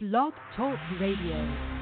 Blog 0.00 0.32
Talk 0.54 0.78
Radio. 1.00 1.77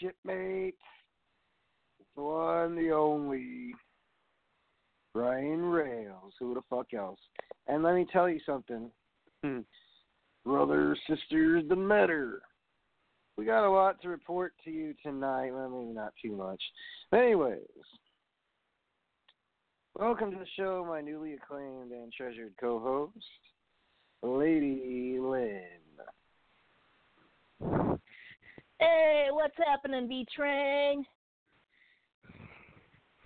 Shipmate? 0.00 0.76
The 2.16 2.22
one, 2.22 2.76
the 2.76 2.90
only. 2.92 3.74
Brian 5.12 5.64
Rails. 5.64 6.32
Who 6.38 6.54
the 6.54 6.62
fuck 6.70 6.94
else? 6.94 7.18
And 7.66 7.82
let 7.82 7.94
me 7.94 8.06
tell 8.12 8.28
you 8.28 8.40
something. 8.46 8.90
Hmm. 9.42 9.60
Brothers, 10.44 10.98
sisters, 11.08 11.64
the 11.68 11.76
matter. 11.76 12.40
We 13.36 13.44
got 13.44 13.66
a 13.66 13.70
lot 13.70 14.00
to 14.02 14.08
report 14.08 14.52
to 14.64 14.70
you 14.70 14.94
tonight. 15.02 15.50
Well, 15.52 15.68
maybe 15.68 15.92
not 15.92 16.12
too 16.22 16.36
much. 16.36 16.62
But 17.10 17.20
anyways. 17.20 17.60
Welcome 19.98 20.30
to 20.30 20.38
the 20.38 20.46
show, 20.56 20.84
my 20.88 21.00
newly 21.00 21.34
acclaimed 21.34 21.90
and 21.90 22.12
treasured 22.12 22.54
co-host, 22.60 23.12
Lady 24.22 25.18
Lynn. 25.20 25.60
Hey, 28.80 29.26
what's 29.30 29.54
happening, 29.58 30.08
B 30.08 30.26
Train? 30.34 31.04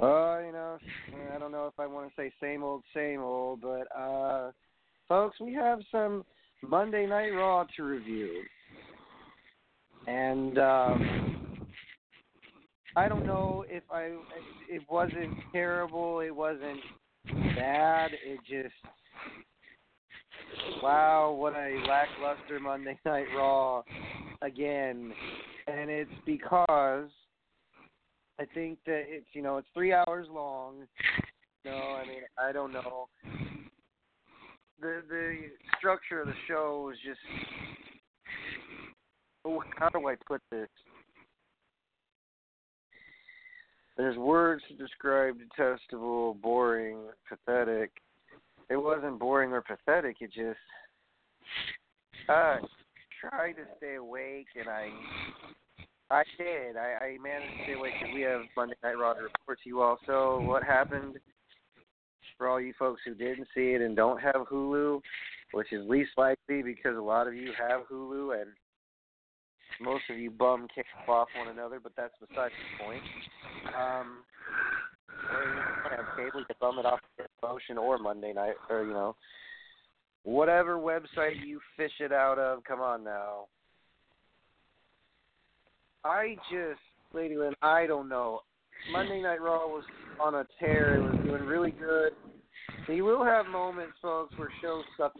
Uh, 0.00 0.40
you 0.40 0.52
know, 0.52 0.78
I 1.32 1.38
don't 1.38 1.52
know 1.52 1.66
if 1.66 1.78
I 1.78 1.86
want 1.86 2.08
to 2.08 2.14
say 2.20 2.32
same 2.42 2.64
old, 2.64 2.82
same 2.92 3.20
old, 3.20 3.60
but 3.60 3.86
uh, 3.96 4.50
folks, 5.08 5.38
we 5.40 5.54
have 5.54 5.78
some 5.92 6.24
Monday 6.60 7.06
Night 7.06 7.30
Raw 7.30 7.64
to 7.76 7.84
review, 7.84 8.42
and 10.08 10.58
um, 10.58 11.66
I 12.96 13.08
don't 13.08 13.24
know 13.24 13.64
if 13.68 13.84
I, 13.90 14.16
it 14.68 14.82
wasn't 14.90 15.34
terrible, 15.52 16.18
it 16.20 16.34
wasn't 16.34 16.80
bad, 17.56 18.10
it 18.12 18.40
just, 18.40 18.74
wow, 20.82 21.34
what 21.36 21.54
a 21.54 21.82
lackluster 21.88 22.60
Monday 22.60 22.98
Night 23.06 23.26
Raw 23.36 23.82
again, 24.42 25.12
and 25.66 25.90
it's 25.90 26.10
because 26.26 27.08
I 28.38 28.44
think 28.54 28.78
that 28.86 29.04
it's 29.06 29.26
you 29.32 29.42
know 29.42 29.58
it's 29.58 29.68
three 29.74 29.92
hours 29.92 30.26
long. 30.30 30.86
No, 31.64 31.72
I 31.72 32.06
mean 32.06 32.22
I 32.38 32.52
don't 32.52 32.72
know. 32.72 33.08
The 34.80 35.02
the 35.08 35.36
structure 35.78 36.20
of 36.20 36.26
the 36.26 36.34
show 36.48 36.90
is 36.92 36.98
just. 37.04 37.20
Oh, 39.46 39.62
how 39.78 39.90
do 39.90 40.08
I 40.08 40.14
put 40.26 40.40
this? 40.50 40.68
There's 43.96 44.16
words 44.16 44.62
to 44.68 44.74
describe 44.74 45.36
detestable, 45.38 46.34
boring, 46.34 46.98
pathetic. 47.28 47.90
It 48.70 48.76
wasn't 48.76 49.18
boring 49.18 49.52
or 49.52 49.62
pathetic. 49.62 50.16
It 50.20 50.32
just. 50.32 50.58
I 52.28 52.58
tried 53.20 53.52
to 53.52 53.64
stay 53.78 53.96
awake, 53.96 54.46
and 54.58 54.68
I 54.68 54.90
I 56.10 56.22
did. 56.38 56.76
I, 56.76 57.04
I 57.04 57.18
managed 57.22 57.58
to 57.58 57.64
stay 57.64 57.72
awake 57.74 57.94
we 58.14 58.20
have 58.22 58.42
Monday 58.56 58.74
Night 58.82 58.98
Raw 58.98 59.14
to 59.14 59.22
report 59.22 59.58
to 59.62 59.68
you 59.68 59.80
all. 59.80 59.98
So 60.06 60.40
what 60.40 60.62
happened 60.62 61.16
for 62.36 62.48
all 62.48 62.60
you 62.60 62.72
folks 62.78 63.00
who 63.04 63.14
didn't 63.14 63.48
see 63.54 63.72
it 63.72 63.80
and 63.80 63.96
don't 63.96 64.20
have 64.20 64.46
Hulu, 64.50 65.00
which 65.52 65.72
is 65.72 65.88
least 65.88 66.10
likely 66.16 66.62
because 66.62 66.96
a 66.96 67.00
lot 67.00 67.26
of 67.26 67.34
you 67.34 67.52
have 67.58 67.82
Hulu 67.90 68.40
and 68.40 68.50
most 69.80 70.04
of 70.10 70.18
you 70.18 70.30
bum 70.30 70.68
kick 70.74 70.86
off 71.08 71.28
one 71.38 71.48
another, 71.48 71.80
but 71.82 71.92
that's 71.96 72.14
besides 72.20 72.54
the 72.54 72.84
point. 72.84 73.02
Um, 73.76 74.18
or 75.32 75.44
you 75.44 75.54
don't 75.54 75.96
have 75.96 76.16
cable, 76.16 76.40
you 76.40 76.54
bum 76.60 76.78
it 76.78 76.86
off 76.86 77.00
Motion 77.42 77.78
or 77.78 77.98
Monday 77.98 78.32
Night, 78.32 78.54
or 78.70 78.84
you 78.84 78.92
know, 78.92 79.16
whatever 80.24 80.76
website 80.76 81.44
you 81.44 81.60
fish 81.76 81.92
it 82.00 82.12
out 82.12 82.38
of. 82.38 82.64
Come 82.64 82.80
on 82.80 83.04
now. 83.04 83.46
I 86.04 86.36
just, 86.50 86.80
Lady 87.14 87.36
Lynn, 87.36 87.54
I 87.62 87.86
don't 87.86 88.08
know. 88.08 88.40
Monday 88.92 89.22
Night 89.22 89.40
Raw 89.40 89.66
was 89.66 89.84
on 90.22 90.34
a 90.34 90.46
tear. 90.60 90.96
It 90.96 91.02
was 91.02 91.24
doing 91.24 91.42
really 91.44 91.70
good. 91.70 92.12
You 92.88 93.04
will 93.04 93.24
have 93.24 93.46
moments, 93.46 93.94
folks, 94.02 94.36
where 94.36 94.50
shows 94.60 94.84
suck, 94.98 95.14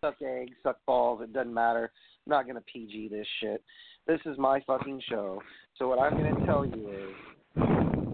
suck 0.00 0.14
eggs, 0.22 0.56
suck 0.62 0.78
balls. 0.86 1.20
It 1.22 1.32
doesn't 1.34 1.52
matter. 1.52 1.90
I'm 2.26 2.30
not 2.30 2.46
gonna 2.46 2.62
PG 2.72 3.08
this 3.08 3.26
shit. 3.40 3.62
This 4.06 4.20
is 4.24 4.38
my 4.38 4.60
fucking 4.66 5.02
show. 5.08 5.42
So 5.78 5.88
what 5.88 5.98
I'm 5.98 6.16
gonna 6.16 6.46
tell 6.46 6.64
you 6.64 6.88
is, 6.88 7.14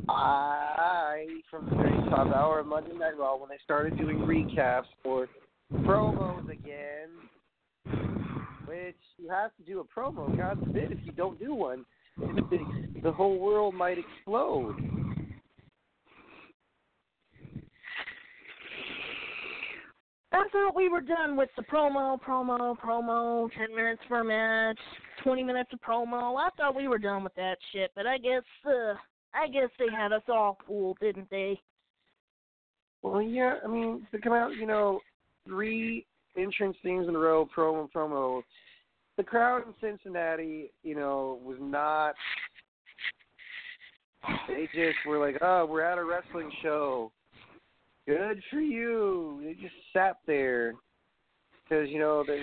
I, 0.08 1.24
from 1.50 1.66
the 1.68 1.76
very 1.76 1.98
top 2.10 2.34
hour 2.34 2.60
of 2.60 2.66
Monday 2.66 2.96
Night 2.96 3.18
Raw, 3.18 3.36
when 3.36 3.48
they 3.48 3.58
started 3.64 3.98
doing 3.98 4.18
recaps 4.18 4.86
for 5.02 5.28
promos 5.72 6.50
again, 6.50 7.08
which 8.66 8.96
you 9.18 9.28
have 9.28 9.54
to 9.56 9.62
do 9.64 9.80
a 9.80 9.84
promo. 9.84 10.34
God 10.36 10.58
forbid 10.60 10.92
if 10.92 10.98
you 11.04 11.12
don't 11.12 11.38
do 11.38 11.54
one 11.54 11.84
the, 13.02 13.12
whole 13.12 13.38
world 13.38 13.74
might 13.74 13.98
explode. 13.98 14.76
I 20.30 20.44
thought 20.52 20.76
we 20.76 20.88
were 20.88 21.00
done 21.00 21.36
with 21.36 21.48
the 21.56 21.62
promo, 21.62 22.20
promo, 22.20 22.76
promo, 22.78 23.50
10 23.56 23.74
minutes 23.74 24.02
a 24.10 24.24
match, 24.24 24.78
20 25.24 25.42
minutes 25.42 25.70
of 25.72 25.80
promo. 25.80 26.36
I 26.38 26.48
thought 26.56 26.74
we 26.76 26.88
were 26.88 26.98
done 26.98 27.24
with 27.24 27.34
that 27.36 27.56
shit, 27.72 27.90
but 27.94 28.06
I 28.06 28.18
guess, 28.18 28.42
uh, 28.66 28.94
I 29.34 29.48
guess 29.48 29.70
they 29.78 29.94
had 29.94 30.12
us 30.12 30.22
all 30.28 30.58
fooled, 30.66 30.98
didn't 31.00 31.30
they? 31.30 31.60
Well, 33.02 33.22
yeah, 33.22 33.56
I 33.64 33.68
mean, 33.68 34.06
to 34.10 34.20
come 34.20 34.32
out, 34.32 34.54
you 34.54 34.66
know, 34.66 35.00
three 35.46 36.06
entrance 36.36 36.76
themes 36.82 37.08
in 37.08 37.14
a 37.14 37.18
row, 37.18 37.48
promo, 37.56 37.88
promo. 37.90 38.42
The 39.16 39.22
crowd 39.24 39.62
in 39.66 39.74
Cincinnati, 39.80 40.72
you 40.82 40.94
know, 40.94 41.38
was 41.44 41.58
not. 41.60 42.14
They 44.48 44.68
just 44.74 44.98
were 45.06 45.18
like, 45.18 45.38
oh, 45.42 45.66
we're 45.66 45.82
at 45.82 45.98
a 45.98 46.04
wrestling 46.04 46.50
show. 46.62 47.12
Good 48.06 48.42
for 48.50 48.60
you. 48.60 49.40
They 49.44 49.54
just 49.54 49.74
sat 49.92 50.18
there 50.26 50.74
because 51.64 51.88
you 51.88 51.98
know 51.98 52.24
they. 52.26 52.42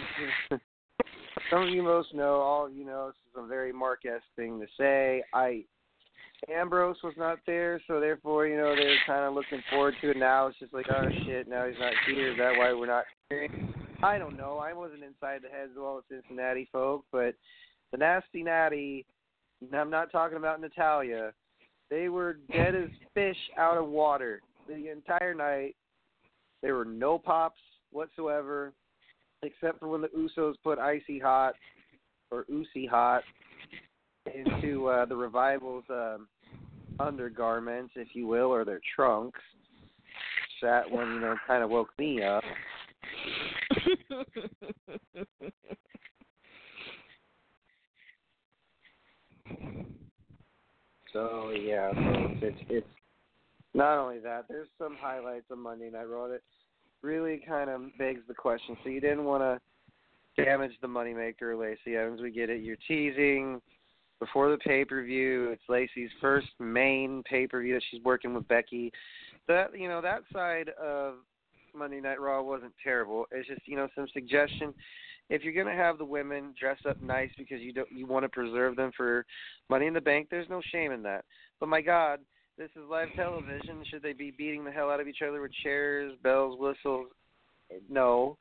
some 1.50 1.64
of 1.64 1.70
you 1.70 1.84
most 1.84 2.14
know, 2.14 2.36
all 2.36 2.70
you 2.70 2.86
know, 2.86 3.08
this 3.08 3.16
is 3.32 3.44
a 3.44 3.48
very 3.48 3.74
Mark-esque 3.74 4.24
thing 4.36 4.60
to 4.60 4.68
say. 4.78 5.24
I 5.34 5.64
Ambrose 6.54 6.98
was 7.04 7.14
not 7.18 7.40
there, 7.48 7.82
so 7.88 8.00
therefore, 8.00 8.48
you 8.48 8.58
know, 8.58 8.76
they're 8.76 8.98
kind 9.08 9.26
of 9.26 9.34
looking 9.34 9.62
forward 9.70 9.96
to 10.02 10.12
it. 10.12 10.18
Now 10.18 10.48
it's 10.48 10.60
just 10.60 10.74
like, 10.74 10.86
oh 10.90 11.08
shit, 11.26 11.48
now 11.48 11.66
he's 11.68 11.80
not 11.80 11.94
here. 12.08 12.32
Is 12.32 12.38
that 12.38 12.58
why 12.58 12.74
we're 12.74 12.86
not 12.86 13.06
hearing? 13.30 13.74
I 14.04 14.18
don't 14.18 14.38
know. 14.38 14.58
I 14.58 14.74
wasn't 14.74 15.04
inside 15.04 15.42
the 15.42 15.50
heads 15.50 15.72
of 15.76 15.84
all 15.84 16.02
the 16.10 16.16
Cincinnati 16.16 16.68
folk, 16.72 17.06
but 17.12 17.36
the 17.92 17.98
Nasty 17.98 18.44
Natty, 18.44 19.06
and 19.62 19.74
I'm 19.74 19.90
not 19.90 20.12
talking 20.12 20.38
about 20.38 20.62
Natalya, 20.62 21.32
they 21.90 22.10
were 22.10 22.38
dead 22.52 22.76
as 22.76 22.90
fish 23.14 23.38
out 23.58 23.78
of 23.78 23.88
water 23.88 24.42
the 24.68 24.92
entire 24.92 25.34
night. 25.34 25.76
There 26.62 26.76
were 26.76 26.86
no 26.86 27.18
pops 27.18 27.62
whatsoever, 27.92 28.74
except 29.42 29.80
for 29.80 29.88
when 29.88 30.02
the 30.02 30.10
Usos 30.10 30.56
put 30.64 30.78
Icy 30.78 31.20
Hot 31.20 31.56
or 32.32 32.46
Usi 32.50 32.86
Hot 32.86 33.24
into 34.34 34.88
uh, 34.88 35.06
the 35.06 35.16
Revival's 35.16 35.84
um, 35.90 36.28
undergarments, 37.00 37.94
if 37.96 38.10
you 38.14 38.28
will, 38.28 38.48
or 38.48 38.66
their 38.66 38.82
trunks. 38.96 39.40
That 40.62 40.90
one, 40.90 41.14
you 41.14 41.20
know, 41.20 41.36
kind 41.46 41.64
of 41.64 41.70
woke 41.70 41.90
me 42.00 42.24
up. 42.24 42.44
So 51.14 51.52
yeah, 51.52 51.94
folks, 51.94 52.40
it's 52.42 52.58
it's 52.70 52.88
not 53.74 54.00
only 54.00 54.20
that. 54.20 54.46
There's 54.50 54.68
some 54.78 54.98
highlights 55.00 55.46
on 55.52 55.60
Monday 55.60 55.90
Night 55.90 56.10
Raw 56.10 56.28
that 56.30 56.42
really 57.02 57.42
kind 57.48 57.70
of 57.70 57.82
begs 57.98 58.22
the 58.28 58.34
question. 58.34 58.76
So 58.84 58.90
you 58.90 59.00
didn't 59.00 59.24
want 59.24 59.44
to 59.44 60.44
damage 60.44 60.72
the 60.82 60.88
moneymaker, 60.88 61.58
Lacey 61.60 61.96
Evans. 61.96 62.22
We 62.22 62.32
get 62.32 62.50
it. 62.50 62.64
You're 62.64 62.78
teasing 62.88 63.62
before 64.20 64.50
the 64.50 64.58
pay 64.58 64.86
per 64.86 65.04
view. 65.04 65.50
It's 65.50 65.64
Lacey's 65.70 66.10
first 66.22 66.48
main 66.60 67.24
pay 67.30 67.48
per 67.48 67.62
view 67.62 67.74
that 67.74 67.84
she's 67.92 68.04
working 68.04 68.34
with 68.34 68.48
Becky. 68.48 68.92
That 69.48 69.78
you 69.78 69.88
know 69.88 70.02
that 70.02 70.24
side 70.34 70.70
of 70.82 71.16
Monday 71.76 72.02
Night 72.02 72.20
Raw 72.20 72.42
wasn't 72.42 72.74
terrible. 72.84 73.26
It's 73.32 73.48
just 73.48 73.62
you 73.68 73.76
know 73.76 73.88
some 73.96 74.08
suggestion. 74.14 74.74
If 75.30 75.44
you're 75.44 75.54
gonna 75.54 75.76
have 75.76 75.98
the 75.98 76.06
women 76.06 76.54
dress 76.60 76.78
up 76.88 77.02
nice 77.02 77.32
because 77.38 77.62
you 77.62 77.74
don't 77.74 77.92
you 77.92 78.06
want 78.06 78.24
to 78.24 78.30
preserve 78.30 78.76
them 78.76 78.92
for 78.96 79.26
Money 79.70 79.88
in 79.88 79.94
the 79.94 80.02
Bank, 80.02 80.28
there's 80.30 80.50
no 80.50 80.62
shame 80.72 80.92
in 80.92 81.04
that. 81.04 81.26
But 81.60 81.70
my 81.70 81.82
God, 81.82 82.20
this 82.58 82.70
is 82.76 82.84
live 82.90 83.10
television. 83.16 83.84
Should 83.90 84.04
they 84.04 84.14
be 84.14 84.32
beating 84.32 84.64
the 84.64 84.72
hell 84.72 84.90
out 84.90 85.00
of 85.00 85.08
each 85.08 85.22
other 85.28 85.42
with 85.42 85.52
chairs, 85.64 86.14
bells, 86.24 86.58
whistles? 86.60 87.08
No. 87.90 88.38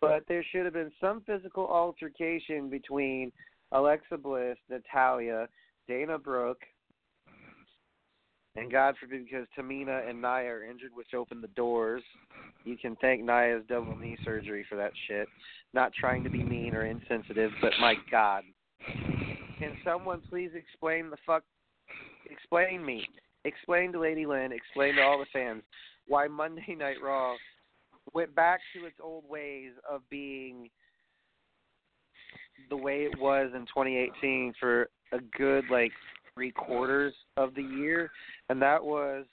But 0.00 0.24
there 0.28 0.44
should 0.50 0.64
have 0.64 0.72
been 0.72 0.92
some 0.98 1.20
physical 1.26 1.66
altercation 1.66 2.70
between 2.70 3.32
Alexa 3.72 4.16
Bliss, 4.16 4.56
Natalya, 4.68 5.48
Dana 5.86 6.18
Brooke, 6.18 6.62
and 8.56 8.70
God 8.70 8.96
forbid, 8.98 9.24
because 9.24 9.46
Tamina 9.56 10.08
and 10.08 10.20
Nia 10.20 10.50
are 10.50 10.64
injured, 10.64 10.90
which 10.94 11.14
opened 11.14 11.42
the 11.42 11.48
doors. 11.48 12.02
You 12.64 12.76
can 12.76 12.96
thank 12.96 13.22
Nia's 13.22 13.62
double 13.68 13.96
knee 13.96 14.18
surgery 14.24 14.66
for 14.68 14.76
that 14.76 14.92
shit. 15.06 15.28
Not 15.72 15.92
trying 15.94 16.24
to 16.24 16.30
be 16.30 16.42
mean 16.42 16.74
or 16.74 16.84
insensitive, 16.84 17.52
but 17.62 17.72
my 17.80 17.94
God. 18.10 18.42
Can 19.58 19.76
someone 19.84 20.20
please 20.28 20.50
explain 20.54 21.10
the 21.10 21.16
fuck? 21.24 21.44
Explain 22.28 22.84
me. 22.84 23.06
Explain 23.44 23.92
to 23.92 24.00
Lady 24.00 24.26
Lynn, 24.26 24.52
explain 24.52 24.96
to 24.96 25.02
all 25.02 25.18
the 25.18 25.26
fans 25.32 25.62
why 26.06 26.26
Monday 26.26 26.74
Night 26.76 26.96
Raw 27.02 27.36
went 28.12 28.34
back 28.34 28.60
to 28.74 28.84
its 28.84 28.96
old 29.02 29.24
ways 29.28 29.72
of 29.88 30.02
being 30.10 30.68
the 32.68 32.76
way 32.76 33.04
it 33.04 33.18
was 33.18 33.50
in 33.54 33.62
2018 33.62 34.54
for 34.58 34.88
a 35.12 35.18
good 35.36 35.64
like 35.70 35.92
three 36.34 36.50
quarters 36.50 37.14
of 37.36 37.54
the 37.54 37.62
year, 37.62 38.10
and 38.48 38.60
that 38.62 38.82
was 38.82 39.24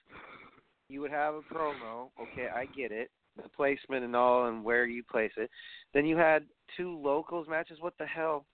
you 0.90 1.02
would 1.02 1.12
have 1.12 1.36
a 1.36 1.42
promo. 1.54 2.10
Okay, 2.20 2.48
I 2.54 2.66
get 2.66 2.92
it, 2.92 3.10
the 3.36 3.50
placement 3.50 4.04
and 4.04 4.16
all, 4.16 4.48
and 4.48 4.64
where 4.64 4.86
you 4.86 5.04
place 5.04 5.32
it. 5.38 5.50
Then 5.94 6.06
you 6.06 6.18
had 6.18 6.46
two 6.76 6.98
locals 6.98 7.48
matches. 7.50 7.80
What 7.82 7.98
the 8.00 8.06
hell 8.06 8.46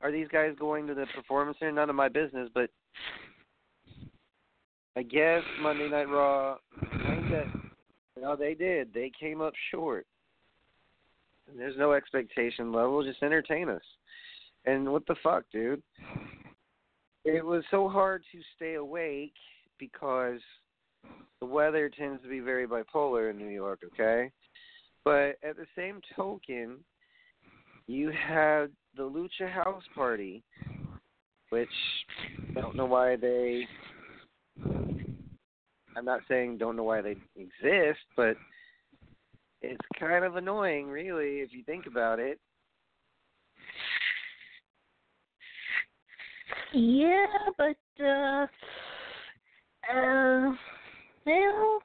are 0.00 0.10
these 0.10 0.28
guys 0.28 0.54
going 0.58 0.86
to 0.86 0.94
the 0.94 1.06
performance 1.14 1.58
center? 1.58 1.72
None 1.72 1.90
of 1.90 1.96
my 1.96 2.08
business, 2.08 2.48
but 2.54 2.70
I 4.96 5.02
guess 5.02 5.42
Monday 5.60 5.88
Night 5.88 6.08
Raw 6.08 6.56
kinda 6.90 7.50
no, 8.20 8.36
they 8.36 8.54
did. 8.54 8.92
They 8.94 9.10
came 9.18 9.40
up 9.40 9.54
short. 9.70 10.06
There's 11.56 11.76
no 11.78 11.92
expectation 11.92 12.72
level, 12.72 13.04
just 13.04 13.22
entertain 13.22 13.68
us. 13.68 13.82
And 14.64 14.90
what 14.90 15.06
the 15.06 15.14
fuck, 15.22 15.44
dude? 15.52 15.82
It 17.24 17.44
was 17.44 17.62
so 17.70 17.88
hard 17.88 18.22
to 18.32 18.38
stay 18.56 18.74
awake 18.74 19.34
because 19.78 20.40
the 21.40 21.46
weather 21.46 21.88
tends 21.88 22.22
to 22.22 22.28
be 22.28 22.40
very 22.40 22.66
bipolar 22.66 23.30
in 23.30 23.38
New 23.38 23.48
York, 23.48 23.80
okay? 23.92 24.30
But 25.04 25.36
at 25.42 25.56
the 25.56 25.66
same 25.76 26.00
token, 26.16 26.78
you 27.86 28.10
had 28.10 28.66
the 28.96 29.02
Lucha 29.02 29.50
House 29.50 29.82
Party, 29.94 30.42
which 31.50 31.68
I 32.56 32.60
don't 32.60 32.76
know 32.76 32.86
why 32.86 33.16
they 33.16 33.66
I'm 35.96 36.04
not 36.04 36.20
saying 36.28 36.58
don't 36.58 36.76
know 36.76 36.82
why 36.82 37.00
they 37.00 37.16
exist, 37.36 38.00
but 38.16 38.36
it's 39.72 39.86
kind 39.98 40.24
of 40.24 40.36
annoying, 40.36 40.88
really, 40.88 41.40
if 41.40 41.52
you 41.52 41.62
think 41.64 41.86
about 41.86 42.18
it. 42.18 42.38
Yeah, 46.72 47.26
but 47.56 48.04
uh, 48.04 48.46
uh, 49.92 50.52
well, 51.24 51.78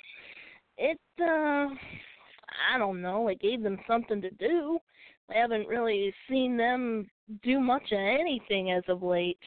it 0.77 0.99
uh, 1.21 1.67
I 2.73 2.77
don't 2.77 3.01
know. 3.01 3.27
It 3.27 3.39
gave 3.39 3.61
them 3.61 3.77
something 3.87 4.21
to 4.21 4.31
do. 4.31 4.79
I 5.29 5.37
haven't 5.37 5.67
really 5.67 6.13
seen 6.27 6.57
them 6.57 7.07
do 7.43 7.59
much 7.59 7.91
of 7.91 7.99
anything 7.99 8.71
as 8.71 8.83
of 8.87 9.03
late. 9.03 9.37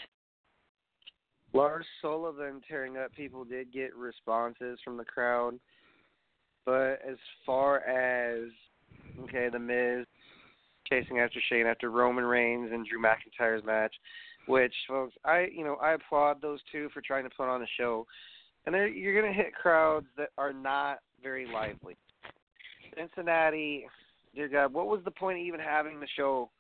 Lars 1.53 1.87
Sullivan 2.01 2.61
tearing 2.67 2.97
up 2.97 3.13
people 3.15 3.45
did 3.45 3.73
get 3.73 3.95
responses 3.95 4.79
from 4.85 4.97
the 4.97 5.05
crowd, 5.05 5.59
but 6.65 7.01
as 7.09 7.17
far 7.45 7.79
as 7.81 8.49
okay, 9.25 9.49
the 9.51 9.59
Miz 9.59 10.07
chasing 10.89 11.19
after 11.19 11.41
Shane 11.49 11.67
after 11.67 11.91
Roman 11.91 12.25
Reigns 12.25 12.71
and 12.73 12.87
Drew 12.87 13.01
McIntyre's 13.01 13.65
match, 13.65 13.95
which 14.47 14.75
folks, 14.89 15.15
I 15.25 15.49
you 15.53 15.65
know 15.65 15.77
I 15.77 15.93
applaud 15.93 16.43
those 16.43 16.61
two 16.71 16.89
for 16.93 17.01
trying 17.01 17.25
to 17.25 17.31
put 17.31 17.49
on 17.49 17.63
a 17.63 17.67
show, 17.79 18.07
and 18.67 18.75
you're 18.95 19.21
gonna 19.21 19.35
hit 19.35 19.55
crowds 19.55 20.07
that 20.17 20.31
are 20.39 20.53
not 20.53 20.99
very 21.23 21.47
lively. 21.47 21.97
Cincinnati, 22.97 23.87
dear 24.35 24.49
God, 24.49 24.73
what 24.73 24.87
was 24.87 25.01
the 25.05 25.11
point 25.11 25.39
of 25.39 25.45
even 25.45 25.61
having 25.61 25.99
the 25.99 26.09
show 26.17 26.51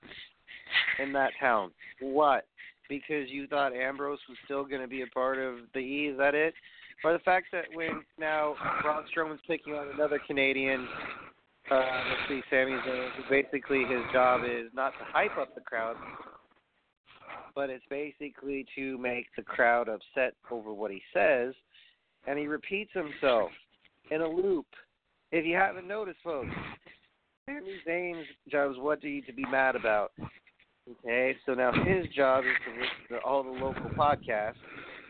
in 0.98 1.12
that 1.12 1.32
town? 1.40 1.72
What? 2.00 2.46
because 2.93 3.31
you 3.31 3.46
thought 3.46 3.72
Ambrose 3.72 4.19
was 4.28 4.38
still 4.44 4.64
going 4.64 4.82
to 4.82 4.88
be 4.88 5.02
a 5.02 5.06
part 5.06 5.38
of 5.38 5.56
the 5.72 5.81
E. 5.81 6.08
Is 6.08 6.19
that 6.19 6.34
it? 6.34 6.55
Or 7.04 7.12
the 7.12 7.19
fact 7.20 7.46
that 7.52 7.64
when 7.75 8.04
now 8.19 8.54
Braun 8.82 9.04
Strowman's 9.14 9.40
picking 9.46 9.75
on 9.75 9.88
another 9.93 10.20
Canadian, 10.25 10.87
uh, 11.70 11.75
let's 11.76 12.28
see, 12.28 12.43
Sami 12.49 12.72
Zayn, 12.72 13.08
who 13.16 13.22
basically 13.28 13.84
his 13.84 14.02
job 14.12 14.43
is 14.44 14.69
not 14.72 14.90
to 14.99 15.04
hype 15.04 15.37
up 15.37 15.54
the 15.54 15.60
crowd, 15.60 15.96
but 17.54 17.70
it's 17.70 17.84
basically 17.90 18.64
to 18.76 18.99
make 18.99 19.26
the 19.37 19.43
crowd 19.43 19.88
upset 19.88 20.34
over 20.50 20.72
what 20.72 20.90
he 20.90 21.02
says, 21.12 21.54
and 22.26 22.38
he 22.38 22.46
repeats 22.46 22.93
himself 22.94 23.50
in 24.10 24.20
a 24.20 24.28
loop. 24.28 24.66
If 25.32 25.44
you 25.44 25.56
haven't 25.56 25.88
noticed, 25.88 26.19
folks, 26.22 26.55
Sami 27.46 27.81
Zayn's 27.88 28.26
job 28.48 28.72
is 28.72 28.76
what 28.78 29.00
do 29.00 29.08
you 29.08 29.22
to 29.22 29.32
be 29.32 29.44
mad 29.50 29.75
about? 29.75 30.12
Okay, 30.90 31.37
so 31.46 31.55
now 31.55 31.72
his 31.72 32.06
job 32.14 32.44
is 32.44 32.56
to 32.64 32.72
listen 32.72 33.16
to 33.16 33.19
all 33.25 33.43
the 33.43 33.50
local 33.50 33.90
podcasts 33.96 34.55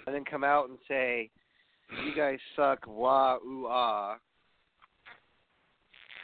and 0.06 0.14
then 0.14 0.24
come 0.24 0.44
out 0.44 0.68
and 0.68 0.78
say, 0.86 1.30
"You 2.04 2.14
guys 2.14 2.38
suck, 2.56 2.86
wah 2.86 3.36
ooh 3.36 3.66
ah." 3.68 4.16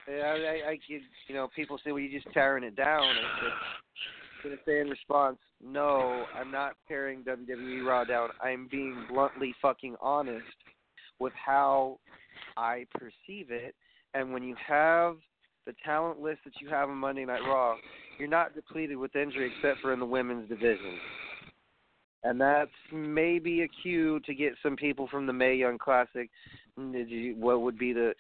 I, 0.08 0.12
I, 0.12 0.70
I 0.70 0.78
could, 0.86 1.02
you 1.28 1.34
know, 1.34 1.48
people 1.54 1.78
say, 1.84 1.92
"Well, 1.92 2.00
you're 2.00 2.20
just 2.20 2.32
tearing 2.32 2.64
it 2.64 2.76
down." 2.76 3.02
I 3.02 3.40
said, 3.40 3.52
gonna 4.42 4.56
say 4.64 4.80
in 4.80 4.88
response, 4.88 5.38
"No, 5.62 6.24
I'm 6.34 6.50
not 6.50 6.76
tearing 6.86 7.24
WWE 7.24 7.86
Raw 7.86 8.04
down. 8.04 8.30
I'm 8.42 8.68
being 8.70 9.04
bluntly 9.10 9.54
fucking 9.60 9.96
honest 10.00 10.46
with 11.18 11.32
how 11.34 11.98
I 12.56 12.86
perceive 12.94 13.50
it." 13.50 13.74
And 14.14 14.32
when 14.32 14.42
you 14.42 14.56
have 14.66 15.16
the 15.66 15.74
talent 15.84 16.20
list 16.20 16.40
that 16.44 16.54
you 16.60 16.68
have 16.68 16.88
on 16.88 16.96
Monday 16.96 17.26
Night 17.26 17.42
Raw, 17.46 17.76
you're 18.18 18.28
not 18.28 18.54
depleted 18.54 18.96
with 18.96 19.14
injury 19.14 19.52
except 19.54 19.80
for 19.80 19.92
in 19.92 20.00
the 20.00 20.06
women's 20.06 20.48
division. 20.48 20.98
And 22.24 22.40
that's 22.40 22.70
maybe 22.92 23.62
a 23.62 23.68
cue 23.68 24.20
to 24.20 24.34
get 24.34 24.54
some 24.62 24.76
people 24.76 25.08
from 25.08 25.26
the 25.26 25.32
Mae 25.32 25.54
Young 25.54 25.78
Classic. 25.78 26.30
Mm, 26.78 27.36
what 27.36 27.62
would 27.62 27.78
be 27.78 27.92
the 27.92 28.14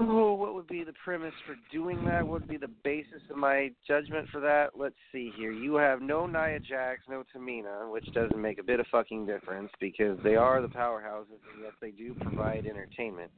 oh, 0.00 0.34
what 0.34 0.54
would 0.54 0.68
be 0.68 0.84
the 0.84 0.92
premise 1.04 1.34
for 1.44 1.56
doing 1.72 2.04
that? 2.04 2.24
What 2.24 2.40
would 2.40 2.48
be 2.48 2.56
the 2.56 2.70
basis 2.84 3.22
of 3.28 3.36
my 3.36 3.72
judgment 3.86 4.28
for 4.30 4.40
that? 4.40 4.70
Let's 4.78 4.94
see 5.10 5.32
here. 5.36 5.50
You 5.50 5.74
have 5.76 6.00
no 6.00 6.26
Nia 6.26 6.60
Jax, 6.60 7.02
no 7.08 7.24
Tamina, 7.34 7.90
which 7.90 8.06
doesn't 8.12 8.40
make 8.40 8.60
a 8.60 8.62
bit 8.62 8.78
of 8.78 8.86
fucking 8.92 9.26
difference 9.26 9.70
because 9.80 10.18
they 10.22 10.36
are 10.36 10.62
the 10.62 10.68
powerhouses 10.68 11.40
and 11.52 11.62
yes, 11.62 11.72
they 11.80 11.90
do 11.90 12.14
provide 12.14 12.66
entertainment. 12.66 13.32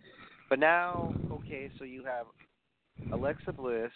But 0.51 0.59
now, 0.59 1.15
okay, 1.33 1.71
so 1.79 1.85
you 1.85 2.05
have 2.05 2.27
Alexa 3.13 3.53
Bliss, 3.53 3.93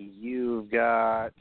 You've 0.00 0.70
got 0.70 1.32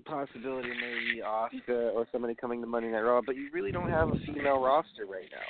possibility 0.00 0.68
maybe 0.68 1.22
Oscar 1.22 1.90
or 1.90 2.06
somebody 2.12 2.34
coming 2.34 2.60
to 2.60 2.66
Monday 2.66 2.90
Night 2.90 3.00
Raw, 3.00 3.20
but 3.24 3.36
you 3.36 3.48
really 3.52 3.72
don't 3.72 3.90
have 3.90 4.08
a 4.08 4.18
female 4.26 4.60
roster 4.60 5.06
right 5.06 5.28
now. 5.30 5.46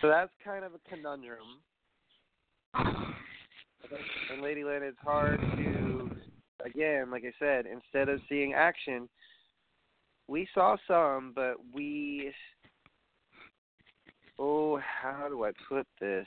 So 0.00 0.08
that's 0.08 0.30
kind 0.44 0.64
of 0.64 0.72
a 0.74 0.88
conundrum. 0.88 1.60
And 2.74 4.42
Lady 4.42 4.64
Lynn, 4.64 4.82
it's 4.82 4.98
hard 5.02 5.40
to, 5.40 6.10
again, 6.64 7.10
like 7.10 7.24
I 7.24 7.32
said, 7.38 7.66
instead 7.66 8.08
of 8.08 8.20
seeing 8.28 8.54
action, 8.54 9.08
we 10.28 10.46
saw 10.54 10.76
some, 10.86 11.32
but 11.34 11.54
we, 11.72 12.32
oh, 14.38 14.78
how 14.78 15.26
do 15.28 15.44
I 15.44 15.50
put 15.68 15.86
this? 16.00 16.26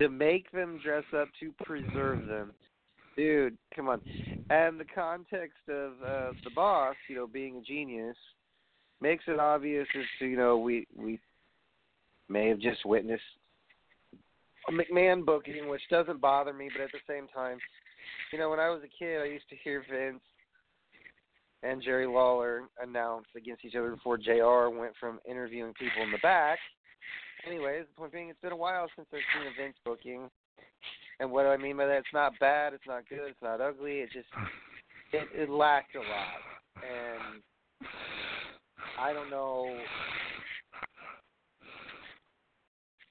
to 0.00 0.08
make 0.08 0.50
them 0.52 0.78
dress 0.82 1.04
up 1.16 1.28
to 1.40 1.52
preserve 1.64 2.26
them. 2.26 2.52
Dude, 3.18 3.58
come 3.74 3.88
on. 3.88 4.00
And 4.48 4.78
the 4.78 4.84
context 4.84 5.58
of 5.68 5.90
uh, 6.06 6.30
the 6.44 6.50
boss, 6.54 6.94
you 7.08 7.16
know, 7.16 7.26
being 7.26 7.56
a 7.56 7.60
genius, 7.60 8.16
makes 9.00 9.24
it 9.26 9.40
obvious 9.40 9.88
as 9.98 10.04
to 10.20 10.26
you 10.26 10.36
know 10.36 10.56
we 10.56 10.86
we 10.96 11.18
may 12.28 12.48
have 12.48 12.60
just 12.60 12.86
witnessed 12.86 13.20
a 14.68 14.72
McMahon 14.72 15.26
booking, 15.26 15.68
which 15.68 15.82
doesn't 15.90 16.20
bother 16.20 16.52
me, 16.52 16.70
but 16.72 16.84
at 16.84 16.92
the 16.92 17.12
same 17.12 17.26
time, 17.34 17.58
you 18.32 18.38
know, 18.38 18.50
when 18.50 18.60
I 18.60 18.70
was 18.70 18.82
a 18.84 19.04
kid, 19.04 19.20
I 19.20 19.24
used 19.24 19.48
to 19.48 19.56
hear 19.64 19.84
Vince 19.90 20.22
and 21.64 21.82
Jerry 21.82 22.06
Lawler 22.06 22.68
announce 22.80 23.26
against 23.36 23.64
each 23.64 23.74
other 23.74 23.90
before 23.90 24.16
JR 24.16 24.68
went 24.68 24.92
from 25.00 25.18
interviewing 25.28 25.74
people 25.74 26.04
in 26.04 26.12
the 26.12 26.18
back. 26.18 26.60
Anyways, 27.44 27.86
the 27.88 28.00
point 28.00 28.12
being, 28.12 28.28
it's 28.28 28.40
been 28.40 28.52
a 28.52 28.56
while 28.56 28.86
since 28.94 29.08
I've 29.12 29.18
seen 29.34 29.48
a 29.48 29.60
Vince 29.60 29.76
booking. 29.84 30.30
And 31.20 31.30
what 31.30 31.42
do 31.42 31.48
I 31.48 31.56
mean 31.56 31.76
by 31.76 31.86
that? 31.86 31.98
It's 31.98 32.08
not 32.14 32.38
bad, 32.38 32.72
it's 32.74 32.86
not 32.86 33.08
good, 33.08 33.28
it's 33.28 33.42
not 33.42 33.60
ugly. 33.60 33.98
It 33.98 34.10
just 34.12 34.28
it, 35.12 35.28
it 35.34 35.50
lacked 35.50 35.96
a 35.96 35.98
lot, 35.98 36.40
and 36.76 37.42
I 38.98 39.12
don't 39.12 39.30
know 39.30 39.76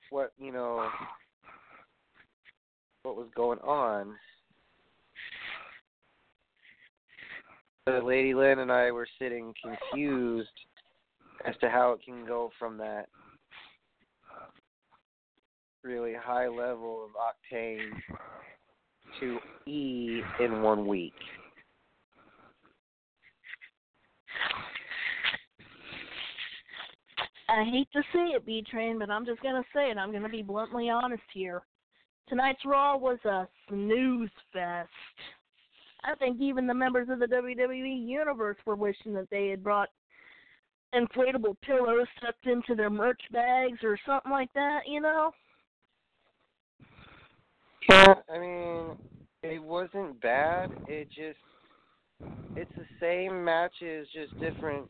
what 0.09 0.31
you 0.37 0.51
know 0.51 0.87
what 3.03 3.17
was 3.17 3.27
going 3.35 3.59
on. 3.59 4.15
But 7.85 8.03
Lady 8.03 8.33
Lynn 8.33 8.59
and 8.59 8.71
I 8.71 8.91
were 8.91 9.07
sitting 9.19 9.53
confused 9.61 10.49
as 11.45 11.55
to 11.61 11.69
how 11.69 11.91
it 11.93 12.01
can 12.05 12.25
go 12.25 12.51
from 12.59 12.77
that 12.77 13.07
really 15.87 16.13
high 16.13 16.47
level 16.47 17.05
of 17.05 17.11
octane 17.15 17.91
to 19.19 19.39
E 19.65 20.21
in 20.41 20.61
one 20.61 20.85
week. 20.85 21.13
I 27.49 27.63
hate 27.63 27.87
to 27.93 28.01
say 28.13 28.35
it, 28.35 28.45
B 28.45 28.63
Train, 28.69 28.99
but 28.99 29.09
I'm 29.09 29.25
just 29.25 29.41
gonna 29.41 29.63
say 29.73 29.89
it. 29.89 29.97
I'm 29.97 30.11
gonna 30.11 30.27
be 30.27 30.41
bluntly 30.41 30.89
honest 30.89 31.23
here. 31.33 31.61
Tonight's 32.27 32.65
Raw 32.65 32.97
was 32.97 33.19
a 33.23 33.47
snooze 33.69 34.29
fest. 34.51 34.89
I 36.03 36.15
think 36.15 36.41
even 36.41 36.67
the 36.67 36.73
members 36.73 37.07
of 37.09 37.19
the 37.19 37.25
WWE 37.25 38.05
Universe 38.05 38.57
were 38.65 38.75
wishing 38.75 39.13
that 39.13 39.29
they 39.29 39.47
had 39.47 39.63
brought 39.63 39.87
inflatable 40.93 41.55
pillows 41.61 42.07
tucked 42.21 42.45
into 42.45 42.75
their 42.75 42.89
merch 42.89 43.21
bags 43.31 43.79
or 43.83 43.97
something 44.05 44.31
like 44.31 44.51
that, 44.53 44.81
you 44.85 44.99
know? 44.99 45.31
Yeah, 47.89 48.15
I 48.33 48.39
mean, 48.39 48.97
it 49.43 49.61
wasn't 49.61 50.19
bad. 50.21 50.71
It 50.87 51.07
just 51.09 51.39
it's 52.55 52.71
the 52.75 52.85
same 52.99 53.43
matches, 53.43 54.07
just 54.13 54.33
different 54.39 54.87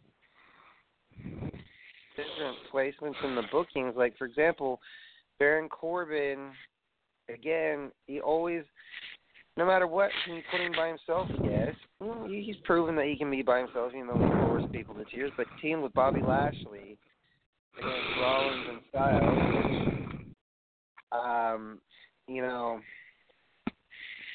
different 2.15 2.57
placements 2.73 3.23
in 3.23 3.35
the 3.35 3.43
bookings. 3.51 3.93
Like 3.95 4.17
for 4.17 4.25
example, 4.25 4.79
Baron 5.37 5.69
Corbin, 5.69 6.51
again, 7.29 7.91
he 8.07 8.19
always, 8.19 8.63
no 9.55 9.65
matter 9.65 9.85
what, 9.85 10.09
can 10.25 10.35
you 10.35 10.41
put 10.51 10.61
him 10.61 10.71
by 10.75 10.87
himself? 10.87 11.29
Yes, 11.43 11.75
he's 12.27 12.55
proven 12.63 12.95
that 12.95 13.05
he 13.05 13.17
can 13.17 13.29
be 13.29 13.43
by 13.43 13.59
himself, 13.59 13.91
even 13.93 14.07
though 14.07 14.17
he 14.17 14.47
bores 14.47 14.65
people 14.71 14.95
to 14.95 15.05
tears. 15.05 15.31
But 15.37 15.47
teamed 15.61 15.83
with 15.83 15.93
Bobby 15.93 16.21
Lashley 16.21 16.97
against 17.77 18.17
Rollins 18.19 18.67
and 18.69 18.79
Styles, 18.89 19.37
um, 21.11 21.79
you 22.27 22.41
know, 22.41 22.79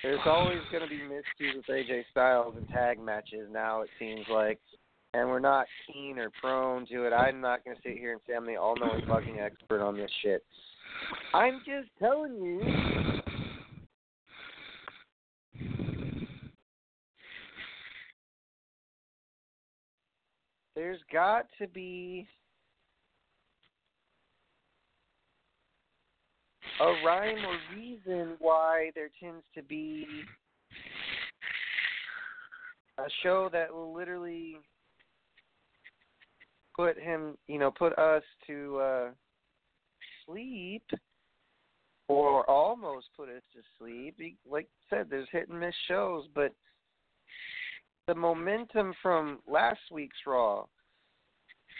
there's 0.02 0.20
always 0.26 0.58
going 0.70 0.82
to 0.82 0.88
be 0.88 1.00
miscues 1.00 1.56
with 1.56 1.66
AJ 1.66 2.04
Styles 2.10 2.54
in 2.58 2.66
tag 2.66 2.98
matches. 2.98 3.48
Now 3.52 3.82
it 3.82 3.90
seems 3.98 4.26
like, 4.30 4.58
and 5.14 5.28
we're 5.28 5.38
not 5.38 5.66
keen 5.86 6.18
or 6.18 6.30
prone 6.40 6.86
to 6.86 7.06
it. 7.06 7.12
I'm 7.12 7.40
not 7.40 7.64
going 7.64 7.76
to 7.76 7.82
sit 7.82 7.98
here 7.98 8.12
and 8.12 8.20
say 8.26 8.34
I'm 8.34 8.46
the 8.46 8.56
all-knowing 8.56 9.02
fucking 9.06 9.38
expert 9.38 9.80
on 9.80 9.96
this 9.96 10.10
shit. 10.22 10.42
I'm 11.34 11.60
just 11.66 11.88
telling 11.98 12.34
you. 12.42 12.62
There's 20.74 21.00
got 21.12 21.46
to 21.60 21.68
be 21.68 22.26
a 26.80 27.06
rhyme 27.06 27.44
or 27.44 27.76
reason 27.76 28.36
why 28.38 28.90
there 28.94 29.10
tends 29.20 29.44
to 29.54 29.62
be 29.62 30.06
a 32.98 33.08
show 33.22 33.48
that 33.52 33.72
will 33.72 33.94
literally 33.94 34.56
put 36.76 36.98
him, 36.98 37.36
you 37.48 37.58
know, 37.58 37.70
put 37.70 37.98
us 37.98 38.22
to 38.46 38.78
uh 38.78 39.08
sleep 40.26 40.84
or 42.08 42.48
almost 42.48 43.06
put 43.16 43.28
us 43.28 43.42
to 43.54 43.60
sleep. 43.78 44.16
Like 44.48 44.68
I 44.90 44.96
said, 44.96 45.06
there's 45.08 45.28
hit 45.32 45.48
and 45.48 45.58
miss 45.58 45.74
shows, 45.88 46.24
but 46.34 46.52
the 48.06 48.14
momentum 48.14 48.92
from 49.00 49.38
last 49.46 49.80
week's 49.90 50.16
Raw. 50.26 50.64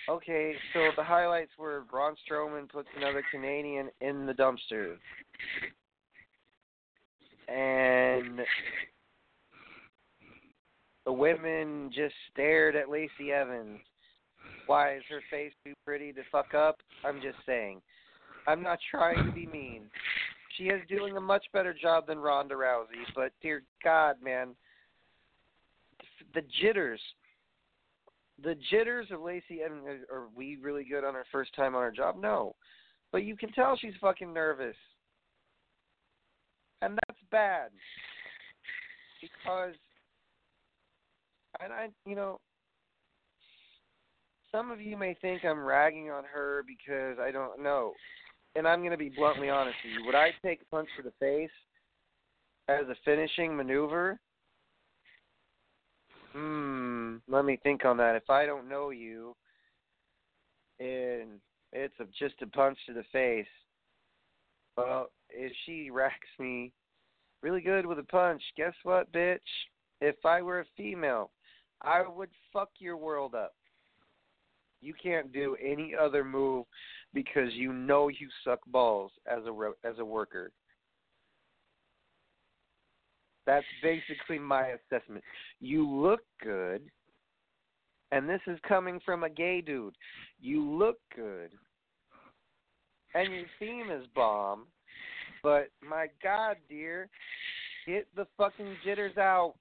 Okay, 0.09 0.55
so 0.75 0.91
the 0.97 1.05
highlights 1.05 1.53
were 1.59 1.85
Braun 1.89 2.15
Strowman 2.29 2.69
puts 2.69 2.89
another 2.97 3.23
Canadian 3.31 3.89
in 4.01 4.27
the 4.27 4.33
dumpster. 4.33 4.97
And 7.49 8.41
the 11.05 11.13
women 11.13 11.91
just 11.95 12.15
stared 12.33 12.75
at 12.75 12.91
Lacey 12.91 13.33
Evans. 13.33 13.79
Why 14.67 14.97
is 14.97 15.03
her 15.09 15.21
face 15.31 15.53
too 15.65 15.75
pretty 15.85 16.13
to 16.13 16.23
fuck 16.33 16.55
up? 16.55 16.79
I'm 17.05 17.21
just 17.21 17.39
saying. 17.47 17.81
I'm 18.47 18.63
not 18.63 18.79
trying 18.91 19.25
to 19.25 19.33
be 19.33 19.47
mean. 19.47 19.83
She 20.57 20.65
is 20.65 20.83
doing 20.89 21.17
a 21.17 21.21
much 21.21 21.45
better 21.53 21.75
job 21.75 22.07
than 22.09 22.19
Ronda 22.19 22.55
Rousey, 22.55 23.05
but 23.15 23.33
dear 23.41 23.63
God, 23.83 24.17
man, 24.23 24.55
the 26.35 26.43
jitters, 26.61 27.01
the 28.43 28.57
jitters 28.71 29.09
of 29.11 29.21
Lacey 29.21 29.61
Evans. 29.65 30.05
Are 30.13 30.29
we 30.35 30.57
really 30.61 30.85
good 30.85 31.05
on 31.05 31.15
our 31.15 31.25
first 31.31 31.55
time 31.55 31.75
on 31.75 31.83
our 31.83 31.91
job? 31.91 32.17
No, 32.21 32.55
but 33.11 33.25
you 33.25 33.37
can 33.37 33.53
tell 33.53 33.77
she's 33.77 33.93
fucking 34.01 34.33
nervous, 34.33 34.77
and 36.81 36.99
that's 37.07 37.21
bad 37.31 37.71
because, 39.21 39.75
and 41.61 41.73
I, 41.73 41.89
you 42.07 42.17
know, 42.17 42.41
some 44.53 44.71
of 44.71 44.81
you 44.81 44.97
may 44.97 45.15
think 45.21 45.45
I'm 45.45 45.65
ragging 45.65 46.11
on 46.11 46.25
her 46.25 46.65
because 46.67 47.19
I 47.19 47.31
don't 47.31 47.63
know. 47.63 47.95
And 48.55 48.69
I'm 48.69 48.81
to 48.91 48.99
be 48.99 49.09
bluntly 49.09 49.49
honest 49.49 49.77
with 49.83 49.95
you. 49.99 50.07
Would 50.07 50.15
I 50.15 50.29
take 50.45 50.61
a 50.61 50.65
punch 50.67 50.89
to 50.99 51.03
the 51.03 51.13
face 51.19 51.51
as 52.69 52.87
a 52.89 52.95
finishing 53.03 53.57
maneuver? 53.57 54.21
Hmm, 56.35 56.82
let 57.29 57.45
me 57.45 57.59
think 57.63 57.85
on 57.85 57.97
that. 57.99 58.17
If 58.17 58.31
I 58.31 58.47
don't 58.47 58.69
know 58.69 58.91
you 58.91 59.35
and 60.81 61.41
it's 61.73 61.95
a, 62.01 62.05
just 62.19 62.41
a 62.43 62.47
punch 62.47 62.79
to 62.87 62.93
the 62.93 63.05
face, 63.13 63.47
well, 64.77 65.11
if 65.31 65.53
she 65.67 65.91
racks 65.91 66.29
me 66.39 66.73
really 67.43 67.61
good 67.61 67.87
with 67.87 67.99
a 67.99 68.05
punch, 68.05 68.43
guess 68.57 68.75
what, 68.83 69.13
bitch? 69.13 69.39
If 70.01 70.17
I 70.25 70.43
were 70.43 70.61
a 70.61 70.67
female, 70.77 71.31
I 71.83 72.03
would 72.07 72.31
fuck 72.53 72.71
your 72.79 72.97
world 72.97 73.35
up. 73.35 73.55
You 74.81 74.95
can't 75.01 75.33
do 75.33 75.57
any 75.65 75.95
other 75.99 76.25
move 76.25 76.67
because 77.15 77.53
you 77.53 77.73
know 77.73 78.09
you 78.09 78.29
suck 78.45 78.61
balls 78.67 79.13
as 79.27 79.45
a 79.47 79.71
as 79.87 79.99
a 79.99 80.05
worker. 80.05 80.51
That's 83.47 83.67
basically 83.83 84.39
my 84.39 84.69
assessment. 84.69 85.23
You 85.61 85.89
look 85.89 86.21
good, 86.43 86.83
and 88.13 88.29
this 88.29 88.41
is 88.47 88.59
coming 88.69 89.01
from 89.05 89.25
a 89.25 89.31
gay 89.31 89.61
dude. 89.61 89.97
You 90.41 90.63
look 90.71 90.99
good, 91.17 91.51
and 93.15 93.33
your 93.33 93.47
theme 93.59 93.91
is 93.91 94.07
bomb, 94.15 94.67
but 95.43 95.71
my 95.87 96.07
God, 96.23 96.57
dear, 96.69 97.09
get 97.87 98.07
the 98.15 98.27
fucking 98.37 98.77
jitters 98.85 99.17
out. 99.17 99.55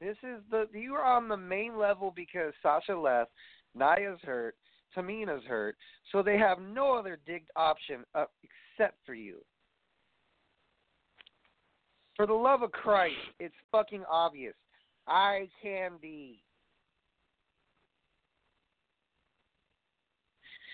This 0.00 0.16
is 0.24 0.42
the 0.50 0.66
you 0.72 0.94
are 0.94 1.04
on 1.04 1.28
the 1.28 1.36
main 1.36 1.78
level 1.78 2.12
because 2.16 2.52
Sasha 2.62 2.98
left, 2.98 3.30
Nia's 3.74 4.18
hurt, 4.22 4.56
Tamina's 4.96 5.44
hurt, 5.44 5.76
so 6.10 6.22
they 6.22 6.38
have 6.38 6.58
no 6.58 6.98
other 6.98 7.18
digged 7.24 7.50
option 7.54 8.04
uh, 8.14 8.24
except 8.42 8.96
for 9.06 9.14
you. 9.14 9.36
For 12.16 12.26
the 12.26 12.32
love 12.32 12.62
of 12.62 12.72
Christ, 12.72 13.14
it's 13.38 13.54
fucking 13.70 14.04
obvious. 14.10 14.54
I 15.12 15.46
can 15.62 15.92
be. 16.00 16.42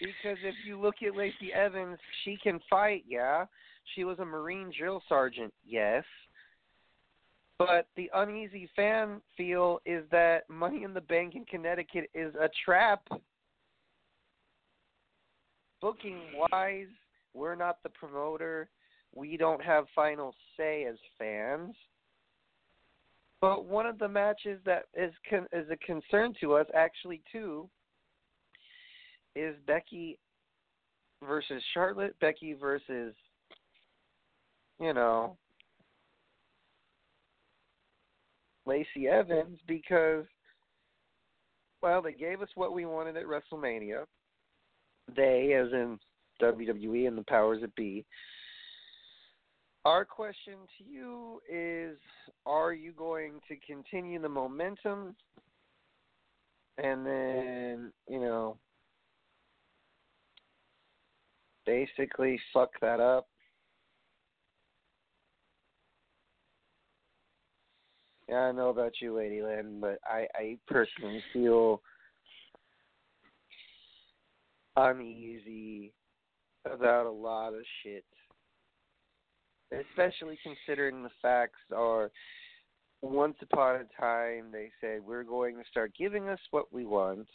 Because 0.00 0.38
if 0.44 0.54
you 0.64 0.80
look 0.80 0.94
at 1.04 1.16
Lacey 1.16 1.52
Evans, 1.52 1.98
she 2.24 2.38
can 2.40 2.60
fight, 2.70 3.02
yeah. 3.08 3.46
She 3.96 4.04
was 4.04 4.20
a 4.20 4.24
Marine 4.24 4.70
drill 4.78 5.02
sergeant, 5.08 5.52
yes. 5.66 6.04
But 7.58 7.88
the 7.96 8.08
uneasy 8.14 8.70
fan 8.76 9.20
feel 9.36 9.80
is 9.84 10.04
that 10.12 10.48
Money 10.48 10.84
in 10.84 10.94
the 10.94 11.00
Bank 11.00 11.34
in 11.34 11.44
Connecticut 11.44 12.08
is 12.14 12.32
a 12.36 12.48
trap. 12.64 13.08
Booking 15.80 16.20
wise, 16.52 16.86
we're 17.34 17.56
not 17.56 17.82
the 17.82 17.88
promoter. 17.88 18.68
We 19.16 19.36
don't 19.36 19.62
have 19.64 19.86
final 19.96 20.32
say 20.56 20.84
as 20.84 20.96
fans. 21.18 21.74
But 23.40 23.66
one 23.66 23.86
of 23.86 23.98
the 23.98 24.08
matches 24.08 24.60
that 24.64 24.84
is 24.94 25.12
con- 25.28 25.46
is 25.52 25.66
a 25.70 25.76
concern 25.76 26.34
to 26.40 26.54
us, 26.54 26.66
actually, 26.74 27.22
too, 27.30 27.68
is 29.36 29.54
Becky 29.66 30.18
versus 31.26 31.62
Charlotte, 31.72 32.16
Becky 32.20 32.54
versus, 32.54 33.14
you 34.80 34.92
know, 34.92 35.36
Lacey 38.66 39.08
Evans 39.08 39.58
because, 39.66 40.24
well, 41.80 42.02
they 42.02 42.12
gave 42.12 42.42
us 42.42 42.48
what 42.54 42.72
we 42.72 42.86
wanted 42.86 43.16
at 43.16 43.24
WrestleMania. 43.24 44.04
They, 45.14 45.54
as 45.54 45.72
in 45.72 45.98
WWE 46.42 47.08
and 47.08 47.16
the 47.16 47.24
powers 47.28 47.60
that 47.62 47.74
be. 47.74 48.04
Our 49.88 50.04
question 50.04 50.58
to 50.76 50.84
you 50.84 51.40
is 51.50 51.96
Are 52.44 52.74
you 52.74 52.92
going 52.92 53.40
to 53.48 53.56
continue 53.66 54.20
the 54.20 54.28
momentum 54.28 55.16
and 56.76 57.06
then, 57.06 57.90
you 58.06 58.20
know, 58.20 58.58
basically 61.64 62.38
fuck 62.52 62.68
that 62.82 63.00
up? 63.00 63.28
Yeah, 68.28 68.40
I 68.40 68.52
know 68.52 68.68
about 68.68 68.92
you, 69.00 69.16
Lady 69.16 69.40
Lynn, 69.40 69.78
but 69.80 70.00
I, 70.04 70.26
I 70.34 70.58
personally 70.66 71.22
feel 71.32 71.80
uneasy 74.76 75.94
about 76.66 77.06
a 77.06 77.10
lot 77.10 77.54
of 77.54 77.62
shit. 77.82 78.04
Especially 79.72 80.38
considering 80.42 81.02
the 81.02 81.10
facts 81.20 81.60
are 81.74 82.10
once 83.02 83.36
upon 83.42 83.76
a 83.76 84.00
time 84.00 84.46
they 84.50 84.70
said 84.80 85.00
we're 85.04 85.22
going 85.22 85.56
to 85.56 85.62
start 85.70 85.92
giving 85.96 86.28
us 86.28 86.40
what 86.50 86.72
we 86.72 86.84
want. 86.84 87.28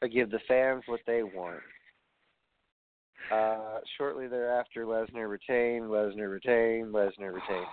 Or 0.00 0.08
give 0.08 0.30
the 0.30 0.40
fans 0.46 0.82
what 0.86 1.00
they 1.06 1.22
want. 1.22 1.60
Uh, 3.32 3.78
shortly 3.96 4.28
thereafter, 4.28 4.84
Lesnar 4.84 5.30
retained, 5.30 5.86
Lesnar 5.86 6.30
retained, 6.30 6.92
Lesnar 6.92 7.32
retained. 7.32 7.66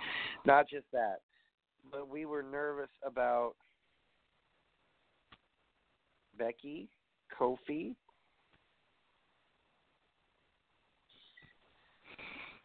Not 0.45 0.69
just 0.69 0.85
that, 0.93 1.19
but 1.91 2.07
we 2.07 2.25
were 2.25 2.41
nervous 2.41 2.89
about 3.05 3.53
Becky, 6.37 6.87
Kofi, 7.37 7.95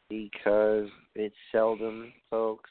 because 0.09 0.89
it's 1.15 1.37
seldom, 1.53 2.13
folks, 2.31 2.71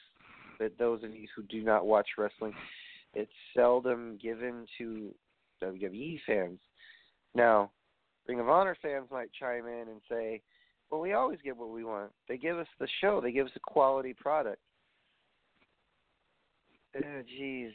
that 0.58 0.78
those 0.78 1.02
of 1.02 1.14
you 1.14 1.26
who 1.34 1.42
do 1.42 1.62
not 1.62 1.86
watch 1.86 2.08
wrestling, 2.16 2.54
it's 3.14 3.32
seldom 3.54 4.18
given 4.22 4.66
to 4.78 5.14
WWE 5.62 6.20
fans. 6.26 6.58
Now, 7.34 7.70
Ring 8.26 8.40
of 8.40 8.48
Honor 8.48 8.76
fans 8.80 9.08
might 9.10 9.30
chime 9.38 9.66
in 9.66 9.88
and 9.88 10.00
say, 10.10 10.42
well, 10.90 11.00
we 11.00 11.12
always 11.12 11.38
get 11.44 11.56
what 11.56 11.70
we 11.70 11.84
want. 11.84 12.12
They 12.28 12.36
give 12.36 12.58
us 12.58 12.66
the 12.78 12.88
show, 13.00 13.20
they 13.20 13.32
give 13.32 13.46
us 13.46 13.52
a 13.56 13.60
quality 13.60 14.14
product. 14.14 14.60
Oh, 16.96 17.22
jeez. 17.40 17.72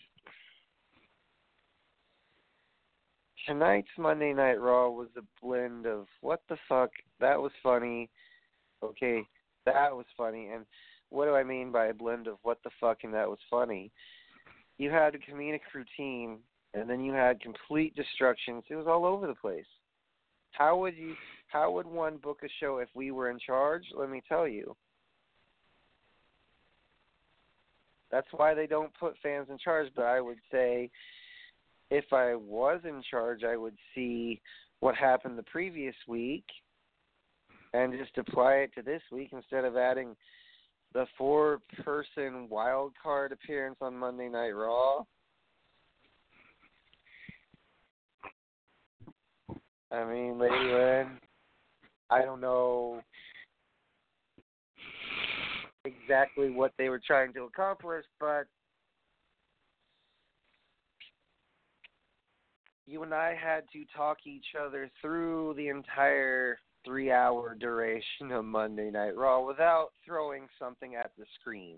Tonight's 3.47 3.87
Monday 3.97 4.33
Night 4.33 4.59
Raw 4.59 4.89
was 4.89 5.09
a 5.17 5.21
blend 5.43 5.85
of 5.85 6.07
what 6.21 6.41
the 6.47 6.57
fuck, 6.69 6.91
that 7.19 7.39
was 7.39 7.51
funny. 7.63 8.09
Okay, 8.83 9.23
that 9.65 9.95
was 9.95 10.05
funny. 10.17 10.49
And 10.53 10.65
what 11.09 11.25
do 11.25 11.35
I 11.35 11.43
mean 11.43 11.71
by 11.71 11.87
a 11.87 11.93
blend 11.93 12.27
of 12.27 12.37
what 12.43 12.59
the 12.63 12.69
fuck 12.79 12.99
and 13.03 13.13
that 13.13 13.29
was 13.29 13.39
funny? 13.49 13.91
You 14.77 14.89
had 14.89 15.13
a 15.13 15.19
comedic 15.19 15.61
routine, 15.73 16.39
and 16.73 16.89
then 16.89 17.01
you 17.01 17.13
had 17.13 17.41
complete 17.41 17.95
destructions. 17.95 18.63
It 18.69 18.75
was 18.75 18.87
all 18.87 19.05
over 19.05 19.27
the 19.27 19.35
place. 19.35 19.65
How 20.51 20.77
would 20.77 20.95
you? 20.95 21.15
How 21.47 21.71
would 21.71 21.85
one 21.85 22.17
book 22.17 22.39
a 22.43 22.47
show 22.59 22.77
if 22.77 22.89
we 22.95 23.11
were 23.11 23.29
in 23.29 23.39
charge? 23.39 23.83
Let 23.95 24.09
me 24.09 24.21
tell 24.27 24.47
you. 24.47 24.75
That's 28.09 28.27
why 28.31 28.53
they 28.53 28.67
don't 28.67 28.91
put 28.99 29.15
fans 29.21 29.47
in 29.49 29.57
charge. 29.57 29.89
But 29.95 30.05
I 30.05 30.21
would 30.21 30.39
say, 30.51 30.89
if 31.89 32.05
I 32.11 32.35
was 32.35 32.81
in 32.85 33.01
charge, 33.09 33.43
I 33.43 33.57
would 33.57 33.75
see 33.93 34.41
what 34.79 34.95
happened 34.95 35.37
the 35.37 35.43
previous 35.43 35.95
week 36.07 36.45
and 37.73 37.93
just 37.97 38.17
apply 38.17 38.53
it 38.55 38.73
to 38.75 38.81
this 38.81 39.01
week 39.11 39.29
instead 39.31 39.65
of 39.65 39.77
adding 39.77 40.15
the 40.93 41.05
four 41.17 41.59
person 41.83 42.47
wild 42.49 42.93
card 43.01 43.31
appearance 43.31 43.77
on 43.81 43.97
Monday 43.97 44.27
Night 44.29 44.51
Raw. 44.51 45.03
I 49.91 50.05
mean, 50.05 50.37
Lady 50.37 50.55
Lynn, 50.55 51.17
I 52.09 52.21
don't 52.21 52.41
know 52.41 53.01
exactly 55.83 56.49
what 56.49 56.73
they 56.77 56.89
were 56.89 57.01
trying 57.05 57.33
to 57.33 57.43
accomplish, 57.43 58.05
but 58.19 58.45
you 62.85 63.03
and 63.03 63.13
I 63.13 63.35
had 63.41 63.63
to 63.73 63.83
talk 63.95 64.19
each 64.25 64.55
other 64.59 64.89
through 65.01 65.55
the 65.55 65.69
entire 65.69 66.57
three 66.85 67.11
hour 67.11 67.55
duration 67.59 68.31
of 68.31 68.45
Monday 68.45 68.89
Night 68.91 69.15
Raw 69.15 69.45
without 69.45 69.89
throwing 70.05 70.47
something 70.59 70.95
at 70.95 71.11
the 71.17 71.25
screen. 71.39 71.77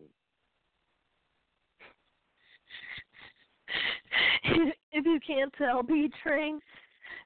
if 4.92 5.06
you 5.06 5.20
can't 5.26 5.54
tell, 5.58 5.84
B 5.84 6.10
Train, 6.22 6.60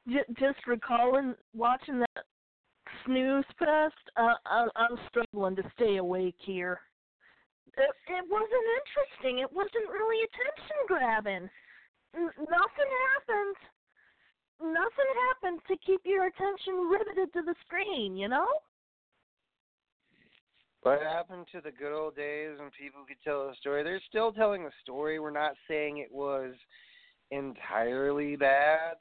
j- 0.07 0.33
just 0.39 0.65
recalling 0.67 1.35
watching 1.53 1.99
that 1.99 2.25
snooze 3.05 3.45
fest, 3.59 3.95
uh, 4.15 4.33
I, 4.45 4.67
I'm 4.75 4.97
struggling 5.09 5.55
to 5.57 5.63
stay 5.75 5.97
awake 5.97 6.37
here. 6.39 6.79
It, 7.77 7.91
it 8.09 8.25
wasn't 8.29 8.67
interesting. 8.79 9.39
It 9.39 9.51
wasn't 9.51 9.91
really 9.91 10.23
attention 10.23 10.77
grabbing. 10.87 11.49
N- 12.15 12.37
nothing 12.37 12.91
happened 13.13 13.55
nothing 14.61 15.09
happened 15.29 15.61
to 15.67 15.75
keep 15.85 16.01
your 16.05 16.27
attention 16.27 16.89
riveted 16.89 17.33
to 17.33 17.41
the 17.41 17.55
screen, 17.65 18.17
you 18.17 18.27
know? 18.27 18.47
What 20.83 21.01
happened 21.01 21.47
to 21.51 21.61
the 21.61 21.71
good 21.71 21.93
old 21.93 22.15
days 22.15 22.51
when 22.59 22.69
people 22.79 23.01
could 23.07 23.17
tell 23.23 23.49
a 23.49 23.55
story? 23.59 23.83
They're 23.83 24.01
still 24.07 24.31
telling 24.31 24.63
a 24.63 24.71
story. 24.83 25.19
We're 25.19 25.31
not 25.31 25.53
saying 25.67 25.97
it 25.97 26.11
was 26.11 26.53
entirely 27.31 28.35
bad. 28.35 28.95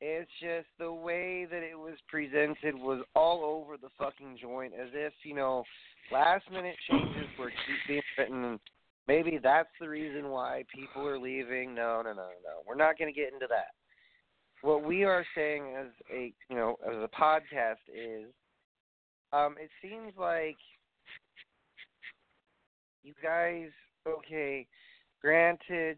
It's 0.00 0.30
just 0.40 0.68
the 0.78 0.92
way 0.92 1.46
that 1.50 1.62
it 1.62 1.78
was 1.78 1.96
presented 2.08 2.74
was 2.74 3.04
all 3.14 3.44
over 3.44 3.76
the 3.76 3.90
fucking 3.98 4.38
joint, 4.40 4.72
as 4.74 4.88
if 4.94 5.12
you 5.22 5.34
know, 5.34 5.64
last 6.10 6.50
minute 6.50 6.76
changes 6.90 7.28
were 7.38 7.50
keep 7.50 7.78
being 7.86 8.02
written. 8.16 8.60
Maybe 9.06 9.38
that's 9.42 9.68
the 9.80 9.88
reason 9.88 10.30
why 10.30 10.64
people 10.74 11.06
are 11.06 11.18
leaving. 11.18 11.74
No, 11.74 12.00
no, 12.02 12.12
no, 12.14 12.28
no. 12.42 12.62
We're 12.66 12.74
not 12.74 12.98
going 12.98 13.12
to 13.12 13.20
get 13.20 13.32
into 13.32 13.46
that 13.48 13.74
what 14.62 14.84
we 14.84 15.04
are 15.04 15.24
saying 15.34 15.74
as 15.78 15.88
a 16.12 16.32
you 16.48 16.56
know 16.56 16.76
as 16.86 16.94
a 16.94 17.08
podcast 17.08 17.82
is 17.88 18.26
um 19.32 19.56
it 19.60 19.70
seems 19.82 20.12
like 20.18 20.56
you 23.02 23.12
guys 23.22 23.68
okay 24.08 24.66
granted 25.20 25.96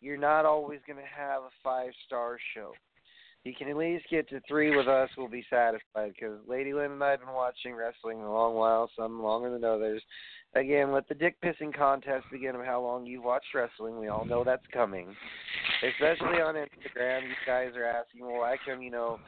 you're 0.00 0.16
not 0.16 0.46
always 0.46 0.80
going 0.86 0.98
to 0.98 1.02
have 1.02 1.42
a 1.42 1.50
five 1.62 1.90
star 2.06 2.38
show 2.54 2.72
you 3.44 3.54
can 3.54 3.68
at 3.68 3.76
least 3.76 4.04
get 4.10 4.28
to 4.28 4.40
three 4.46 4.74
with 4.76 4.88
us 4.88 5.08
we'll 5.16 5.28
be 5.28 5.44
satisfied 5.50 6.12
because 6.14 6.38
lady 6.46 6.72
lynn 6.72 6.92
and 6.92 7.04
i 7.04 7.10
have 7.10 7.20
been 7.20 7.34
watching 7.34 7.74
wrestling 7.74 8.20
a 8.20 8.32
long 8.32 8.54
while 8.54 8.90
some 8.96 9.22
longer 9.22 9.50
than 9.50 9.64
others 9.64 10.02
again, 10.54 10.92
let 10.92 11.08
the 11.08 11.14
dick 11.14 11.36
pissing 11.42 11.74
contest 11.74 12.26
begin 12.30 12.54
of 12.54 12.64
how 12.64 12.80
long 12.80 13.06
you've 13.06 13.24
watched 13.24 13.54
wrestling. 13.54 13.98
We 13.98 14.08
all 14.08 14.24
know 14.24 14.44
that's 14.44 14.66
coming. 14.72 15.14
Especially 15.82 16.40
on 16.40 16.54
Instagram, 16.54 17.22
you 17.22 17.34
guys 17.46 17.70
are 17.76 17.84
asking, 17.84 18.22
well, 18.22 18.40
why 18.40 18.56
come, 18.66 18.82
you 18.82 18.90
know, 18.90 19.18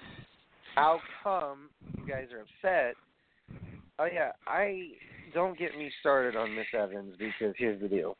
how 0.74 1.00
come 1.22 1.70
you 1.96 2.06
guys 2.06 2.28
are 2.32 2.40
upset? 2.40 2.94
Oh, 3.98 4.06
yeah, 4.12 4.32
I 4.46 4.90
don't 5.34 5.58
get 5.58 5.76
me 5.76 5.90
started 6.00 6.36
on 6.36 6.54
Miss 6.54 6.66
Evans 6.76 7.14
because 7.18 7.54
here's 7.56 7.80
the 7.80 7.88
deal. 7.88 8.16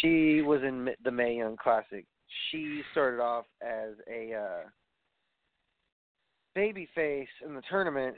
She 0.00 0.42
was 0.42 0.62
in 0.62 0.88
the 1.04 1.10
Mae 1.10 1.36
Young 1.36 1.56
Classic. 1.56 2.04
She 2.50 2.82
started 2.92 3.20
off 3.20 3.44
as 3.62 3.92
a 4.10 4.34
uh, 4.34 4.68
babyface 6.56 7.26
in 7.44 7.54
the 7.54 7.62
tournament, 7.70 8.16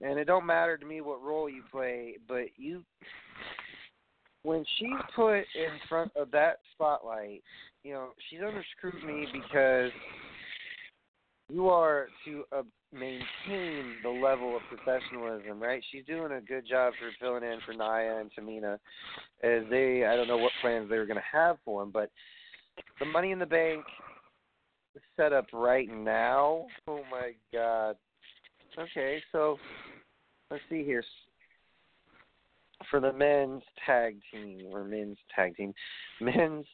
and 0.00 0.18
it 0.18 0.24
don't 0.24 0.46
matter 0.46 0.76
to 0.76 0.86
me 0.86 1.00
what 1.00 1.22
role 1.22 1.48
you 1.48 1.62
play, 1.70 2.16
but 2.28 2.46
you 2.56 2.82
when 4.42 4.64
she's 4.78 4.90
put 5.16 5.38
in 5.38 5.78
front 5.88 6.12
of 6.16 6.30
that 6.30 6.58
spotlight, 6.74 7.42
you 7.82 7.92
know, 7.94 8.08
she's 8.28 8.40
under 8.46 8.62
scrutiny 8.76 9.26
because 9.32 9.90
you 11.48 11.68
are 11.68 12.08
to 12.26 12.44
uh, 12.52 12.62
maintain 12.92 13.96
the 14.02 14.08
level 14.08 14.56
of 14.56 14.62
professionalism, 14.68 15.60
right? 15.60 15.82
She's 15.90 16.04
doing 16.04 16.32
a 16.32 16.40
good 16.40 16.66
job 16.68 16.92
for 16.98 17.10
filling 17.20 17.42
in 17.42 17.58
for 17.66 17.72
Nia 17.72 18.20
and 18.20 18.30
Tamina, 18.38 18.74
as 19.42 19.62
they 19.70 20.04
I 20.04 20.14
don't 20.16 20.28
know 20.28 20.36
what 20.36 20.52
plans 20.60 20.88
they 20.88 20.98
were 20.98 21.06
going 21.06 21.16
to 21.16 21.38
have 21.38 21.56
for 21.64 21.82
them, 21.82 21.90
but 21.90 22.10
the 22.98 23.06
Money 23.06 23.32
in 23.32 23.38
the 23.38 23.46
Bank 23.46 23.84
set 25.16 25.32
up 25.32 25.46
right 25.52 25.88
now. 25.88 26.66
Oh 26.86 27.00
my 27.10 27.32
God. 27.52 27.96
Okay, 28.78 29.22
so 29.32 29.58
let's 30.50 30.62
see 30.68 30.84
here. 30.84 31.04
For 32.90 33.00
the 33.00 33.12
men's 33.12 33.62
tag 33.86 34.18
team 34.30 34.66
or 34.72 34.84
men's 34.84 35.18
tag 35.34 35.56
team, 35.56 35.72
men's 36.20 36.66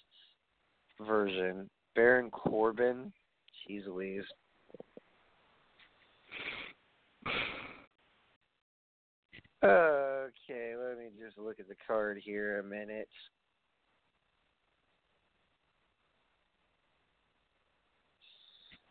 version, 1.07 1.69
Baron 1.95 2.31
Corbin. 2.31 3.13
Jeez 3.69 3.87
Louise. 3.87 4.25
Okay, 9.63 10.75
let 10.77 10.99
me 10.99 11.11
just 11.23 11.37
look 11.39 11.61
at 11.61 11.69
the 11.69 11.75
card 11.87 12.19
here 12.25 12.61
a 12.61 12.65
minute. 12.65 13.09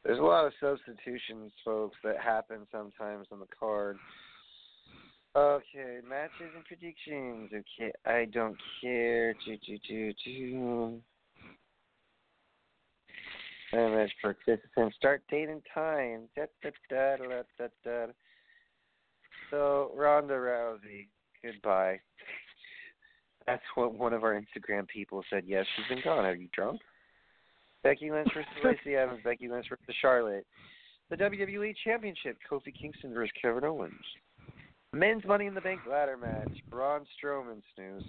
There's 0.04 0.20
a 0.20 0.24
lot 0.24 0.46
of 0.46 0.54
substitutions, 0.60 1.52
folks, 1.64 1.98
that 2.04 2.18
happen 2.20 2.60
sometimes 2.72 3.28
on 3.32 3.40
the 3.40 3.48
card. 3.60 3.98
Okay, 5.36 6.00
matches 6.08 6.52
and 6.56 6.66
predictions. 6.66 7.52
Okay, 7.54 7.92
I 8.06 8.26
don't 8.26 8.58
care. 8.82 9.34
Do, 9.34 9.58
do, 9.66 9.78
do, 9.88 10.14
do. 10.26 11.02
Match 13.72 14.12
participants. 14.22 14.96
Start 14.98 15.22
date 15.30 15.50
and 15.50 15.62
time. 15.74 16.22
Da, 16.36 16.46
da, 16.64 16.70
da, 16.90 17.18
da, 17.18 17.42
da, 17.58 17.68
da. 17.84 18.06
So, 19.52 19.92
Ronda 19.96 20.34
Rousey, 20.34 21.08
goodbye. 21.44 22.00
That's 23.46 23.62
what 23.76 23.94
one 23.94 24.14
of 24.14 24.24
our 24.24 24.40
Instagram 24.40 24.88
people 24.88 25.24
said. 25.30 25.44
Yes, 25.46 25.66
she's 25.76 25.88
been 25.88 26.04
gone. 26.04 26.26
Are 26.26 26.36
you 26.36 26.50
drunk? 26.54 26.82
Becky 27.84 28.12
Lynch 28.12 28.30
versus 28.34 28.52
Lacey 28.64 28.96
Evans. 28.96 29.22
Becky 29.24 29.48
Lynch 29.48 29.68
versus 29.70 29.96
Charlotte. 30.02 30.46
The 31.10 31.18
WWE 31.18 31.74
Championship. 31.84 32.38
Kofi 32.50 32.74
Kingston 32.80 33.14
versus 33.14 33.32
Kevin 33.42 33.64
Owens. 33.64 33.94
Men's 34.94 35.24
Money 35.26 35.46
in 35.46 35.54
the 35.54 35.62
Bank 35.62 35.82
ladder 35.90 36.18
match. 36.18 36.52
Braun 36.70 37.06
Strowman 37.18 37.62
snooze. 37.76 38.04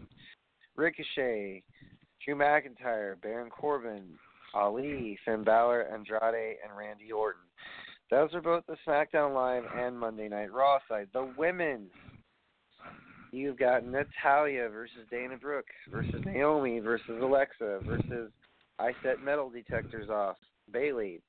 Ricochet. 0.77 1.63
Drew 2.25 2.35
McIntyre. 2.35 3.21
Baron 3.23 3.51
Corbin. 3.51 4.05
Ali. 4.55 5.19
Finn 5.25 5.45
Balor. 5.45 5.89
Andrade. 5.93 6.57
And 6.65 6.77
Randy 6.77 7.13
Orton. 7.13 7.43
Those 8.11 8.35
are 8.35 8.41
both 8.41 8.65
the 8.67 8.77
SmackDown 8.87 9.35
Live 9.35 9.63
and 9.79 9.99
Monday 9.99 10.29
Night 10.29 10.53
Raw 10.53 10.79
side. 10.89 11.09
The 11.13 11.33
women's. 11.39 11.91
You've 13.33 13.59
got 13.59 13.87
Natalya 13.87 14.69
versus 14.69 15.07
Dana 15.09 15.37
Brooke 15.37 15.69
versus 15.89 16.21
Naomi 16.25 16.81
versus 16.81 17.21
Alexa 17.23 17.79
versus 17.87 18.33
I 18.81 18.93
set 19.03 19.23
metal 19.23 19.51
detectors 19.51 20.09
off. 20.09 20.37
Bayley. 20.73 21.21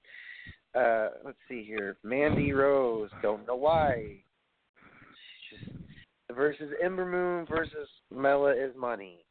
Uh, 0.73 1.09
let's 1.25 1.37
see 1.49 1.63
here. 1.63 1.97
Mandy 2.03 2.53
Rose. 2.53 3.09
Don't 3.21 3.45
know 3.45 3.55
why. 3.55 4.23
Just 5.49 5.75
versus 6.33 6.71
Ember 6.81 7.05
Moon 7.05 7.45
versus 7.45 7.89
Mela 8.09 8.51
is 8.51 8.73
money. 8.77 9.25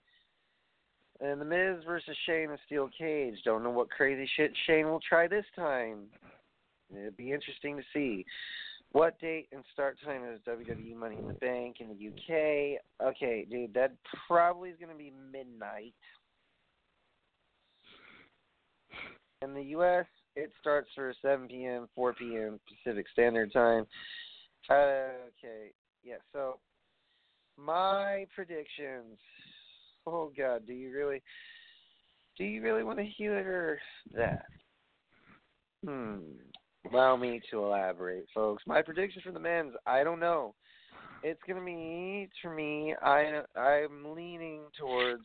And 1.20 1.40
the 1.40 1.44
Miz 1.44 1.85
versus 1.87 2.16
Shane 2.26 2.50
of 2.50 2.59
Steel 2.66 2.88
Cage. 2.96 3.35
Don't 3.44 3.62
know 3.62 3.70
what 3.70 3.90
crazy 3.90 4.28
shit 4.37 4.52
Shane 4.66 4.87
will 4.87 5.00
try 5.06 5.26
this 5.26 5.44
time. 5.56 6.04
It'd 6.92 7.16
be 7.16 7.33
interesting 7.33 7.76
to 7.76 7.83
see. 7.92 8.24
What 8.92 9.20
date 9.20 9.48
and 9.52 9.62
start 9.72 9.98
time 10.04 10.22
is 10.24 10.40
WWE 10.48 10.96
Money 10.96 11.16
in 11.16 11.28
the 11.28 11.35
Bank 11.35 11.76
in 11.78 11.88
the 11.88 12.09
UK? 12.09 12.80
Okay, 13.06 13.46
dude, 13.48 13.72
that 13.74 13.92
probably 14.26 14.70
is 14.70 14.76
going 14.80 14.90
to 14.90 14.98
be 14.98 15.12
midnight. 15.30 15.94
In 19.42 19.55
the 19.55 19.62
U.S., 19.62 20.05
it 20.37 20.53
starts 20.61 20.90
for 20.94 21.14
7 21.22 21.48
p.m., 21.48 21.88
4 21.94 22.12
p.m. 22.12 22.61
Pacific 22.68 23.07
Standard 23.11 23.50
Time. 23.53 23.87
okay, 24.70 25.72
yeah. 26.05 26.16
So 26.33 26.59
my 27.57 28.26
predictions. 28.35 29.18
Oh 30.07 30.31
God, 30.37 30.66
do 30.66 30.74
you 30.74 30.92
really? 30.92 31.22
Do 32.37 32.44
you 32.44 32.62
really 32.62 32.85
want 32.85 32.98
to 32.98 33.05
hear 33.05 33.79
that? 34.14 34.44
Hmm. 35.87 36.18
Allow 36.90 37.16
me 37.16 37.40
to 37.50 37.64
elaborate, 37.64 38.26
folks. 38.35 38.62
My 38.66 38.83
prediction 38.83 39.22
for 39.24 39.33
the 39.33 39.40
men's, 39.40 39.72
I 39.87 40.05
don't 40.05 40.20
know. 40.20 40.55
It's 41.22 41.40
gonna 41.46 41.64
be 41.64 42.29
for 42.42 42.55
me. 42.55 42.94
I 43.03 43.40
I'm 43.57 44.14
leaning 44.14 44.62
towards 44.79 45.24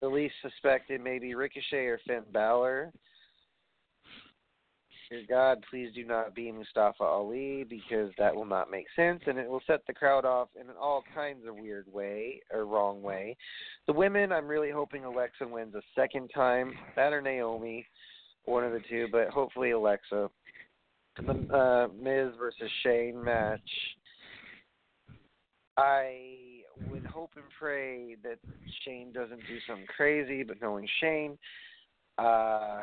the 0.00 0.08
least 0.08 0.34
suspected, 0.42 1.02
maybe 1.02 1.34
Ricochet 1.34 1.86
or 1.86 2.00
Finn 2.06 2.22
Balor. 2.32 2.92
Dear 5.10 5.22
God, 5.26 5.64
please 5.70 5.88
do 5.94 6.04
not 6.04 6.34
be 6.34 6.52
Mustafa 6.52 7.02
Ali 7.02 7.64
because 7.64 8.10
that 8.18 8.34
will 8.34 8.44
not 8.44 8.70
make 8.70 8.84
sense 8.94 9.22
and 9.26 9.38
it 9.38 9.48
will 9.48 9.62
set 9.66 9.80
the 9.86 9.94
crowd 9.94 10.26
off 10.26 10.48
in 10.60 10.66
all 10.78 11.02
kinds 11.14 11.46
of 11.48 11.56
weird 11.56 11.86
way 11.90 12.42
or 12.52 12.66
wrong 12.66 13.00
way. 13.00 13.34
The 13.86 13.92
women, 13.94 14.32
I'm 14.32 14.46
really 14.46 14.70
hoping 14.70 15.04
Alexa 15.04 15.48
wins 15.48 15.74
a 15.74 15.80
second 15.94 16.28
time. 16.34 16.74
That 16.94 17.14
or 17.14 17.22
Naomi, 17.22 17.86
one 18.44 18.64
of 18.64 18.72
the 18.72 18.82
two, 18.90 19.08
but 19.10 19.28
hopefully 19.28 19.70
Alexa. 19.70 20.28
The 21.26 21.32
uh, 21.56 21.88
Miz 22.00 22.34
versus 22.38 22.70
Shane 22.82 23.22
match. 23.24 23.60
I 25.78 26.47
would 26.90 27.04
hope 27.04 27.30
and 27.36 27.44
pray 27.58 28.16
that 28.22 28.38
Shane 28.84 29.12
doesn't 29.12 29.40
do 29.40 29.58
something 29.66 29.86
crazy, 29.86 30.42
but 30.42 30.60
knowing 30.60 30.88
Shane, 31.00 31.38
uh, 32.18 32.82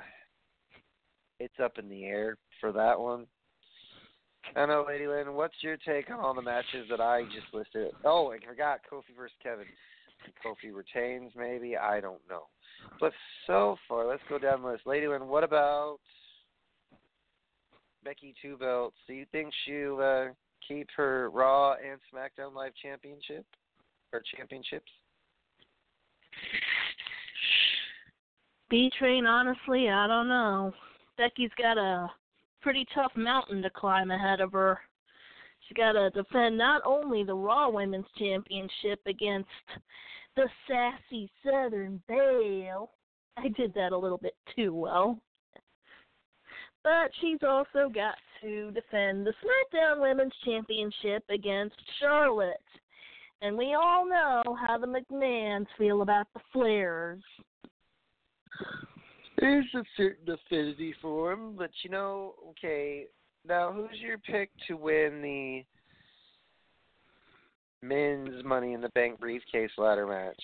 it's 1.40 1.60
up 1.64 1.78
in 1.78 1.90
the 1.90 2.06
air 2.06 2.38
for 2.60 2.72
that 2.72 3.00
one. 3.00 3.26
I 4.56 4.66
know, 4.66 4.86
Lady 4.88 5.08
Lynn, 5.08 5.34
what's 5.34 5.56
your 5.62 5.78
take 5.78 6.10
on 6.12 6.20
all 6.20 6.34
the 6.34 6.42
matches 6.42 6.88
that 6.90 7.02
I 7.02 7.24
just 7.24 7.54
listed? 7.54 7.92
Oh, 8.04 8.32
I 8.32 8.38
forgot 8.46 8.82
Kofi 8.92 9.16
versus 9.18 9.36
Kevin. 9.42 9.66
Kofi 10.44 10.74
retains, 10.74 11.32
maybe. 11.36 11.76
I 11.76 12.00
don't 12.00 12.22
know. 12.30 12.44
But 13.00 13.12
so 13.48 13.78
far, 13.88 14.08
let's 14.08 14.22
go 14.30 14.38
down 14.38 14.62
the 14.62 14.70
list. 14.70 14.84
Lady 14.86 15.08
Lynn, 15.08 15.28
what 15.28 15.44
about 15.44 15.98
Becky 18.04 18.34
Two 18.42 18.58
Belts? 18.58 18.96
Do 19.08 19.14
you 19.14 19.26
think 19.32 19.52
she'll 19.66 20.00
uh, 20.00 20.26
keep 20.68 20.88
her 20.96 21.30
Raw 21.32 21.74
and 21.74 22.00
SmackDown 22.14 22.54
Live 22.56 22.74
championship? 22.82 23.46
Or 24.15 24.23
championships? 24.36 24.91
B 28.69 28.91
Train, 28.97 29.25
honestly, 29.25 29.89
I 29.89 30.08
don't 30.08 30.28
know. 30.28 30.73
Becky's 31.17 31.51
got 31.62 31.78
a 31.78 32.10
pretty 32.62 32.86
tough 32.93 33.12
mountain 33.15 33.62
to 33.62 33.69
climb 33.69 34.12
ahead 34.12 34.41
of 34.41 34.51
her. 34.54 34.80
She's 35.67 35.78
got 35.78 35.93
to 35.93 36.10
defend 36.12 36.58
not 36.58 36.82
only 36.86 37.23
the 37.23 37.36
Raw 37.36 37.69
Women's 37.69 38.06
Championship 38.17 38.99
against 39.06 39.49
the 40.36 40.47
sassy 40.67 41.30
Southern 41.43 42.01
Belle. 42.08 42.91
I 43.38 43.49
did 43.49 43.73
that 43.75 43.91
a 43.91 43.97
little 43.97 44.17
bit 44.17 44.36
too 44.56 44.73
well. 44.73 45.19
But 46.84 47.12
she's 47.19 47.39
also 47.41 47.89
got 47.89 48.15
to 48.41 48.71
defend 48.71 49.25
the 49.25 49.34
SmackDown 49.43 50.01
Women's 50.01 50.34
Championship 50.43 51.23
against 51.30 51.75
Charlotte. 51.99 52.58
And 53.41 53.58
we 53.58 53.74
all 53.74 54.08
know 54.08 54.41
how 54.65 54.78
the 54.78 54.88
McMahons 54.88 55.67
feel 55.78 56.02
about 56.02 56.28
the 56.34 56.39
Flairs. 56.54 57.21
There's 59.38 59.65
a 59.76 59.84
certain 59.98 60.34
affinity 60.34 60.95
for 61.02 61.32
them, 61.32 61.56
but 61.58 61.69
you 61.84 61.89
know, 61.89 62.36
okay. 62.52 63.06
Now, 63.48 63.71
who's 63.71 64.00
your 64.00 64.17
pick 64.17 64.50
to 64.67 64.76
win 64.76 65.21
the 65.21 65.63
men's 67.86 68.43
Money 68.43 68.74
in 68.74 68.82
the 68.82 68.89
Bank 68.89 69.19
briefcase 69.19 69.71
ladder 69.78 70.08
match? 70.08 70.41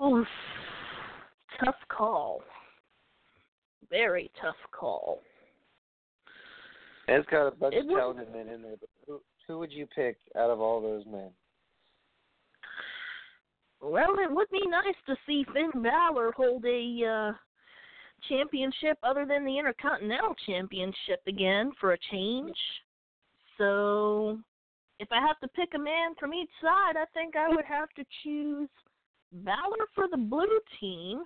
Oh, 0.00 0.24
tough 1.64 1.76
call. 1.88 2.42
Very 3.90 4.30
tough 4.40 4.56
call. 4.72 5.20
It's 7.18 7.28
got 7.28 7.46
a 7.46 7.50
bunch 7.50 7.74
It 7.74 7.84
of 7.84 7.90
talented 7.90 8.32
men 8.32 8.48
in 8.48 8.62
there, 8.62 8.76
but 8.80 8.88
who, 9.06 9.20
who 9.46 9.58
would 9.58 9.72
you 9.72 9.86
pick 9.86 10.16
out 10.36 10.50
of 10.50 10.60
all 10.60 10.80
those 10.80 11.04
men? 11.06 11.30
Well, 13.80 14.14
it 14.20 14.30
would 14.30 14.48
be 14.50 14.66
nice 14.66 14.94
to 15.06 15.16
see 15.26 15.44
Finn 15.52 15.82
Balor 15.82 16.32
hold 16.36 16.64
a 16.64 17.04
uh, 17.04 17.32
championship 18.28 18.96
other 19.02 19.26
than 19.26 19.44
the 19.44 19.58
Intercontinental 19.58 20.34
Championship 20.46 21.20
again 21.26 21.72
for 21.80 21.92
a 21.92 21.98
change. 22.10 22.56
So 23.58 24.38
if 25.00 25.08
I 25.10 25.20
have 25.20 25.40
to 25.40 25.48
pick 25.48 25.70
a 25.74 25.78
man 25.78 26.14
from 26.18 26.32
each 26.32 26.50
side, 26.60 26.96
I 26.96 27.04
think 27.12 27.34
I 27.34 27.48
would 27.48 27.64
have 27.64 27.88
to 27.96 28.04
choose 28.22 28.68
Balor 29.32 29.86
for 29.94 30.06
the 30.08 30.16
blue 30.16 30.60
team 30.78 31.24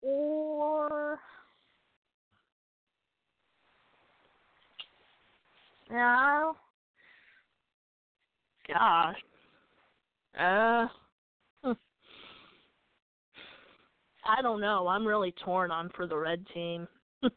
or 0.00 1.18
yeah 5.94 6.52
gosh 8.68 9.16
uh 10.38 10.86
hmm. 11.62 11.72
I 14.26 14.42
don't 14.42 14.60
know. 14.60 14.88
I'm 14.88 15.06
really 15.06 15.34
torn 15.44 15.70
on 15.70 15.90
for 15.94 16.06
the 16.06 16.16
red 16.16 16.44
team. 16.52 16.88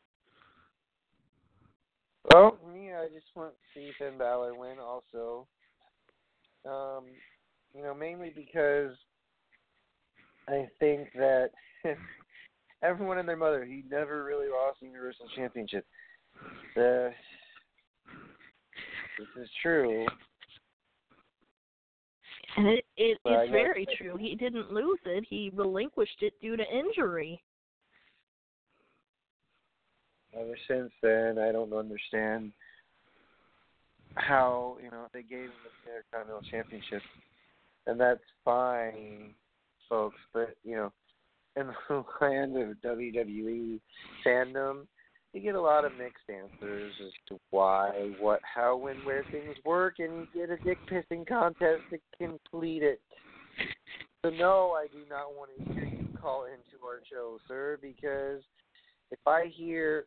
Well, 2.34 2.58
me, 2.74 2.92
I 2.92 3.06
just 3.06 3.28
want 3.36 3.54
to 3.54 3.58
see 3.74 3.92
Finn 3.98 4.18
Balor 4.18 4.54
win 4.54 4.80
also. 4.80 5.48
Um, 6.66 7.06
you 7.74 7.82
know, 7.82 7.94
mainly 7.94 8.34
because 8.36 8.92
I 10.50 10.68
think 10.78 11.08
that 11.16 11.52
everyone 12.84 13.18
and 13.18 13.30
their 13.30 13.38
mother, 13.38 13.64
he 13.64 13.86
never 13.90 14.26
really 14.26 14.50
lost 14.50 14.80
the 14.82 14.88
Universal 14.88 15.28
Championship. 15.38 15.86
The 16.76 17.12
this 19.18 19.28
is 19.44 19.50
true. 19.62 20.06
And 22.56 22.68
it, 22.68 22.86
it 22.98 23.20
is 23.26 23.50
very 23.52 23.86
true. 23.98 24.18
He 24.18 24.36
didn't 24.36 24.72
lose 24.72 25.00
it. 25.06 25.26
He 25.30 25.52
relinquished 25.54 26.22
it 26.22 26.34
due 26.42 26.58
to 26.58 26.64
injury. 26.64 27.42
Ever 30.34 30.58
since 30.68 30.92
then, 31.02 31.38
I 31.38 31.52
don't 31.52 31.74
understand 31.74 32.52
how 34.16 34.78
you 34.84 34.90
know 34.90 35.08
they 35.14 35.22
gave 35.22 35.46
him 35.46 35.52
the 35.86 35.92
Intercontinental 35.92 36.50
Championship, 36.50 37.02
and 37.86 38.00
that's 38.00 38.22
fine, 38.44 39.34
folks. 39.88 40.18
But 40.34 40.56
you 40.64 40.76
know, 40.76 40.92
in 41.56 41.68
the 41.68 42.04
land 42.22 42.58
of 42.58 42.78
WWE 42.84 43.80
fandom, 44.26 44.86
you 45.38 45.44
get 45.44 45.56
a 45.56 45.62
lot 45.62 45.86
of 45.86 45.92
mixed 46.00 46.28
answers 46.30 46.92
as 47.06 47.12
to 47.30 47.40
why, 47.52 48.12
what, 48.20 48.40
how, 48.44 48.76
when, 48.76 48.96
where 49.06 49.24
things 49.32 49.56
work, 49.64 50.00
and 50.00 50.14
you 50.14 50.28
get 50.34 50.50
a 50.50 50.58
dick 50.64 50.80
pissing 50.90 51.28
contest 51.28 51.82
to 51.92 52.00
complete 52.18 52.82
it. 52.82 53.00
So 54.26 54.32
no, 54.32 54.72
I 54.72 54.88
do 54.88 55.04
not 55.08 55.36
want 55.36 55.52
to 55.56 55.74
hear 55.74 55.86
you 55.86 56.08
call 56.20 56.46
into 56.46 56.84
our 56.84 57.02
show, 57.08 57.38
sir, 57.48 57.78
because 57.80 58.42
if 59.12 59.20
I 59.28 59.52
hear, 59.54 60.06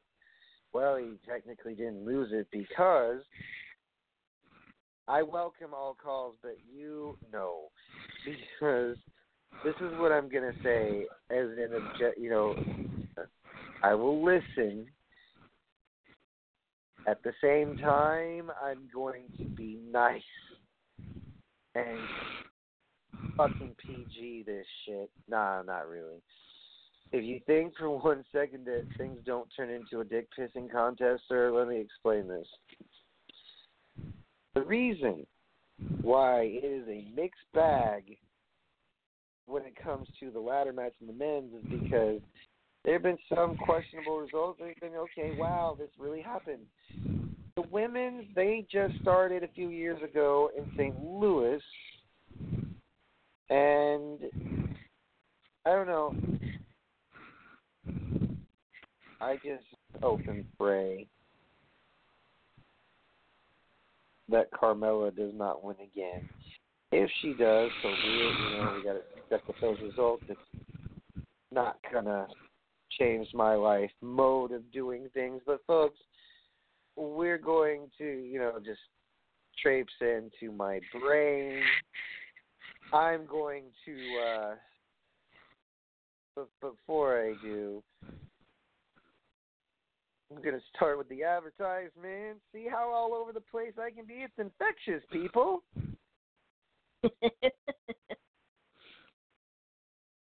well, 0.73 0.97
he 0.97 1.12
technically 1.29 1.75
didn't 1.75 2.05
lose 2.05 2.31
it 2.33 2.49
because 2.51 3.21
I 5.07 5.23
welcome 5.23 5.71
all 5.73 5.97
calls, 6.03 6.35
but 6.43 6.57
you 6.75 7.16
know, 7.33 7.69
because 8.25 8.97
this 9.64 9.75
is 9.77 9.97
what 9.99 10.11
I'm 10.11 10.29
gonna 10.29 10.55
say 10.64 11.07
as 11.31 11.47
an 11.57 11.71
object. 11.73 12.19
You 12.19 12.31
know, 12.31 12.55
I 13.85 13.95
will 13.95 14.25
listen. 14.25 14.87
At 17.06 17.22
the 17.22 17.32
same 17.42 17.76
time, 17.78 18.50
I'm 18.62 18.88
going 18.94 19.24
to 19.38 19.44
be 19.44 19.78
nice 19.90 20.22
and 21.74 21.98
fucking 23.36 23.74
PG 23.78 24.44
this 24.46 24.66
shit. 24.86 25.10
Nah, 25.28 25.62
not 25.62 25.88
really. 25.88 26.20
If 27.12 27.24
you 27.24 27.40
think 27.46 27.74
for 27.78 27.98
one 27.98 28.24
second 28.32 28.66
that 28.66 28.84
things 28.98 29.18
don't 29.24 29.48
turn 29.56 29.70
into 29.70 30.00
a 30.00 30.04
dick 30.04 30.28
pissing 30.38 30.70
contest, 30.70 31.22
sir, 31.28 31.52
let 31.52 31.68
me 31.68 31.80
explain 31.80 32.28
this. 32.28 32.46
The 34.54 34.62
reason 34.62 35.26
why 36.02 36.42
it 36.42 36.64
is 36.64 36.86
a 36.88 37.08
mixed 37.14 37.40
bag 37.54 38.18
when 39.46 39.64
it 39.64 39.74
comes 39.82 40.08
to 40.20 40.30
the 40.30 40.40
ladder 40.40 40.72
match 40.72 40.92
in 41.00 41.06
the 41.06 41.12
men's 41.12 41.52
is 41.54 41.80
because 41.80 42.20
there 42.85 42.95
have 42.95 43.03
been 43.03 43.19
some 43.35 43.57
questionable 43.57 44.19
results. 44.21 44.59
They've 44.61 44.81
been 44.81 44.97
okay. 44.97 45.37
Wow, 45.38 45.77
this 45.79 45.90
really 45.99 46.23
happened. 46.23 46.64
The 47.57 47.62
women's 47.71 48.25
they 48.35 48.66
just 48.71 48.95
started 49.03 49.43
a 49.43 49.49
few 49.49 49.69
years 49.69 50.01
ago 50.03 50.51
in 50.57 50.64
St. 50.77 50.95
Louis, 51.05 51.61
and 53.51 54.19
I 55.66 55.71
don't 55.71 55.87
know. 55.87 56.14
I 59.21 59.35
just 59.37 59.64
hope 60.01 60.21
and 60.27 60.47
pray 60.59 61.07
that 64.31 64.51
Carmella 64.53 65.14
does 65.14 65.33
not 65.35 65.62
win 65.62 65.77
again. 65.83 66.29
If 66.93 67.11
she 67.21 67.35
does, 67.35 67.71
so 67.83 67.88
be 67.88 67.95
it. 67.95 68.35
You 68.53 68.64
know, 68.64 68.73
we 68.77 68.83
got 68.83 68.95
to 68.95 69.37
accept 69.37 69.61
those 69.61 69.77
results. 69.83 70.25
It's 70.29 70.40
not 71.53 71.77
gonna 71.93 72.27
change 73.00 73.28
my 73.32 73.54
life 73.54 73.90
mode 74.02 74.52
of 74.52 74.70
doing 74.72 75.08
things, 75.14 75.40
but 75.46 75.60
folks, 75.66 75.98
we're 76.96 77.38
going 77.38 77.88
to, 77.98 78.04
you 78.04 78.38
know, 78.38 78.58
just 78.64 78.80
traipse 79.62 79.92
into 80.00 80.52
my 80.54 80.80
brain. 81.00 81.62
I'm 82.92 83.26
going 83.26 83.64
to, 83.86 83.94
uh, 84.28 84.54
but 86.36 86.48
before 86.60 87.22
I 87.22 87.34
do, 87.42 87.82
I'm 90.30 90.42
going 90.42 90.54
to 90.54 90.62
start 90.74 90.98
with 90.98 91.08
the 91.08 91.24
advertisement. 91.24 92.38
See 92.52 92.66
how 92.70 92.92
all 92.92 93.14
over 93.14 93.32
the 93.32 93.40
place 93.40 93.72
I 93.80 93.90
can 93.90 94.04
be? 94.04 94.24
It's 94.24 94.38
infectious, 94.38 95.02
people. 95.10 95.62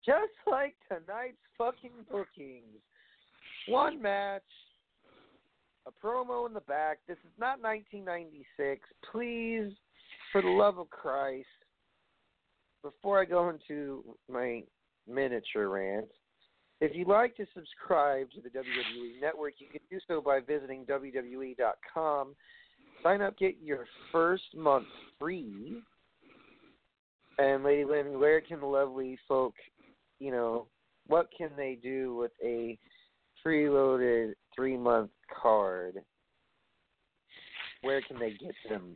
Just 0.05 0.33
like 0.49 0.75
tonight's 0.87 1.37
fucking 1.57 1.91
bookings. 2.11 2.81
One 3.67 4.01
match, 4.01 4.41
a 5.87 6.05
promo 6.05 6.47
in 6.47 6.53
the 6.53 6.61
back. 6.61 6.99
This 7.07 7.17
is 7.17 7.31
not 7.39 7.61
1996. 7.61 8.81
Please, 9.11 9.73
for 10.31 10.41
the 10.41 10.49
love 10.49 10.77
of 10.77 10.89
Christ, 10.89 11.47
before 12.81 13.21
I 13.21 13.25
go 13.25 13.49
into 13.49 14.03
my 14.29 14.63
miniature 15.07 15.69
rant, 15.69 16.09
if 16.81 16.93
you'd 16.93 17.07
like 17.07 17.35
to 17.37 17.45
subscribe 17.53 18.29
to 18.31 18.41
the 18.41 18.49
WWE 18.49 19.21
Network, 19.21 19.53
you 19.59 19.67
can 19.71 19.79
do 19.89 19.99
so 20.05 20.19
by 20.19 20.41
visiting 20.41 20.85
WWE.com. 20.85 22.35
Sign 23.01 23.21
up, 23.21 23.37
get 23.37 23.55
your 23.63 23.85
first 24.11 24.43
month 24.53 24.87
free. 25.17 25.77
And 27.37 27.63
Lady 27.63 27.85
Lynn, 27.85 28.19
where 28.19 28.41
can 28.41 28.59
the 28.59 28.65
lovely 28.65 29.17
folk, 29.27 29.53
you 30.23 30.31
know, 30.31 30.67
what 31.07 31.27
can 31.37 31.49
they 31.57 31.77
do 31.83 32.15
with 32.15 32.31
a 32.41 32.77
preloaded 33.45 34.33
three 34.55 34.77
month 34.77 35.11
card? 35.41 35.95
Where 37.81 38.01
can 38.07 38.17
they 38.17 38.31
get 38.31 38.55
them? 38.69 38.95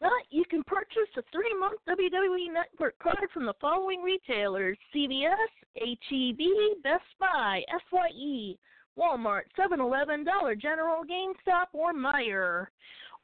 Well, 0.00 0.12
you 0.30 0.44
can 0.48 0.62
purchase 0.64 1.10
a 1.16 1.22
three 1.32 1.52
month 1.58 1.80
WWE 1.88 2.52
Network 2.52 2.96
card 3.00 3.28
from 3.34 3.44
the 3.44 3.54
following 3.60 4.02
retailers 4.02 4.78
CVS, 4.94 5.34
HEB, 5.76 6.82
Best 6.84 7.02
Buy, 7.18 7.62
FYE, 7.90 8.54
Walmart, 8.96 9.42
7 9.56 9.80
Eleven, 9.80 10.22
Dollar 10.22 10.54
General, 10.54 11.02
GameStop, 11.02 11.66
or 11.72 11.92
Meijer. 11.92 12.66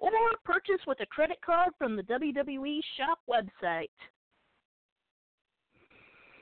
Or 0.00 0.10
purchase 0.44 0.84
with 0.88 0.98
a 1.00 1.06
credit 1.06 1.38
card 1.44 1.70
from 1.78 1.94
the 1.94 2.02
WWE 2.02 2.80
shop 2.96 3.20
website. 3.28 3.90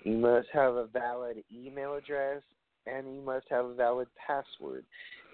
You 0.07 0.19
must 0.19 0.47
have 0.53 0.77
a 0.77 0.87
valid 0.87 1.43
email 1.53 1.95
address 1.95 2.41
and 2.87 3.13
you 3.13 3.21
must 3.21 3.47
have 3.51 3.65
a 3.65 3.75
valid 3.75 4.07
password. 4.25 4.85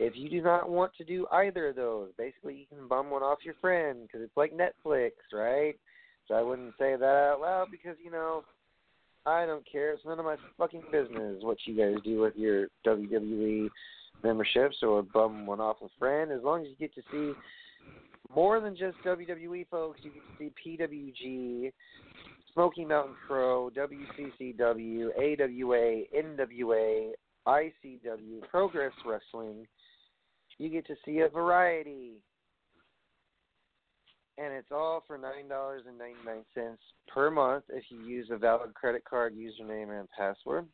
If 0.01 0.15
you 0.17 0.31
do 0.31 0.41
not 0.41 0.71
want 0.71 0.93
to 0.97 1.05
do 1.05 1.27
either 1.31 1.69
of 1.69 1.77
those, 1.77 2.09
basically 2.17 2.55
you 2.55 2.65
can 2.75 2.89
bum 2.89 3.11
one 3.11 3.23
off 3.23 3.41
your 3.45 3.53
friend 3.61 3.99
because 4.03 4.23
it's 4.23 4.35
like 4.35 4.55
Netflix, 4.57 5.11
right? 5.31 5.75
So 6.27 6.33
I 6.33 6.41
wouldn't 6.41 6.73
say 6.79 6.97
that 6.97 7.05
out 7.05 7.43
loud 7.43 7.67
because 7.71 7.97
you 8.03 8.11
know 8.11 8.45
I 9.27 9.45
don't 9.45 9.71
care. 9.71 9.93
It's 9.93 10.07
none 10.07 10.19
of 10.19 10.25
my 10.25 10.37
fucking 10.57 10.85
business 10.91 11.43
what 11.43 11.59
you 11.67 11.77
guys 11.77 12.03
do 12.03 12.23
with 12.23 12.35
your 12.35 12.69
WWE 12.87 13.69
memberships 14.25 14.77
or 14.83 15.03
bum 15.03 15.45
one 15.45 15.61
off 15.61 15.77
a 15.83 15.89
friend. 15.99 16.33
As 16.33 16.43
long 16.43 16.63
as 16.63 16.69
you 16.69 16.77
get 16.77 16.95
to 16.95 17.03
see 17.13 17.39
more 18.35 18.59
than 18.59 18.75
just 18.75 18.97
WWE 19.05 19.69
folks, 19.69 20.01
you 20.03 20.13
get 20.13 20.23
to 20.39 20.51
see 20.65 20.79
PWG, 20.81 21.73
Smoky 22.55 22.85
Mountain 22.85 23.17
Pro, 23.27 23.71
WCCW, 23.71 25.09
AWA, 25.17 26.03
NWA, 26.15 27.13
ICW, 27.47 28.49
Progress 28.51 28.93
Wrestling. 29.07 29.67
You 30.59 30.69
get 30.69 30.87
to 30.87 30.95
see 31.05 31.21
a 31.21 31.29
variety. 31.29 32.13
And 34.39 34.53
it's 34.53 34.71
all 34.71 35.03
for 35.07 35.19
$9.99 35.19 36.77
per 37.09 37.31
month 37.31 37.65
if 37.71 37.85
you 37.91 38.01
use 38.01 38.29
a 38.31 38.37
valid 38.37 38.75
credit 38.75 39.05
card 39.09 39.35
username 39.35 39.99
and 39.99 40.09
password. 40.17 40.67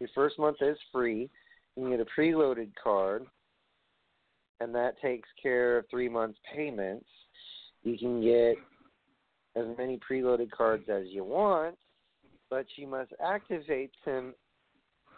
Your 0.00 0.10
first 0.14 0.38
month 0.38 0.58
is 0.60 0.76
free. 0.92 1.30
You 1.76 1.82
can 1.82 1.90
get 1.90 2.00
a 2.00 2.20
preloaded 2.20 2.70
card, 2.82 3.26
and 4.60 4.74
that 4.74 5.00
takes 5.00 5.28
care 5.42 5.78
of 5.78 5.84
three 5.90 6.08
months' 6.08 6.38
payments. 6.54 7.06
You 7.82 7.96
can 7.98 8.22
get 8.22 8.56
as 9.56 9.64
many 9.78 9.98
preloaded 9.98 10.50
cards 10.50 10.84
as 10.88 11.04
you 11.08 11.24
want, 11.24 11.76
but 12.50 12.66
you 12.76 12.86
must 12.86 13.12
activate 13.24 13.90
them 14.04 14.34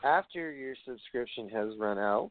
after 0.04 0.52
your 0.52 0.74
subscription 0.86 1.48
has 1.48 1.70
run 1.78 1.98
out. 1.98 2.30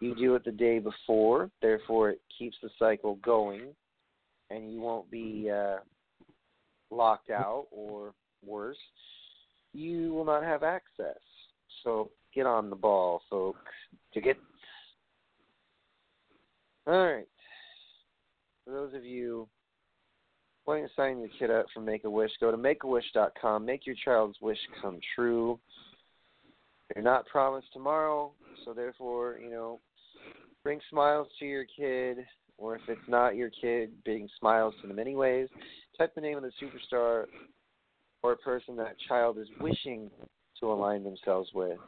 You 0.00 0.16
do 0.16 0.34
it 0.34 0.44
the 0.44 0.50
day 0.50 0.80
before, 0.80 1.48
therefore, 1.60 2.10
it 2.10 2.20
keeps 2.36 2.56
the 2.60 2.70
cycle 2.76 3.16
going, 3.24 3.68
and 4.50 4.72
you 4.72 4.80
won't 4.80 5.08
be 5.10 5.48
uh, 5.48 5.76
locked 6.90 7.30
out 7.30 7.66
or 7.70 8.12
worse. 8.44 8.76
You 9.72 10.12
will 10.12 10.24
not 10.24 10.42
have 10.42 10.64
access. 10.64 11.20
So 11.84 12.10
get 12.34 12.46
on 12.46 12.68
the 12.68 12.76
ball, 12.76 13.22
folks. 13.30 13.60
To 14.14 14.20
get 14.20 14.36
all 16.86 17.06
right. 17.06 17.28
For 18.64 18.72
those 18.72 18.94
of 18.94 19.04
you 19.04 19.48
wanting 20.66 20.86
to 20.86 20.90
sign 20.94 21.18
your 21.18 21.28
kid 21.38 21.50
up 21.50 21.66
for 21.72 21.80
Make 21.80 22.04
a 22.04 22.10
Wish, 22.10 22.30
go 22.40 22.50
to 22.50 22.56
makeawish.com. 22.56 23.64
Make 23.64 23.86
your 23.86 23.96
child's 24.04 24.40
wish 24.40 24.58
come 24.80 24.98
true. 25.14 25.58
You're 26.94 27.04
not 27.04 27.26
promised 27.26 27.72
tomorrow, 27.72 28.32
so 28.64 28.72
therefore, 28.72 29.38
you 29.42 29.50
know, 29.50 29.80
bring 30.62 30.80
smiles 30.90 31.28
to 31.38 31.46
your 31.46 31.64
kid, 31.64 32.18
or 32.58 32.76
if 32.76 32.82
it's 32.88 33.00
not 33.08 33.34
your 33.34 33.50
kid, 33.50 33.90
bring 34.04 34.28
smiles 34.38 34.74
to 34.82 34.88
them 34.88 34.98
anyways. 34.98 35.48
Type 35.98 36.14
the 36.14 36.20
name 36.20 36.36
of 36.36 36.42
the 36.42 36.52
superstar 36.62 37.24
or 38.22 38.36
person 38.36 38.76
that 38.76 38.94
child 39.08 39.38
is 39.38 39.48
wishing 39.60 40.10
to 40.60 40.70
align 40.70 41.02
themselves 41.02 41.50
with. 41.54 41.78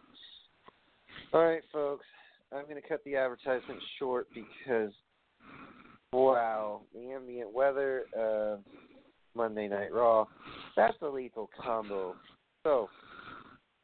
All 1.33 1.45
right, 1.45 1.63
folks. 1.73 2.07
I'm 2.53 2.65
going 2.65 2.81
to 2.81 2.89
cut 2.89 3.03
the 3.05 3.17
advertisement 3.17 3.81
short 3.99 4.29
because, 4.33 4.93
wow, 6.15 6.83
the 6.95 7.11
ambient 7.11 7.53
weather, 7.53 8.05
uh, 8.19 8.57
Monday 9.35 9.69
Night 9.69 9.93
Raw, 9.93 10.27
that's 10.77 10.97
a 11.03 11.09
lethal 11.09 11.51
combo. 11.61 12.15
So, 12.63 12.89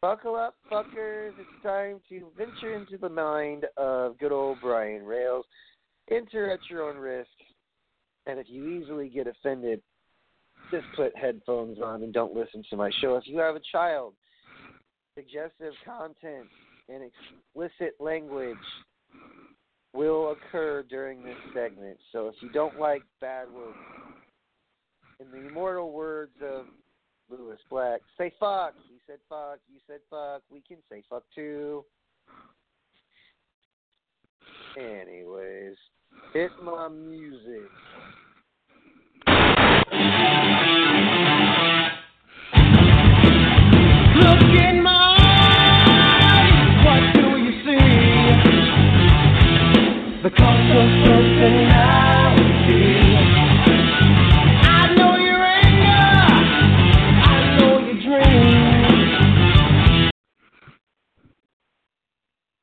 buckle 0.01 0.37
up, 0.37 0.55
fuckers. 0.71 1.33
It's 1.39 1.63
time 1.63 2.01
to 2.09 2.29
venture 2.37 2.75
into 2.75 2.97
the 2.99 3.09
mind 3.09 3.67
of 3.77 4.19
good 4.19 4.33
old 4.33 4.59
Brian 4.63 5.05
Rails. 5.05 5.45
Enter 6.11 6.51
at 6.51 6.61
your 6.71 6.89
own 6.89 6.97
risk. 6.97 7.29
And 8.27 8.39
if 8.39 8.47
you 8.49 8.69
easily 8.69 9.09
get 9.09 9.27
offended, 9.27 9.83
just 10.71 10.87
put 10.95 11.17
headphones 11.17 11.79
on 11.83 12.03
and 12.03 12.13
don't 12.13 12.35
listen 12.35 12.63
to 12.71 12.77
my 12.77 12.91
show. 13.01 13.17
If 13.17 13.25
you 13.27 13.39
have 13.39 13.57
a 13.57 13.61
child, 13.73 14.15
suggestive 15.17 15.73
content 15.85 16.47
and 16.89 17.03
explicit 17.03 17.95
language 17.99 18.57
will 19.93 20.33
occur 20.33 20.83
during 20.89 21.23
this 21.23 21.37
segment. 21.55 21.99
So 22.13 22.29
if 22.29 22.35
you 22.41 22.51
don't 22.51 22.79
like 22.79 23.03
bad 23.21 23.51
words, 23.51 23.77
in 25.21 25.31
the 25.31 25.49
immortal 25.49 25.93
words 25.93 26.33
of 26.43 26.67
Lewis 27.31 27.59
Black, 27.69 28.01
say 28.17 28.33
fuck. 28.41 28.75
He 28.89 28.99
said 29.07 29.19
fuck. 29.29 29.59
You 29.69 29.81
said 29.87 30.01
fuck. 30.09 30.43
We 30.51 30.63
can 30.67 30.79
say 30.91 31.03
fuck 31.09 31.25
too. 31.35 31.85
Anyways, 34.77 35.77
hit 36.33 36.51
my 36.63 36.89
music. 36.89 37.69
Look 44.17 44.41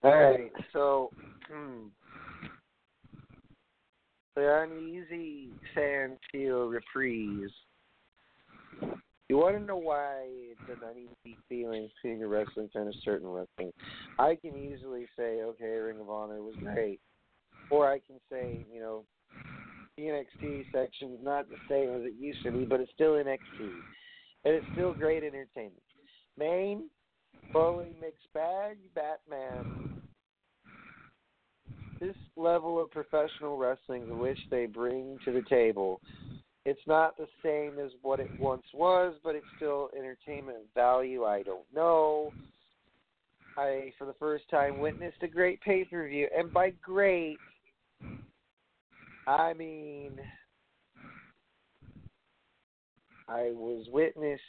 All 0.03 0.13
right, 0.13 0.51
so 0.71 1.09
hmm, 1.51 1.87
the 4.35 4.61
uneasy 4.63 5.49
fan 5.75 6.17
feel 6.31 6.67
reprise. 6.67 7.51
You 9.29 9.37
want 9.37 9.57
to 9.57 9.63
know 9.63 9.75
why 9.75 10.27
it's 10.27 10.59
an 10.69 10.87
uneasy 10.89 11.37
feeling 11.49 11.89
seeing 12.01 12.23
a 12.23 12.27
wrestling 12.27 12.69
fan 12.71 12.87
of 12.87 12.93
certain 13.03 13.27
wrestling? 13.27 13.73
I 14.19 14.37
can 14.41 14.55
easily 14.55 15.05
say, 15.17 15.41
okay, 15.41 15.65
Ring 15.65 15.99
of 15.99 16.09
Honor 16.09 16.41
was 16.41 16.55
great, 16.63 17.01
or 17.69 17.89
I 17.89 17.99
can 17.99 18.19
say, 18.29 18.65
you 18.73 18.79
know, 18.79 19.03
the 19.97 20.03
NXT 20.03 20.65
section 20.71 21.13
is 21.13 21.19
not 21.23 21.49
the 21.49 21.55
same 21.69 21.89
as 21.95 22.01
it 22.03 22.13
used 22.19 22.43
to 22.43 22.51
be, 22.51 22.65
but 22.65 22.79
it's 22.79 22.91
still 22.93 23.13
NXT, 23.13 23.59
and 24.45 24.53
it's 24.53 24.65
still 24.73 24.93
great 24.93 25.23
entertainment. 25.23 25.81
Main, 26.37 26.89
Foley, 27.51 27.87
mixed 27.99 28.31
bag, 28.33 28.77
Batman. 28.93 30.01
This 31.99 32.15
level 32.35 32.79
of 32.79 32.91
professional 32.91 33.57
wrestling, 33.57 34.19
which 34.19 34.37
they 34.51 34.67
bring 34.67 35.17
to 35.25 35.31
the 35.31 35.41
table, 35.49 35.99
it's 36.65 36.79
not 36.85 37.17
the 37.17 37.27
same 37.43 37.83
as 37.83 37.91
what 38.01 38.19
it 38.19 38.29
once 38.39 38.65
was, 38.73 39.15
but 39.23 39.35
it's 39.35 39.45
still 39.55 39.89
entertainment 39.97 40.65
value. 40.75 41.23
I 41.23 41.41
don't 41.41 41.65
know. 41.73 42.31
I, 43.57 43.93
for 43.97 44.05
the 44.05 44.13
first 44.19 44.47
time, 44.51 44.79
witnessed 44.79 45.23
a 45.23 45.27
great 45.27 45.61
pay 45.61 45.85
per 45.85 46.07
view, 46.07 46.27
and 46.37 46.53
by 46.53 46.71
great, 46.83 47.39
I 49.27 49.53
mean 49.53 50.19
I 53.27 53.51
was 53.53 53.85
witnessed. 53.91 54.41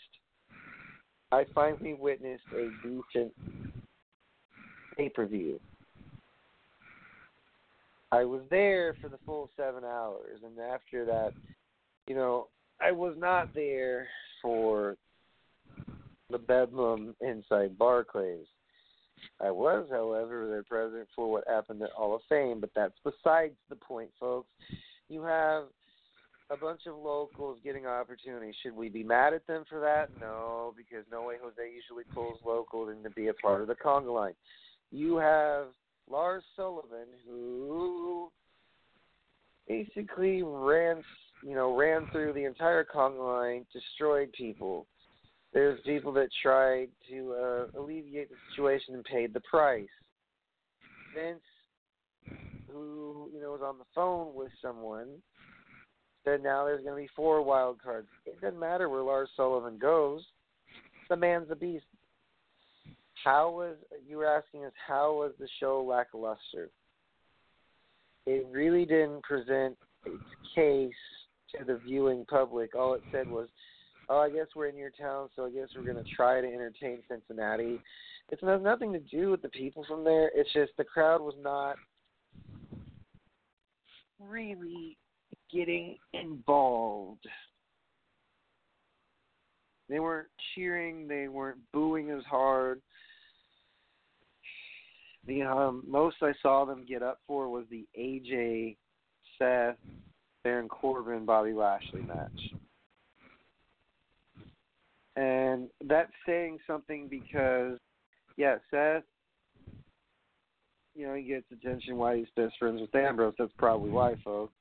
I 1.33 1.45
finally 1.55 1.95
witnessed 1.95 2.45
a 2.55 2.71
decent 2.83 3.33
pay 4.97 5.09
per 5.09 5.27
view. 5.27 5.61
I 8.11 8.25
was 8.25 8.41
there 8.51 8.95
for 9.03 9.09
the 9.09 9.19
full 9.27 9.51
seven 9.57 9.85
hours, 9.85 10.41
and 10.43 10.59
after 10.59 11.05
that, 11.05 11.33
you 12.07 12.15
know, 12.15 12.49
I 12.81 12.93
was 12.93 13.15
not 13.19 13.53
there 13.55 14.09
for 14.41 14.97
the 16.31 16.39
bedlam 16.39 17.15
inside 17.21 17.77
Barclays. 17.77 18.47
I 19.41 19.51
was, 19.51 19.87
however, 19.91 20.49
their 20.49 20.63
president 20.63 21.09
for 21.15 21.31
what 21.31 21.45
happened 21.49 21.83
at 21.83 21.91
Hall 21.91 22.15
of 22.15 22.23
Fame, 22.29 22.61
but 22.61 22.71
that's 22.75 22.99
besides 23.05 23.55
the 23.69 23.77
point, 23.77 24.11
folks. 24.19 24.49
You 25.09 25.23
have 25.23 25.65
a 26.51 26.57
bunch 26.57 26.83
of 26.87 26.97
locals 26.97 27.59
getting 27.63 27.87
opportunities. 27.87 28.55
Should 28.63 28.75
we 28.75 28.89
be 28.89 29.03
mad 29.03 29.35
at 29.35 29.47
them 29.47 29.65
for 29.69 29.81
that? 29.81 30.11
No, 30.21 30.75
because 30.77 31.05
No 31.11 31.23
Way 31.23 31.35
Jose 31.43 31.73
usually 31.75 32.05
pulls 32.15 32.39
locals 32.45 32.91
in 32.91 33.03
to 33.03 33.11
be 33.11 33.29
a 33.29 33.35
part 33.35 33.61
of 33.61 33.69
the 33.69 33.75
conga 33.75 34.13
line. 34.13 34.35
You 34.91 35.17
have 35.17 35.67
Lars 36.11 36.45
Sullivan, 36.57 37.09
who 37.27 38.31
basically 39.69 40.43
ran, 40.43 41.03
you 41.45 41.55
know, 41.55 41.77
ran 41.77 42.07
through 42.13 42.33
the 42.33 42.45
entire 42.45 42.85
conga 42.85 43.41
line, 43.41 43.67
destroyed 43.73 44.33
people. 44.33 44.87
There's 45.53 45.81
people 45.85 46.13
that 46.13 46.29
tried 46.43 46.89
to 47.11 47.35
uh, 47.35 47.81
alleviate 47.81 48.29
the 48.29 48.37
situation 48.51 48.95
and 48.95 49.05
paid 49.05 49.33
the 49.33 49.41
price. 49.41 49.89
Vince, 51.15 51.41
who 52.71 53.31
you 53.33 53.41
know 53.41 53.53
was 53.53 53.63
on 53.65 53.79
the 53.79 53.85
phone 53.95 54.35
with 54.35 54.51
someone, 54.61 55.09
said 56.25 56.43
now 56.43 56.65
there's 56.65 56.83
going 56.85 56.97
to 56.97 57.03
be 57.03 57.11
four 57.17 57.43
wild 57.43 57.81
cards. 57.83 58.09
It 58.27 58.41
doesn't 58.41 58.61
matter 58.61 58.89
where 58.89 59.03
Lars 59.03 59.31
Sullivan 59.37 59.79
goes. 59.79 60.23
The 61.09 61.17
man's 61.17 61.51
a 61.51 61.57
beast. 61.57 61.87
How 63.25 63.51
was 63.51 63.77
you 64.07 64.19
were 64.19 64.27
asking 64.27 64.65
us 64.65 64.73
how 64.87 65.15
was 65.15 65.33
the 65.39 65.49
show 65.59 65.83
lackluster? 65.83 66.71
It 68.27 68.47
really 68.53 68.85
didn't 68.85 69.23
present 69.23 69.77
its 70.05 70.23
case 70.55 70.93
to 71.57 71.65
the 71.65 71.79
viewing 71.79 72.27
public. 72.29 72.75
All 72.75 72.95
it 72.95 73.03
said 73.11 73.29
was, 73.29 73.49
"Oh, 74.09 74.19
I 74.19 74.31
guess 74.31 74.47
we're 74.55 74.69
in 74.69 74.77
your 74.77 74.91
town, 74.91 75.29
so 75.37 75.47
I 75.47 75.51
guess 75.51 75.69
we're 75.77 75.91
going 75.91 76.03
to 76.03 76.11
try 76.17 76.41
to 76.41 76.47
entertain 76.47 77.03
Cincinnati." 77.09 77.81
It 78.31 78.41
has 78.43 78.63
nothing 78.63 78.93
to 78.93 78.99
do 78.99 79.31
with 79.31 79.43
the 79.43 79.49
people 79.49 79.85
from 79.89 80.05
there. 80.05 80.31
It's 80.35 80.53
just 80.53 80.73
the 80.77 80.85
crowd 80.85 81.21
was 81.21 81.35
not 81.41 81.77
really 84.21 84.99
getting 85.53 85.97
involved. 86.13 87.27
They 89.89 90.01
weren't 90.01 90.29
cheering. 90.55 91.09
They 91.09 91.29
weren't 91.29 91.59
booing 91.73 92.11
as 92.11 92.23
hard. 92.25 92.83
The 95.27 95.43
um, 95.43 95.85
most 95.87 96.17
I 96.23 96.33
saw 96.43 96.65
them 96.65 96.85
get 96.87 97.03
up 97.03 97.21
for 97.27 97.49
was 97.49 97.65
the 97.71 97.87
AJ, 97.99 98.77
Seth, 99.39 99.77
Baron 100.45 100.69
Corbin, 100.69 101.25
Bobby 101.25 101.53
Lashley 101.53 102.03
match. 102.03 102.55
And 105.19 105.69
that's 105.85 106.13
saying 106.25 106.59
something 106.65 107.09
because 107.09 107.77
yeah, 108.37 108.57
Seth. 108.71 109.03
You 110.95 111.09
know, 111.09 111.15
he 111.15 111.25
gets 111.25 111.47
attention 111.53 111.97
why 111.97 112.19
he's 112.19 112.27
best 112.37 112.55
friends 112.57 112.81
with 112.81 112.95
Ambrose. 112.95 113.35
That's 113.37 113.53
probably 113.59 113.91
why, 113.91 114.15
folks. 114.25 114.53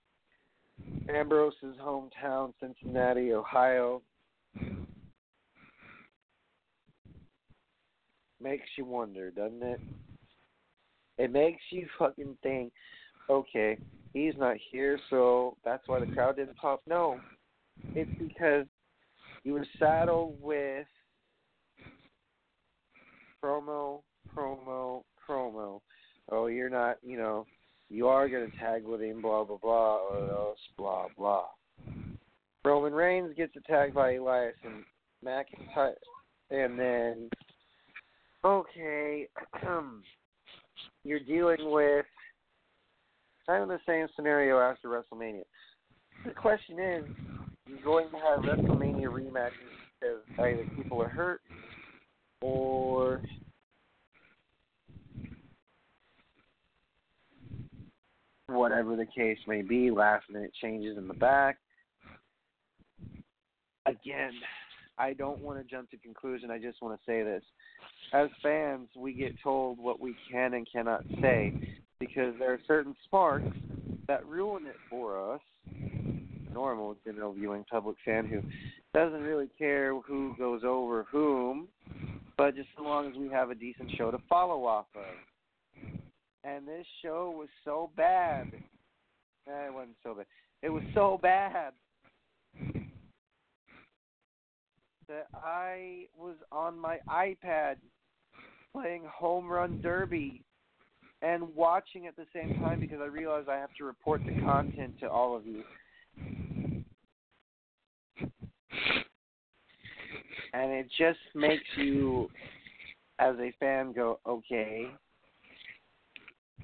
Ambrose's 1.13 1.75
hometown, 1.79 2.53
Cincinnati, 2.59 3.33
Ohio. 3.33 4.01
Makes 8.41 8.69
you 8.77 8.85
wonder, 8.85 9.29
doesn't 9.29 9.63
it? 9.63 9.79
It 11.19 11.31
makes 11.31 11.61
you 11.69 11.87
fucking 11.99 12.35
think, 12.41 12.71
okay, 13.29 13.77
he's 14.13 14.33
not 14.37 14.57
here, 14.71 14.99
so 15.11 15.55
that's 15.63 15.87
why 15.87 15.99
the 15.99 16.07
crowd 16.07 16.37
didn't 16.37 16.57
pop. 16.57 16.81
No, 16.87 17.19
it's 17.95 18.11
because 18.19 18.65
you 19.43 19.53
were 19.53 19.65
saddled 19.79 20.35
with 20.41 20.88
promo, 23.43 24.01
promo, 24.35 25.03
promo. 25.27 25.81
Oh, 26.29 26.47
you're 26.47 26.69
not, 26.69 26.97
you 27.01 27.17
know, 27.17 27.45
you 27.89 28.07
are 28.07 28.27
going 28.27 28.51
to 28.51 28.57
tag 28.57 28.83
with 28.83 29.01
him, 29.01 29.21
blah, 29.21 29.43
blah, 29.43 29.57
blah, 29.57 29.97
or 29.97 30.29
else, 30.31 30.59
blah, 30.77 31.07
blah. 31.17 31.45
Roman 32.65 32.93
Reigns 32.93 33.33
gets 33.38 33.55
attacked 33.55 33.93
by 33.93 34.15
Elias 34.15 34.55
and 34.65 34.83
McIntyre, 35.25 35.93
and 36.51 36.77
then, 36.77 37.29
okay, 38.43 39.27
you're 41.03 41.19
dealing 41.21 41.71
with 41.71 42.05
kind 43.47 43.63
of 43.63 43.69
the 43.69 43.79
same 43.88 44.07
scenario 44.15 44.59
after 44.59 44.89
WrestleMania. 44.89 45.43
The 46.25 46.33
question 46.33 46.79
is, 46.79 47.05
you're 47.68 47.84
going 47.84 48.09
to 48.09 48.18
have 48.18 48.39
WrestleMania 48.39 49.07
rematches 49.07 49.51
because 49.99 50.20
either 50.39 50.65
people 50.76 51.01
are 51.01 51.09
hurt 51.09 51.41
or 52.41 53.22
whatever 58.47 58.95
the 58.95 59.05
case 59.05 59.38
may 59.47 59.61
be, 59.61 59.91
last 59.91 60.26
minute 60.30 60.51
changes 60.61 60.97
in 60.97 61.07
the 61.07 61.13
back. 61.13 61.57
Again, 63.86 64.32
I 64.97 65.13
don't 65.13 65.39
want 65.41 65.59
to 65.59 65.63
jump 65.63 65.91
to 65.91 65.97
conclusion. 65.97 66.51
I 66.51 66.57
just 66.57 66.82
want 66.82 66.99
to 66.99 67.05
say 67.05 67.24
this. 67.24 67.43
As 68.13 68.30
fans, 68.41 68.88
we 68.95 69.13
get 69.13 69.34
told 69.43 69.78
what 69.78 69.99
we 69.99 70.15
can 70.32 70.53
and 70.53 70.68
cannot 70.72 71.03
say 71.22 71.53
because 71.99 72.34
there 72.39 72.53
are 72.53 72.59
certain 72.68 72.95
sparks 73.05 73.45
that 74.07 74.26
ruin 74.26 74.65
it 74.65 74.76
for 74.89 75.34
us. 75.34 75.41
Normal 76.57 76.95
general 77.05 77.33
viewing 77.33 77.63
public 77.69 77.97
fan 78.03 78.25
who 78.25 78.41
doesn't 78.91 79.21
really 79.21 79.47
care 79.59 79.93
who 79.93 80.33
goes 80.39 80.61
over 80.65 81.05
whom, 81.11 81.67
but 82.35 82.55
just 82.55 82.67
as 82.79 82.83
long 82.83 83.07
as 83.07 83.15
we 83.15 83.29
have 83.29 83.51
a 83.51 83.55
decent 83.55 83.91
show 83.95 84.09
to 84.09 84.17
follow 84.27 84.65
off 84.65 84.87
of. 84.95 85.99
And 86.43 86.67
this 86.67 86.83
show 87.03 87.31
was 87.37 87.47
so 87.63 87.91
bad. 87.95 88.47
Eh, 89.47 89.67
it 89.67 89.71
wasn't 89.71 89.97
so 90.01 90.15
bad. 90.15 90.25
It 90.63 90.69
was 90.69 90.81
so 90.95 91.19
bad 91.21 91.73
that 95.07 95.27
I 95.35 96.07
was 96.17 96.37
on 96.51 96.79
my 96.79 96.97
iPad 97.07 97.75
playing 98.73 99.03
Home 99.15 99.47
Run 99.47 99.79
Derby 99.79 100.43
and 101.21 101.55
watching 101.55 102.07
at 102.07 102.15
the 102.15 102.25
same 102.33 102.59
time 102.61 102.79
because 102.79 102.97
I 102.99 103.05
realized 103.05 103.47
I 103.47 103.59
have 103.59 103.75
to 103.77 103.83
report 103.83 104.21
the 104.25 104.41
content 104.41 104.99
to 105.01 105.07
all 105.07 105.35
of 105.35 105.45
you. 105.45 105.63
And 110.53 110.71
it 110.71 110.88
just 110.97 111.19
makes 111.36 111.63
you, 111.78 112.30
as 113.19 113.36
a 113.39 113.53
fan, 113.59 113.93
go, 113.93 114.19
okay, 114.28 114.88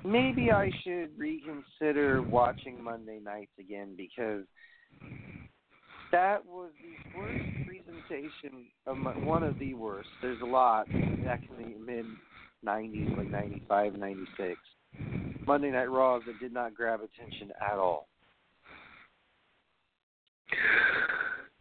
maybe 0.04 0.52
I 0.52 0.72
should 0.84 1.10
reconsider 1.18 2.22
watching 2.22 2.84
Monday 2.84 3.20
nights 3.24 3.52
again 3.60 3.96
because 3.96 4.44
that 6.12 6.46
was 6.46 6.70
the 6.82 7.18
worst 7.18 7.44
presentation 7.66 8.68
of 8.86 8.98
my, 8.98 9.12
one 9.12 9.44
of 9.44 9.58
the 9.60 9.74
worst. 9.74 10.10
There's 10.22 10.42
a 10.42 10.46
lot 10.46 10.88
back 11.24 11.42
in 11.50 11.64
the 11.64 11.80
mid 11.80 12.06
90s, 12.66 13.18
like 13.18 13.30
95, 13.30 13.96
96. 13.96 14.60
Monday 15.46 15.72
Night 15.72 15.90
Raws 15.90 16.22
that 16.28 16.40
did 16.40 16.54
not 16.54 16.74
grab 16.76 17.02
attention 17.02 17.52
at 17.60 17.78
all. 17.78 18.08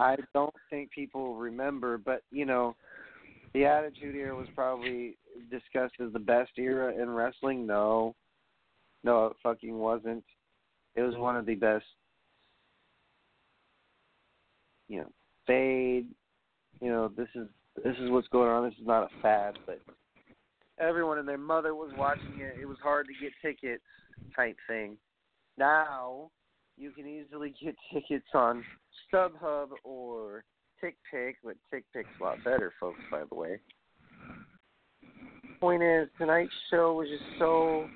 I 0.02 0.16
don't 0.34 0.54
think 0.68 0.90
people 0.90 1.36
remember, 1.36 1.96
but 1.96 2.22
you 2.32 2.44
know, 2.44 2.74
the 3.54 3.64
Attitude 3.66 4.16
Era 4.16 4.34
was 4.34 4.48
probably 4.54 5.16
discussed 5.50 5.94
as 6.04 6.12
the 6.12 6.18
best 6.18 6.50
era 6.58 6.92
in 7.00 7.08
wrestling. 7.08 7.66
No, 7.66 8.16
no, 9.04 9.26
it 9.26 9.36
fucking 9.42 9.78
wasn't. 9.78 10.24
It 10.96 11.02
was 11.02 11.16
one 11.16 11.36
of 11.36 11.46
the 11.46 11.54
best. 11.54 11.84
You 14.88 15.02
know, 15.02 15.12
fade. 15.46 16.08
You 16.80 16.88
know, 16.88 17.12
this 17.16 17.28
is 17.36 17.46
this 17.84 17.94
is 18.00 18.10
what's 18.10 18.28
going 18.28 18.50
on. 18.50 18.64
This 18.64 18.78
is 18.80 18.86
not 18.86 19.04
a 19.04 19.22
fad, 19.22 19.58
but 19.66 19.80
everyone 20.80 21.18
and 21.18 21.28
their 21.28 21.38
mother 21.38 21.76
was 21.76 21.92
watching 21.96 22.40
it. 22.40 22.60
It 22.60 22.66
was 22.66 22.78
hard 22.82 23.06
to 23.06 23.24
get 23.24 23.32
tickets, 23.40 23.84
type 24.34 24.56
thing. 24.68 24.96
Now 25.56 26.30
you 26.76 26.90
can 26.90 27.06
easily 27.06 27.54
get 27.62 27.76
tickets 27.92 28.26
on 28.34 28.64
StubHub 29.12 29.68
or 29.84 30.44
TickPick, 30.82 31.34
but 31.44 31.56
TickPick's 31.72 32.08
a 32.20 32.22
lot 32.22 32.44
better, 32.44 32.72
folks. 32.80 33.00
By 33.10 33.22
the 33.28 33.34
way. 33.34 33.60
Point 35.60 35.82
is, 35.82 36.08
tonight's 36.18 36.52
show 36.70 36.94
was 36.94 37.08
just 37.08 37.38
so 37.38 37.86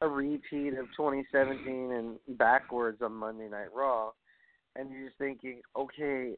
a 0.00 0.08
repeat 0.08 0.74
of 0.74 0.86
2017 0.96 1.92
and 1.92 2.38
backwards 2.38 3.00
on 3.02 3.12
Monday 3.14 3.48
Night 3.48 3.72
Raw, 3.74 4.10
and 4.76 4.90
you're 4.90 5.06
just 5.06 5.18
thinking, 5.18 5.60
okay, 5.76 6.34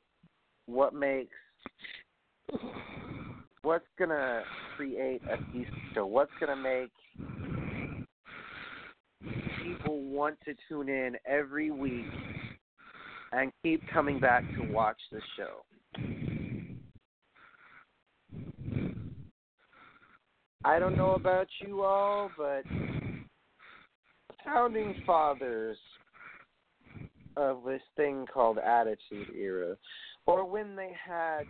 what 0.67 0.95
makes 0.95 1.35
what's 3.63 3.87
gonna 3.99 4.43
create 4.77 5.23
a 5.25 5.37
decent 5.53 5.75
show? 5.95 6.07
What's 6.07 6.31
gonna 6.39 6.55
make 6.55 6.91
people 9.67 10.03
want 10.03 10.39
to 10.45 10.55
tune 10.69 10.89
in 10.89 11.17
every 11.27 11.71
week 11.71 12.07
and 13.33 13.53
keep 13.63 13.83
coming 13.93 14.21
back 14.21 14.45
to 14.55 14.73
watch 14.73 14.99
the 15.11 15.21
show? 15.37 15.63
I 20.65 20.79
don't 20.79 20.97
know 20.97 21.15
about 21.15 21.47
you 21.65 21.83
all, 21.83 22.31
but 22.37 22.63
founding 24.45 24.95
fathers 25.07 25.77
of 27.37 27.63
this 27.65 27.83
thing 27.97 28.27
called 28.33 28.59
Attitude 28.59 29.29
Era, 29.37 29.77
or 30.27 30.45
when 30.45 30.75
they 30.75 30.93
had 31.07 31.43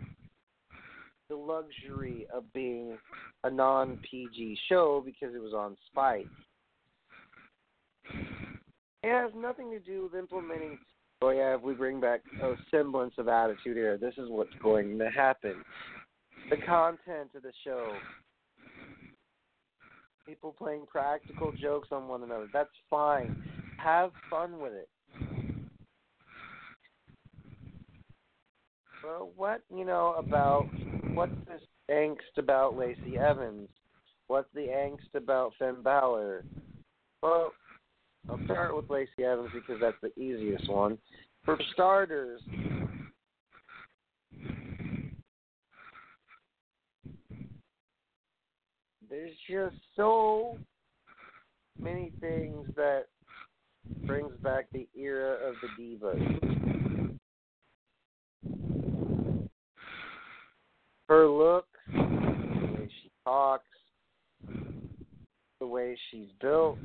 the 1.29 1.35
luxury 1.35 2.27
of 2.33 2.51
being 2.53 2.97
a 3.43 3.49
non 3.49 3.99
PG 4.09 4.57
show 4.69 5.01
because 5.05 5.33
it 5.35 5.41
was 5.41 5.53
on 5.53 5.75
Spike. 5.89 6.27
It 9.03 9.11
has 9.11 9.31
nothing 9.35 9.71
to 9.71 9.79
do 9.79 10.03
with 10.03 10.15
implementing. 10.15 10.77
Oh 11.21 11.29
yeah, 11.29 11.55
if 11.55 11.61
we 11.61 11.73
bring 11.73 11.99
back 11.99 12.21
a 12.41 12.53
semblance 12.69 13.13
of 13.17 13.27
Attitude 13.27 13.77
here, 13.77 13.97
this 13.97 14.13
is 14.17 14.29
what's 14.29 14.53
going 14.61 14.97
to 14.99 15.09
happen. 15.09 15.63
The 16.49 16.57
content 16.57 17.31
of 17.35 17.43
the 17.43 17.51
show, 17.63 17.93
people 20.25 20.53
playing 20.57 20.85
practical 20.91 21.51
jokes 21.51 21.89
on 21.91 22.07
one 22.07 22.23
another. 22.23 22.47
That's 22.53 22.69
fine. 22.89 23.43
Have 23.83 24.11
fun 24.29 24.59
with 24.59 24.73
it. 24.73 24.89
Well, 29.03 29.31
what 29.35 29.61
you 29.73 29.85
know 29.85 30.15
about 30.17 30.67
what's 31.13 31.31
this 31.47 31.61
angst 31.89 32.37
about 32.37 32.77
Lacey 32.77 33.17
Evans? 33.17 33.69
What's 34.27 34.49
the 34.53 34.67
angst 34.67 35.15
about 35.15 35.53
Finn 35.57 35.81
Balor? 35.81 36.43
Well, 37.23 37.53
I'll 38.29 38.43
start 38.45 38.75
with 38.75 38.89
Lacey 38.89 39.23
Evans 39.23 39.49
because 39.53 39.79
that's 39.79 39.97
the 40.01 40.11
easiest 40.19 40.69
one. 40.69 40.97
For 41.45 41.57
starters, 41.73 42.41
there's 49.09 49.31
just 49.49 49.77
so 49.95 50.57
many 51.79 52.11
things 52.19 52.67
that 52.75 53.05
brings 54.05 54.33
back 54.43 54.65
the 54.73 54.87
era 54.97 55.37
of 55.47 55.55
the 55.61 55.69
divas. 55.81 57.17
Her 61.07 61.27
looks, 61.29 61.67
the 61.95 62.01
way 62.01 62.89
she 63.01 63.11
talks, 63.23 63.63
the 65.61 65.67
way 65.67 65.97
she's 66.11 66.27
built, 66.41 66.77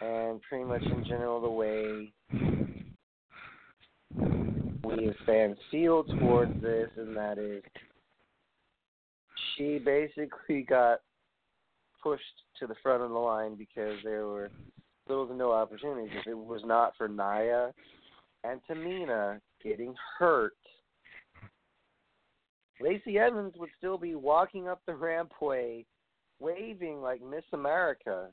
and 0.00 0.40
pretty 0.42 0.64
much 0.64 0.82
in 0.82 1.04
general 1.04 1.40
the 1.40 1.48
way 1.48 2.12
we 4.82 5.08
as 5.08 5.14
fans 5.26 5.56
feel 5.70 6.04
towards 6.04 6.60
this, 6.62 6.88
and 6.96 7.16
that 7.16 7.38
is 7.38 7.62
she 9.56 9.78
basically 9.78 10.62
got 10.62 11.00
pushed 12.02 12.22
to 12.58 12.66
the 12.66 12.74
front 12.82 13.02
of 13.02 13.10
the 13.10 13.18
line 13.18 13.54
because 13.54 13.96
there 14.04 14.26
were 14.26 14.50
little 15.08 15.26
to 15.26 15.34
no 15.34 15.52
opportunities. 15.52 16.10
If 16.20 16.26
it 16.26 16.38
was 16.38 16.62
not 16.64 16.94
for 16.96 17.08
Nia 17.08 17.72
and 18.44 18.60
Tamina 18.68 19.40
getting 19.62 19.94
hurt, 20.18 20.56
Lacey 22.80 23.18
Evans 23.18 23.54
would 23.58 23.70
still 23.76 23.98
be 23.98 24.14
walking 24.14 24.68
up 24.68 24.80
the 24.86 24.92
rampway, 24.92 25.84
waving 26.38 27.02
like 27.02 27.20
Miss 27.20 27.44
America 27.52 28.28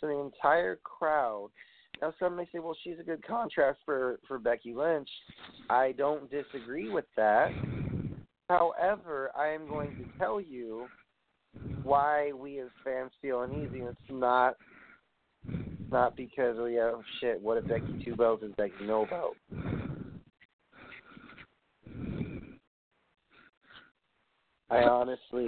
to 0.00 0.06
the 0.06 0.18
entire 0.18 0.76
crowd. 0.76 1.50
Now, 2.00 2.14
some 2.18 2.36
may 2.36 2.46
say, 2.46 2.58
"Well, 2.58 2.76
she's 2.82 2.98
a 2.98 3.04
good 3.04 3.24
contrast 3.26 3.80
for 3.84 4.20
for 4.26 4.38
Becky 4.38 4.74
Lynch." 4.74 5.08
I 5.68 5.92
don't 5.92 6.30
disagree 6.30 6.88
with 6.88 7.06
that. 7.16 7.50
However, 8.48 9.30
I 9.36 9.48
am 9.48 9.68
going 9.68 9.96
to 9.96 10.18
tell 10.18 10.40
you 10.40 10.86
why 11.82 12.32
we 12.32 12.60
as 12.60 12.68
fans 12.84 13.12
feel 13.20 13.42
uneasy. 13.42 13.80
It's 13.80 13.98
not 14.08 14.56
not 15.90 16.16
because 16.16 16.56
oh 16.58 16.66
yeah, 16.66 16.92
shit, 17.20 17.40
what 17.40 17.58
if 17.58 17.66
Becky 17.66 18.02
two 18.04 18.16
belts 18.16 18.42
is 18.42 18.52
Becky 18.56 18.84
no 18.84 19.06
belt? 19.06 19.36
I 24.70 24.84
honestly 24.84 25.46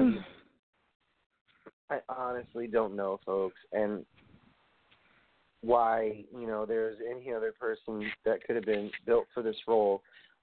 I 1.91 1.99
honestly 2.09 2.67
don't 2.67 2.97
know, 2.97 3.21
folks, 3.25 3.59
and 3.73 4.05
why, 5.63 6.25
you 6.37 6.47
know, 6.47 6.67
there's 6.67 6.99
any 7.09 7.33
other 7.33 7.53
person 7.59 8.11
that 8.25 8.45
could 8.47 8.57
have 8.57 8.65
been 8.65 8.91
built 9.07 9.27
for 9.33 9.43
this 9.43 9.57
role. 9.67 10.03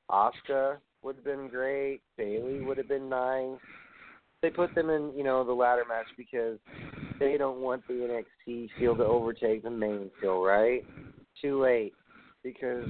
Asuka 0.10 0.78
would 1.04 1.18
have 1.18 1.26
been 1.26 1.48
great, 1.48 2.02
Bayley 2.18 2.62
would 2.62 2.78
have 2.78 2.88
been 2.88 3.10
nice. 3.10 3.60
They 4.42 4.50
put 4.50 4.74
them 4.74 4.90
in, 4.90 5.12
you 5.16 5.24
know, 5.24 5.44
the 5.44 5.52
ladder 5.52 5.84
match 5.88 6.08
because 6.18 6.58
they 7.20 7.38
don't 7.38 7.60
want 7.60 7.86
the 7.88 8.24
NXT 8.48 8.70
feel 8.80 8.96
to 8.96 9.04
overtake 9.04 9.64
the 9.64 9.70
main 9.70 10.10
feel, 10.22 10.42
right? 10.42 10.86
Too 11.42 11.62
late. 11.62 11.94
Because 12.42 12.88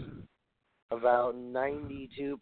about 0.91 1.36
92% 1.36 2.38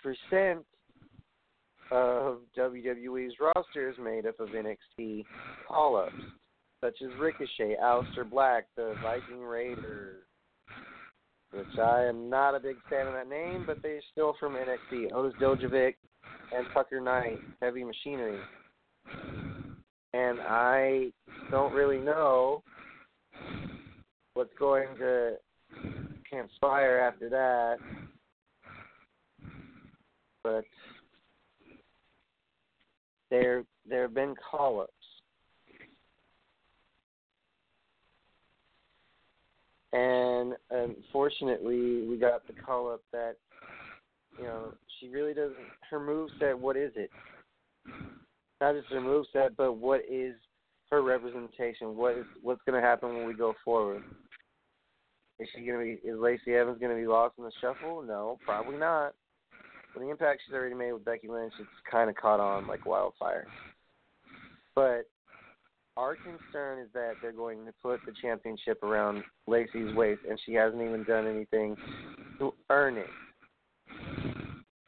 of 1.90 2.40
WWE's 2.58 3.34
roster 3.40 3.90
is 3.90 3.96
made 3.98 4.26
up 4.26 4.40
of 4.42 4.50
NXT 4.50 5.24
call 5.68 5.96
ups, 5.96 6.14
such 6.82 6.96
as 7.02 7.10
Ricochet, 7.20 7.76
Aleister 7.82 8.30
Black, 8.30 8.68
the 8.76 8.96
Viking 9.02 9.42
Raider, 9.42 10.28
which 11.52 11.80
I 11.82 12.04
am 12.04 12.30
not 12.30 12.56
a 12.56 12.60
big 12.60 12.76
fan 12.90 13.08
of 13.08 13.14
that 13.14 13.30
name, 13.30 13.64
but 13.66 13.82
they're 13.82 14.02
still 14.12 14.36
from 14.40 14.54
NXT. 14.54 15.12
Otis 15.14 15.34
Dozovic 15.42 15.96
and 16.56 16.68
Tucker 16.74 17.02
Knight, 17.02 17.40
Heavy 17.62 17.84
Machinery 17.84 18.40
and 20.18 20.40
I 20.42 21.12
don't 21.52 21.74
really 21.74 22.00
know 22.00 22.64
what's 24.34 24.54
going 24.58 24.88
to 24.98 25.36
transpire 26.30 27.00
after 27.00 27.30
that. 27.30 27.78
But 30.44 30.64
there 33.30 33.64
there 33.88 34.04
have 34.04 34.14
been 34.14 34.36
call 34.50 34.82
ups. 34.82 34.92
And 39.98 40.54
unfortunately 40.70 42.06
we 42.08 42.18
got 42.18 42.46
the 42.46 42.54
call 42.54 42.92
up 42.92 43.02
that 43.12 43.36
you 44.38 44.44
know, 44.44 44.74
she 45.00 45.10
really 45.10 45.34
doesn't 45.34 45.56
her 45.90 46.00
move 46.00 46.30
set 46.40 46.58
what 46.58 46.78
is 46.78 46.92
it? 46.96 47.10
not 48.62 48.76
just 48.76 48.92
her 48.92 49.02
move 49.02 49.26
set, 49.34 49.56
but 49.56 49.74
what 49.74 50.02
is 50.10 50.36
her 50.90 51.02
representation? 51.02 51.96
What 51.96 52.18
is 52.18 52.26
what's 52.42 52.62
going 52.66 52.80
to 52.82 52.88
happen 52.88 53.16
when 53.16 53.28
we 53.28 53.34
go 53.34 53.54
forward? 53.64 54.04
Is 55.40 55.48
she 55.54 55.66
going 55.66 55.80
to 55.80 55.84
be? 55.84 56.08
Is 56.08 56.20
Lacey 56.20 56.56
Evans 56.56 56.80
going 56.80 56.96
to 56.96 57.00
be 57.00 57.08
lost 57.08 57.36
in 57.38 57.44
the 57.44 57.52
shuffle? 57.62 58.02
No, 58.02 58.40
probably 58.44 58.78
not. 58.78 59.14
But 59.94 60.02
the 60.02 60.10
impact 60.10 60.42
she's 60.46 60.54
already 60.54 60.76
made 60.76 60.92
with 60.92 61.06
Becky 61.06 61.28
Lynch, 61.28 61.54
it's 61.60 61.70
kind 61.90 62.10
of 62.10 62.16
caught 62.16 62.40
on 62.40 62.68
like 62.68 62.86
wildfire. 62.86 63.48
But 64.76 65.10
our 65.98 66.16
concern 66.16 66.80
is 66.80 66.88
that 66.94 67.14
they're 67.22 67.32
going 67.32 67.66
to 67.66 67.74
put 67.82 68.00
the 68.06 68.14
championship 68.22 68.82
around 68.84 69.24
Lacey's 69.48 69.94
waist, 69.96 70.22
and 70.30 70.40
she 70.46 70.54
hasn't 70.54 70.82
even 70.82 71.04
done 71.04 71.28
anything 71.28 71.76
to 72.40 72.54
earn 72.70 72.98
it. 72.98 73.10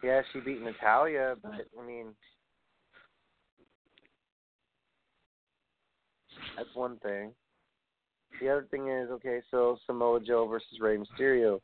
Yeah, 0.03 0.21
she 0.31 0.39
beat 0.39 0.61
Natalya, 0.61 1.35
but 1.41 1.51
I 1.77 1.85
mean, 1.85 2.13
That's 6.59 6.75
one 6.75 6.97
thing. 6.97 7.31
The 8.41 8.49
other 8.49 8.67
thing 8.69 8.89
is 8.89 9.09
okay, 9.11 9.39
so 9.49 9.77
Samoa 9.85 10.19
Joe 10.19 10.45
versus 10.45 10.79
Rey 10.81 10.97
Mysterio. 10.97 11.59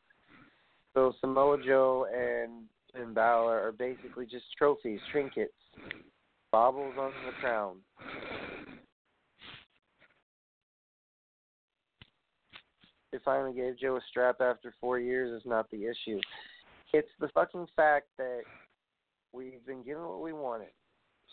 So 0.94 1.12
Samoa 1.20 1.58
Joe 1.62 2.06
and 2.10 2.64
Finn 2.94 3.12
Balor 3.12 3.60
are 3.60 3.72
basically 3.72 4.24
just 4.24 4.44
trophies, 4.56 5.00
trinkets, 5.12 5.52
baubles 6.50 6.94
on 6.98 7.12
the 7.26 7.32
crown. 7.42 7.76
They 13.16 13.22
finally 13.24 13.54
gave 13.54 13.78
Joe 13.78 13.96
a 13.96 14.00
strap 14.10 14.42
after 14.42 14.74
four 14.78 14.98
years 14.98 15.40
is 15.40 15.48
not 15.48 15.70
the 15.70 15.84
issue. 15.86 16.20
It's 16.92 17.08
the 17.18 17.28
fucking 17.28 17.66
fact 17.74 18.08
that 18.18 18.42
we've 19.32 19.64
been 19.66 19.82
given 19.82 20.02
what 20.02 20.20
we 20.20 20.34
wanted. 20.34 20.68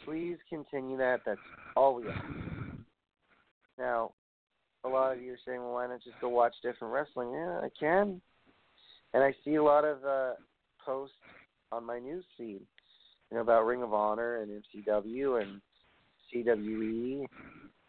Please 0.06 0.38
continue 0.48 0.96
that. 0.96 1.20
That's 1.26 1.42
all 1.76 1.96
we 1.96 2.08
ask. 2.08 2.24
Now, 3.78 4.14
a 4.86 4.88
lot 4.88 5.12
of 5.12 5.22
you 5.22 5.34
are 5.34 5.40
saying, 5.46 5.60
well, 5.60 5.74
why 5.74 5.88
not 5.88 6.02
just 6.02 6.16
go 6.22 6.30
watch 6.30 6.54
different 6.64 6.94
wrestling? 6.94 7.34
Yeah, 7.34 7.60
I 7.60 7.68
can. 7.78 8.22
And 9.14 9.22
I 9.22 9.34
see 9.44 9.56
a 9.56 9.64
lot 9.64 9.84
of 9.84 10.06
uh, 10.06 10.36
posts 10.86 11.18
on 11.74 11.86
my 11.86 12.00
news 12.00 12.24
feed, 12.38 12.62
you 13.30 13.36
know, 13.36 13.42
about 13.42 13.66
Ring 13.66 13.84
of 13.84 13.94
Honor 13.94 14.38
and 14.38 14.64
MCW 14.88 15.42
and 15.42 15.60
CWE 16.34 17.26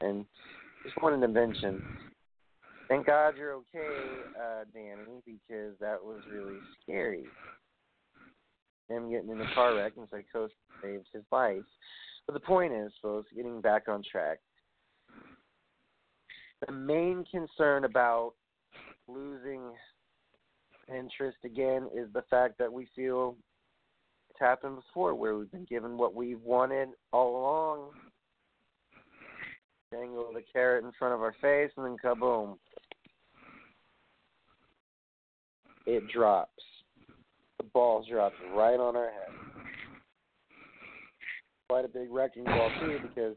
and 0.01 0.27
just 0.83 1.01
one 1.01 1.23
invention. 1.23 1.81
Thank 2.89 3.07
God 3.07 3.35
you're 3.37 3.55
okay, 3.55 3.97
uh, 4.39 4.65
Danny, 4.73 5.21
because 5.25 5.75
that 5.81 6.03
was 6.03 6.21
really 6.31 6.59
scary. 6.83 7.25
Him 8.89 9.11
getting 9.11 9.31
in 9.31 9.41
a 9.41 9.55
car 9.55 9.75
wreck 9.75 9.93
and 9.97 10.07
psychosis 10.11 10.55
saved 10.83 11.07
his 11.13 11.25
life. 11.33 11.63
But 12.27 12.35
the 12.35 12.41
point 12.41 12.73
is, 12.75 12.93
folks, 13.01 13.31
getting 13.35 13.61
back 13.61 13.89
on 13.89 14.03
track 14.11 14.39
the 16.67 16.73
main 16.73 17.25
concern 17.31 17.85
about 17.85 18.33
losing 19.09 19.61
interest 20.89 21.39
again 21.45 21.89
is 21.95 22.09
the 22.13 22.25
fact 22.31 22.59
that 22.59 22.73
we 22.73 22.87
feel 22.95 23.37
it's 24.31 24.41
happened 24.41 24.77
before 24.77 25.15
where 25.15 25.37
we've 25.37 25.51
been 25.51 25.67
given 25.67 25.97
what 25.97 26.15
we've 26.15 26.41
wanted 26.43 26.89
all 27.13 27.37
along. 27.37 27.91
Dangle 29.93 30.33
the 30.35 30.43
carrot 30.53 30.85
in 30.85 30.91
front 30.99 31.15
of 31.15 31.23
our 31.23 31.35
face 31.41 31.71
and 31.77 31.87
then 31.87 31.97
kaboom. 32.03 32.57
It 35.87 36.03
drops. 36.09 36.63
The 37.59 37.65
ball 37.73 38.05
drops 38.09 38.37
right 38.55 38.79
on 38.79 38.97
our 38.97 39.11
head. 39.11 39.31
Quite 41.69 41.85
a 41.85 41.89
big 41.89 42.11
wrecking 42.11 42.45
ball 42.45 42.71
too 42.81 42.99
because 43.03 43.37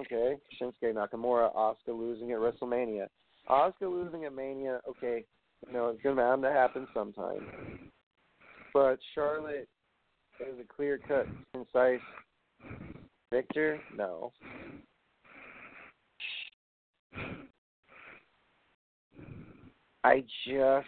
Okay, 0.00 0.34
Shinsuke 0.60 0.92
Nakamura, 0.92 1.54
Asuka 1.54 1.88
losing 1.88 2.32
at 2.32 2.38
WrestleMania. 2.38 3.06
Asuka 3.48 3.82
losing 3.82 4.24
at 4.24 4.34
Mania, 4.34 4.80
okay, 4.88 5.24
you 5.66 5.72
know, 5.72 5.88
it's 5.88 6.02
going 6.02 6.16
to 6.16 6.50
happen 6.50 6.88
sometime. 6.92 7.46
But 8.72 8.98
Charlotte 9.14 9.68
is 10.40 10.58
a 10.60 10.74
clear 10.74 10.98
cut, 11.06 11.26
concise 11.52 12.00
victor? 13.32 13.80
No. 13.96 14.32
I 20.02 20.24
just 20.46 20.86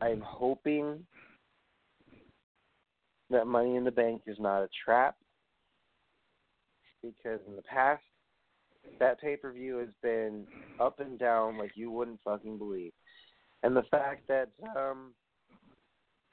I'm 0.00 0.20
hoping 0.20 1.04
that 3.30 3.46
Money 3.46 3.76
in 3.76 3.84
the 3.84 3.90
Bank 3.90 4.22
is 4.26 4.38
not 4.38 4.62
a 4.62 4.68
trap 4.84 5.16
because 7.02 7.40
in 7.46 7.56
the 7.56 7.62
past 7.62 8.02
that 8.98 9.20
pay 9.20 9.36
per 9.36 9.52
view 9.52 9.78
has 9.78 9.88
been 10.02 10.46
up 10.80 11.00
and 11.00 11.18
down 11.18 11.58
like 11.58 11.72
you 11.74 11.90
wouldn't 11.90 12.20
fucking 12.24 12.58
believe. 12.58 12.92
And 13.62 13.74
the 13.74 13.82
fact 13.90 14.28
that 14.28 14.48
um 14.76 15.14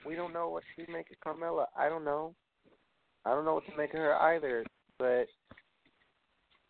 we 0.05 0.15
don't 0.15 0.33
know 0.33 0.49
what 0.49 0.63
to 0.75 0.91
make 0.91 1.07
of 1.11 1.17
Carmella, 1.25 1.65
I 1.77 1.87
don't 1.87 2.03
know. 2.03 2.33
I 3.25 3.31
don't 3.31 3.45
know 3.45 3.53
what 3.53 3.65
to 3.67 3.77
make 3.77 3.93
of 3.93 3.99
her 3.99 4.15
either. 4.15 4.65
But 4.97 5.27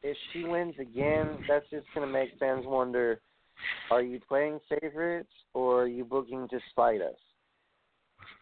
if 0.04 0.18
she 0.32 0.44
wins 0.44 0.76
again, 0.80 1.38
that's 1.48 1.70
just 1.70 1.88
gonna 1.94 2.08
make 2.08 2.38
fans 2.40 2.66
wonder, 2.66 3.22
are 3.90 4.02
you 4.02 4.20
playing 4.28 4.60
favorites 4.70 5.32
or 5.54 5.84
are 5.84 5.88
you 5.88 6.06
booking 6.06 6.48
to 6.50 6.60
spite 6.70 7.02
us? 7.02 7.16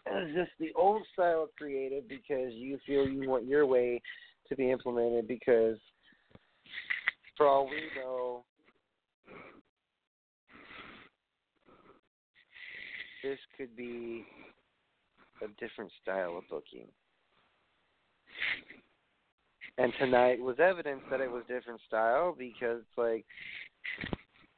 is 0.07 0.35
this 0.35 0.47
the 0.59 0.71
old 0.75 1.03
style 1.13 1.43
of 1.43 1.55
creative 1.55 2.07
because 2.07 2.53
you 2.53 2.79
feel 2.85 3.07
you 3.07 3.29
want 3.29 3.45
your 3.45 3.65
way 3.65 4.01
to 4.47 4.55
be 4.55 4.71
implemented 4.71 5.27
because 5.27 5.77
for 7.37 7.47
all 7.47 7.65
we 7.65 7.81
know 7.95 8.43
this 13.23 13.39
could 13.57 13.75
be 13.75 14.25
a 15.41 15.47
different 15.59 15.91
style 16.01 16.37
of 16.37 16.43
booking. 16.49 16.87
And 19.77 19.93
tonight 19.97 20.39
was 20.39 20.57
evidence 20.59 21.01
that 21.09 21.21
it 21.21 21.31
was 21.31 21.43
different 21.47 21.79
style 21.87 22.35
because 22.37 22.81
like 22.97 23.25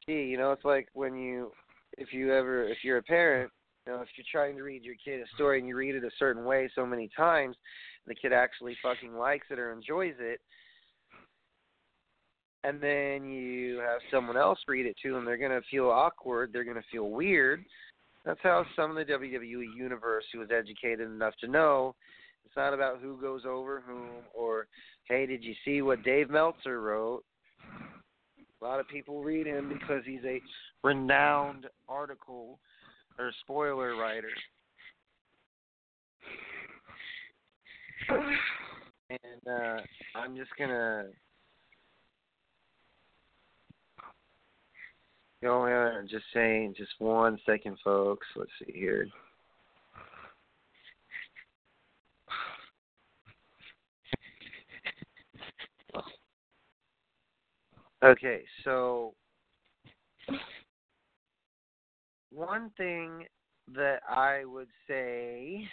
gee, 0.06 0.24
you 0.24 0.36
know, 0.36 0.52
it's 0.52 0.64
like 0.64 0.88
when 0.94 1.16
you 1.16 1.52
if 1.98 2.12
you 2.12 2.32
ever 2.32 2.64
if 2.64 2.78
you're 2.82 2.98
a 2.98 3.02
parent, 3.02 3.50
you 3.86 3.92
know, 3.92 4.00
if 4.00 4.08
you're 4.16 4.26
trying 4.30 4.56
to 4.56 4.62
read 4.62 4.84
your 4.84 4.94
kid 5.04 5.20
a 5.20 5.34
story 5.34 5.58
and 5.58 5.68
you 5.68 5.76
read 5.76 5.94
it 5.94 6.04
a 6.04 6.10
certain 6.18 6.44
way 6.44 6.70
so 6.74 6.86
many 6.86 7.10
times, 7.16 7.56
the 8.06 8.14
kid 8.14 8.32
actually 8.32 8.76
fucking 8.82 9.14
likes 9.14 9.46
it 9.50 9.58
or 9.58 9.72
enjoys 9.72 10.14
it, 10.18 10.40
and 12.64 12.80
then 12.80 13.28
you 13.30 13.78
have 13.78 14.00
someone 14.10 14.36
else 14.36 14.58
read 14.68 14.86
it 14.86 14.96
to 15.02 15.12
them, 15.12 15.24
they're 15.24 15.36
gonna 15.36 15.60
feel 15.70 15.88
awkward, 15.90 16.50
they're 16.52 16.64
gonna 16.64 16.82
feel 16.90 17.10
weird. 17.10 17.64
That's 18.24 18.40
how 18.42 18.64
some 18.76 18.96
of 18.96 18.96
the 18.96 19.12
WWE 19.12 19.76
universe 19.76 20.24
who 20.32 20.38
was 20.38 20.50
educated 20.56 21.10
enough 21.10 21.34
to 21.40 21.48
know 21.48 21.96
it's 22.44 22.56
not 22.56 22.74
about 22.74 23.00
who 23.00 23.20
goes 23.20 23.42
over 23.46 23.82
whom 23.86 24.08
or 24.34 24.66
hey, 25.08 25.26
did 25.26 25.42
you 25.42 25.54
see 25.64 25.82
what 25.82 26.04
Dave 26.04 26.30
Meltzer 26.30 26.80
wrote? 26.80 27.24
A 28.62 28.64
lot 28.64 28.78
of 28.78 28.86
people 28.86 29.24
read 29.24 29.46
him 29.46 29.68
because 29.68 30.02
he's 30.06 30.24
a 30.24 30.40
renowned 30.84 31.66
article 31.88 32.60
or 33.18 33.32
spoiler 33.40 33.96
writer. 33.96 34.28
And 39.10 39.48
uh, 39.50 39.80
I'm 40.14 40.36
just 40.36 40.50
gonna 40.56 41.06
go 45.42 45.66
ahead 45.66 45.98
and 45.98 46.08
just 46.08 46.24
saying 46.32 46.74
just 46.78 46.92
one 46.98 47.40
second, 47.44 47.78
folks. 47.82 48.26
Let's 48.36 48.50
see 48.64 48.78
here. 48.78 49.08
Okay, 58.02 58.42
so 58.64 59.14
one 62.32 62.70
thing 62.76 63.26
that 63.76 64.00
I 64.08 64.44
would 64.44 64.66
say 64.88 65.68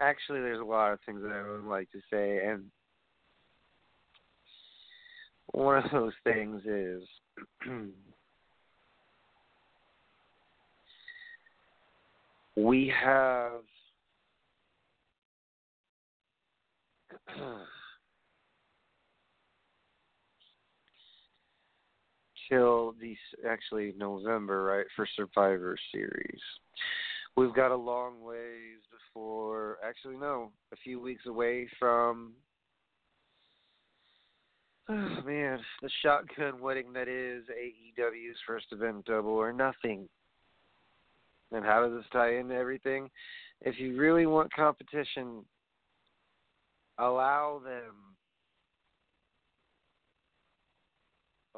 actually 0.00 0.40
there's 0.40 0.60
a 0.60 0.64
lot 0.64 0.92
of 0.92 1.00
things 1.04 1.20
that 1.22 1.32
I 1.32 1.42
would 1.50 1.64
like 1.64 1.90
to 1.90 2.00
say 2.10 2.46
and 2.46 2.64
one 5.52 5.84
of 5.84 5.90
those 5.90 6.14
things 6.24 6.62
is 6.64 7.02
we 12.56 12.90
have 13.04 13.60
till 22.48 22.94
actually 23.48 23.94
November, 23.96 24.64
right, 24.64 24.86
for 24.96 25.06
Survivor 25.16 25.76
Series. 25.92 26.40
We've 27.36 27.54
got 27.54 27.70
a 27.70 27.76
long 27.76 28.22
ways 28.22 28.80
before. 28.90 29.78
Actually, 29.86 30.16
no, 30.16 30.50
a 30.72 30.76
few 30.76 31.00
weeks 31.00 31.26
away 31.26 31.68
from. 31.78 32.32
Oh 34.90 35.20
man, 35.26 35.58
the 35.82 35.90
shotgun 36.02 36.62
wedding 36.62 36.94
that 36.94 37.08
is 37.08 37.44
AEW's 37.50 38.38
first 38.46 38.64
event, 38.72 39.04
Double 39.04 39.32
or 39.32 39.52
Nothing. 39.52 40.08
And 41.52 41.62
how 41.62 41.86
does 41.86 41.94
this 41.94 42.06
tie 42.10 42.38
into 42.38 42.54
everything? 42.54 43.10
If 43.60 43.78
you 43.78 43.98
really 43.98 44.24
want 44.24 44.50
competition, 44.50 45.44
allow 46.98 47.60
them 47.62 48.16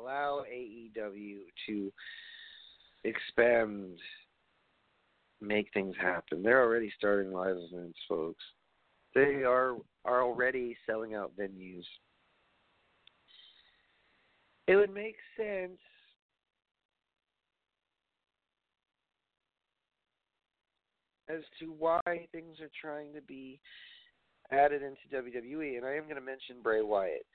allow 0.01 0.44
AEW 0.53 1.38
to 1.66 1.92
expand, 3.05 3.98
make 5.40 5.68
things 5.72 5.94
happen. 6.01 6.42
They're 6.42 6.62
already 6.62 6.92
starting 6.96 7.32
live 7.32 7.57
events, 7.57 7.98
folks. 8.09 8.44
They 9.14 9.42
are 9.44 9.76
are 10.05 10.22
already 10.22 10.76
selling 10.86 11.14
out 11.14 11.32
venues. 11.38 11.84
It 14.66 14.76
would 14.76 14.94
make 14.94 15.16
sense 15.36 15.78
as 21.28 21.40
to 21.59 21.66
why 21.66 22.01
things 22.32 22.59
are 22.61 22.70
trying 22.80 23.12
to 23.14 23.20
be 23.20 23.61
added 24.53 24.82
into 24.82 25.01
WWE, 25.12 25.76
and 25.76 25.84
I 25.84 25.94
am 25.94 26.05
going 26.05 26.16
to 26.16 26.20
mention 26.20 26.57
Bray 26.62 26.82
Wyatt 26.82 27.26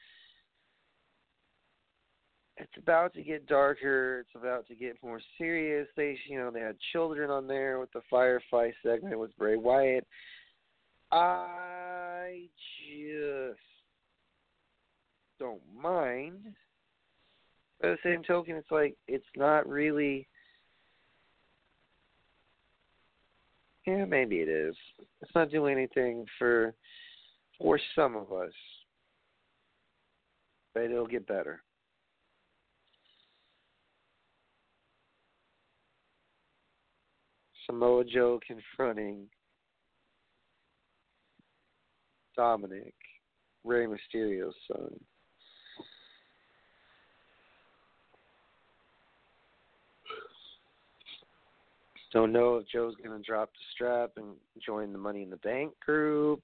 it's 2.57 2.71
about 2.77 3.13
to 3.13 3.21
get 3.21 3.47
darker. 3.47 4.21
It's 4.21 4.35
about 4.35 4.67
to 4.67 4.75
get 4.75 5.01
more 5.03 5.19
serious. 5.37 5.87
They, 5.97 6.17
you 6.27 6.37
know, 6.37 6.51
they 6.51 6.61
had 6.61 6.77
children 6.93 7.29
on 7.29 7.47
there 7.47 7.79
with 7.79 7.91
the 7.91 8.01
Firefly 8.09 8.71
segment 8.81 9.19
with 9.19 9.37
Bray 9.37 9.57
Wyatt. 9.57 10.07
I 11.11 12.43
just 12.87 13.59
don't 15.39 15.61
mind. 15.81 16.53
By 17.81 17.89
the 17.89 17.97
same 18.03 18.23
token, 18.23 18.55
it's 18.55 18.71
like 18.71 18.95
it's 19.07 19.25
not 19.35 19.67
really. 19.67 20.27
Yeah, 23.85 24.05
maybe 24.05 24.37
it 24.37 24.49
is. 24.49 24.75
It's 25.21 25.35
not 25.35 25.51
doing 25.51 25.73
anything 25.73 26.25
for 26.39 26.73
for 27.59 27.79
some 27.95 28.15
of 28.15 28.31
us, 28.31 28.53
but 30.73 30.83
it'll 30.83 31.05
get 31.05 31.27
better. 31.27 31.61
Samoa 37.65 38.03
Joe 38.05 38.39
confronting 38.45 39.27
Dominic, 42.35 42.93
Rey 43.63 43.85
Mysterio's 43.85 44.55
son. 44.67 44.99
Don't 52.13 52.31
know 52.31 52.57
if 52.57 52.67
Joe's 52.69 52.95
going 53.03 53.21
to 53.21 53.25
drop 53.25 53.49
the 53.49 53.59
strap 53.73 54.11
and 54.15 54.35
join 54.65 54.93
the 54.93 54.97
Money 54.97 55.23
in 55.23 55.29
the 55.29 55.35
Bank 55.37 55.73
group 55.85 56.43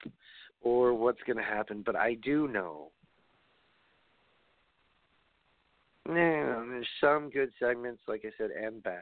or 0.61 0.93
what's 0.93 1.21
going 1.25 1.37
to 1.37 1.43
happen, 1.43 1.81
but 1.85 1.95
I 1.95 2.15
do 2.15 2.49
know. 2.49 2.89
Yeah, 6.09 6.63
there's 6.67 6.87
some 6.99 7.29
good 7.29 7.51
segments, 7.57 8.01
like 8.07 8.25
I 8.25 8.31
said, 8.37 8.51
and 8.51 8.83
bad. 8.83 9.01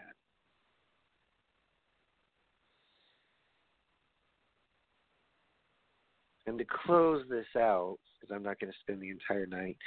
And 6.50 6.58
to 6.58 6.66
close 6.66 7.24
this 7.30 7.46
out, 7.56 8.00
because 8.20 8.36
I'm 8.36 8.42
not 8.42 8.60
going 8.60 8.74
to 8.74 8.80
spend 8.80 9.00
the 9.04 9.12
entire 9.12 9.46
night 9.46 9.78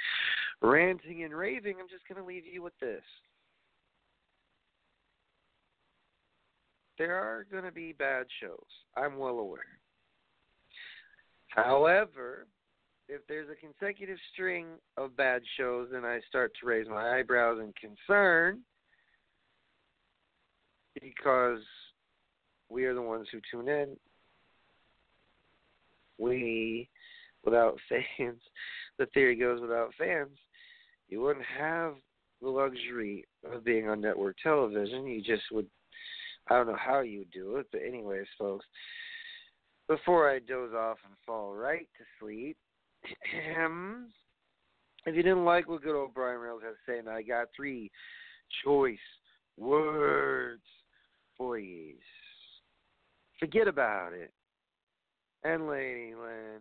ranting 0.61 1.25
and 1.25 1.33
raving, 1.33 1.75
I'm 1.77 1.89
just 1.89 2.07
going 2.07 2.21
to 2.21 2.25
leave 2.25 2.45
you 2.45 2.63
with 2.63 2.71
this. 2.79 3.01
There 6.97 7.15
are 7.15 7.45
going 7.51 7.65
to 7.65 7.71
be 7.71 7.91
bad 7.91 8.27
shows. 8.41 8.63
I'm 8.95 9.17
well 9.17 9.39
aware. 9.39 9.59
However, 11.49 12.47
if 13.09 13.19
there's 13.27 13.49
a 13.49 13.59
consecutive 13.59 14.17
string 14.31 14.67
of 14.95 15.17
bad 15.17 15.41
shows, 15.57 15.89
then 15.91 16.05
I 16.05 16.21
start 16.29 16.53
to 16.61 16.65
raise 16.65 16.87
my 16.87 17.19
eyebrows 17.19 17.59
in 17.59 17.73
concern 17.73 18.59
because 21.01 21.59
we 22.69 22.85
are 22.85 22.93
the 22.93 23.01
ones 23.01 23.27
who 23.33 23.41
tune 23.51 23.67
in 23.67 23.97
we, 26.17 26.89
without 27.43 27.77
fans, 27.89 28.41
the 28.99 29.05
theory 29.07 29.35
goes 29.35 29.61
without 29.61 29.91
fans, 29.97 30.37
you 31.09 31.21
wouldn't 31.21 31.45
have 31.59 31.95
the 32.41 32.49
luxury 32.49 33.25
of 33.51 33.63
being 33.63 33.87
on 33.87 34.01
network 34.01 34.35
television. 34.41 35.07
You 35.07 35.21
just 35.21 35.43
would, 35.51 35.67
I 36.49 36.55
don't 36.55 36.67
know 36.67 36.77
how 36.77 37.01
you 37.01 37.19
would 37.19 37.31
do 37.31 37.57
it, 37.57 37.67
but 37.71 37.81
anyways, 37.85 38.25
folks, 38.37 38.65
before 39.87 40.29
I 40.29 40.39
doze 40.39 40.73
off 40.73 40.97
and 41.05 41.13
fall 41.25 41.53
right 41.53 41.87
to 41.97 42.03
sleep, 42.19 42.57
um, 43.63 44.07
if 45.05 45.15
you 45.15 45.23
didn't 45.23 45.45
like 45.45 45.67
what 45.67 45.83
good 45.83 45.99
old 45.99 46.13
Brian 46.13 46.39
Reynolds 46.39 46.63
has 46.63 46.75
to 46.85 47.03
say, 47.03 47.09
I 47.09 47.21
got 47.21 47.47
three 47.55 47.91
choice 48.63 48.97
words 49.57 50.61
for 51.37 51.57
you. 51.59 51.95
Forget 53.39 53.67
about 53.67 54.13
it. 54.13 54.31
And 55.43 55.67
Lady 55.67 56.13
Lynn. 56.15 56.59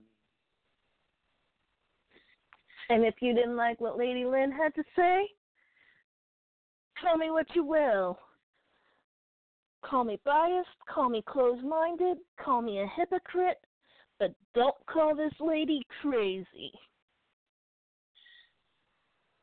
And 2.89 3.05
if 3.05 3.15
you 3.21 3.35
didn't 3.35 3.57
like 3.57 3.81
what 3.81 3.97
Lady 3.97 4.25
Lynn 4.25 4.51
had 4.51 4.75
to 4.75 4.83
say, 4.97 5.29
tell 7.03 7.17
me 7.17 7.31
what 7.31 7.47
you 7.55 7.65
will. 7.65 8.19
Call 9.85 10.05
me 10.05 10.19
biased, 10.25 10.69
call 10.93 11.09
me 11.09 11.23
closed 11.27 11.65
minded, 11.65 12.19
call 12.43 12.63
me 12.63 12.81
a 12.81 12.87
hypocrite, 12.97 13.59
but 14.19 14.33
don't 14.55 14.75
call 14.87 15.15
this 15.15 15.33
lady 15.41 15.83
crazy. 16.01 16.73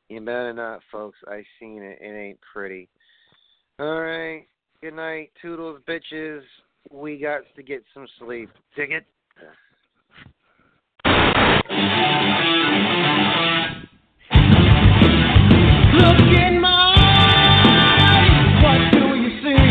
You 0.08 0.20
better 0.20 0.52
not, 0.52 0.80
folks. 0.90 1.18
I 1.28 1.44
seen 1.58 1.82
it. 1.82 1.98
It 2.00 2.16
ain't 2.16 2.38
pretty. 2.52 2.88
All 3.78 4.00
right. 4.00 4.46
Good 4.82 4.94
night, 4.94 5.30
toodles, 5.40 5.80
bitches. 5.88 6.40
We 6.90 7.18
got 7.18 7.42
to 7.54 7.62
get 7.62 7.84
some 7.94 8.06
sleep. 8.18 8.50
Dig 8.76 8.90
it? 8.92 9.06
Look 9.36 9.46
in 16.38 16.60
my 16.60 16.94
eyes, 17.86 18.62
what 18.62 18.80
do 18.92 19.04
you 19.16 19.30
see? 19.42 19.64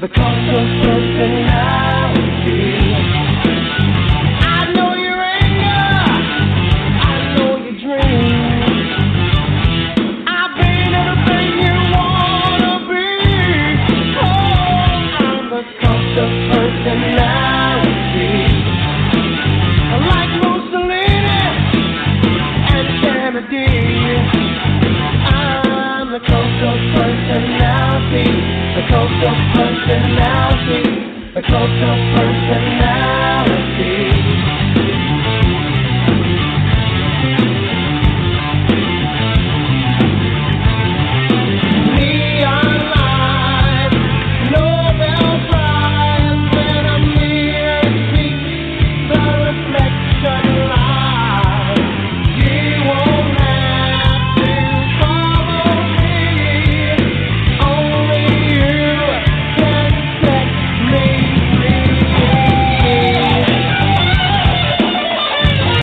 The 0.00 0.08
cult 0.08 0.48
of 0.58 0.66
personality. 0.82 2.89
The 31.40 31.46
cult 31.48 31.70
of 31.70 31.98
personality. 32.16 33.19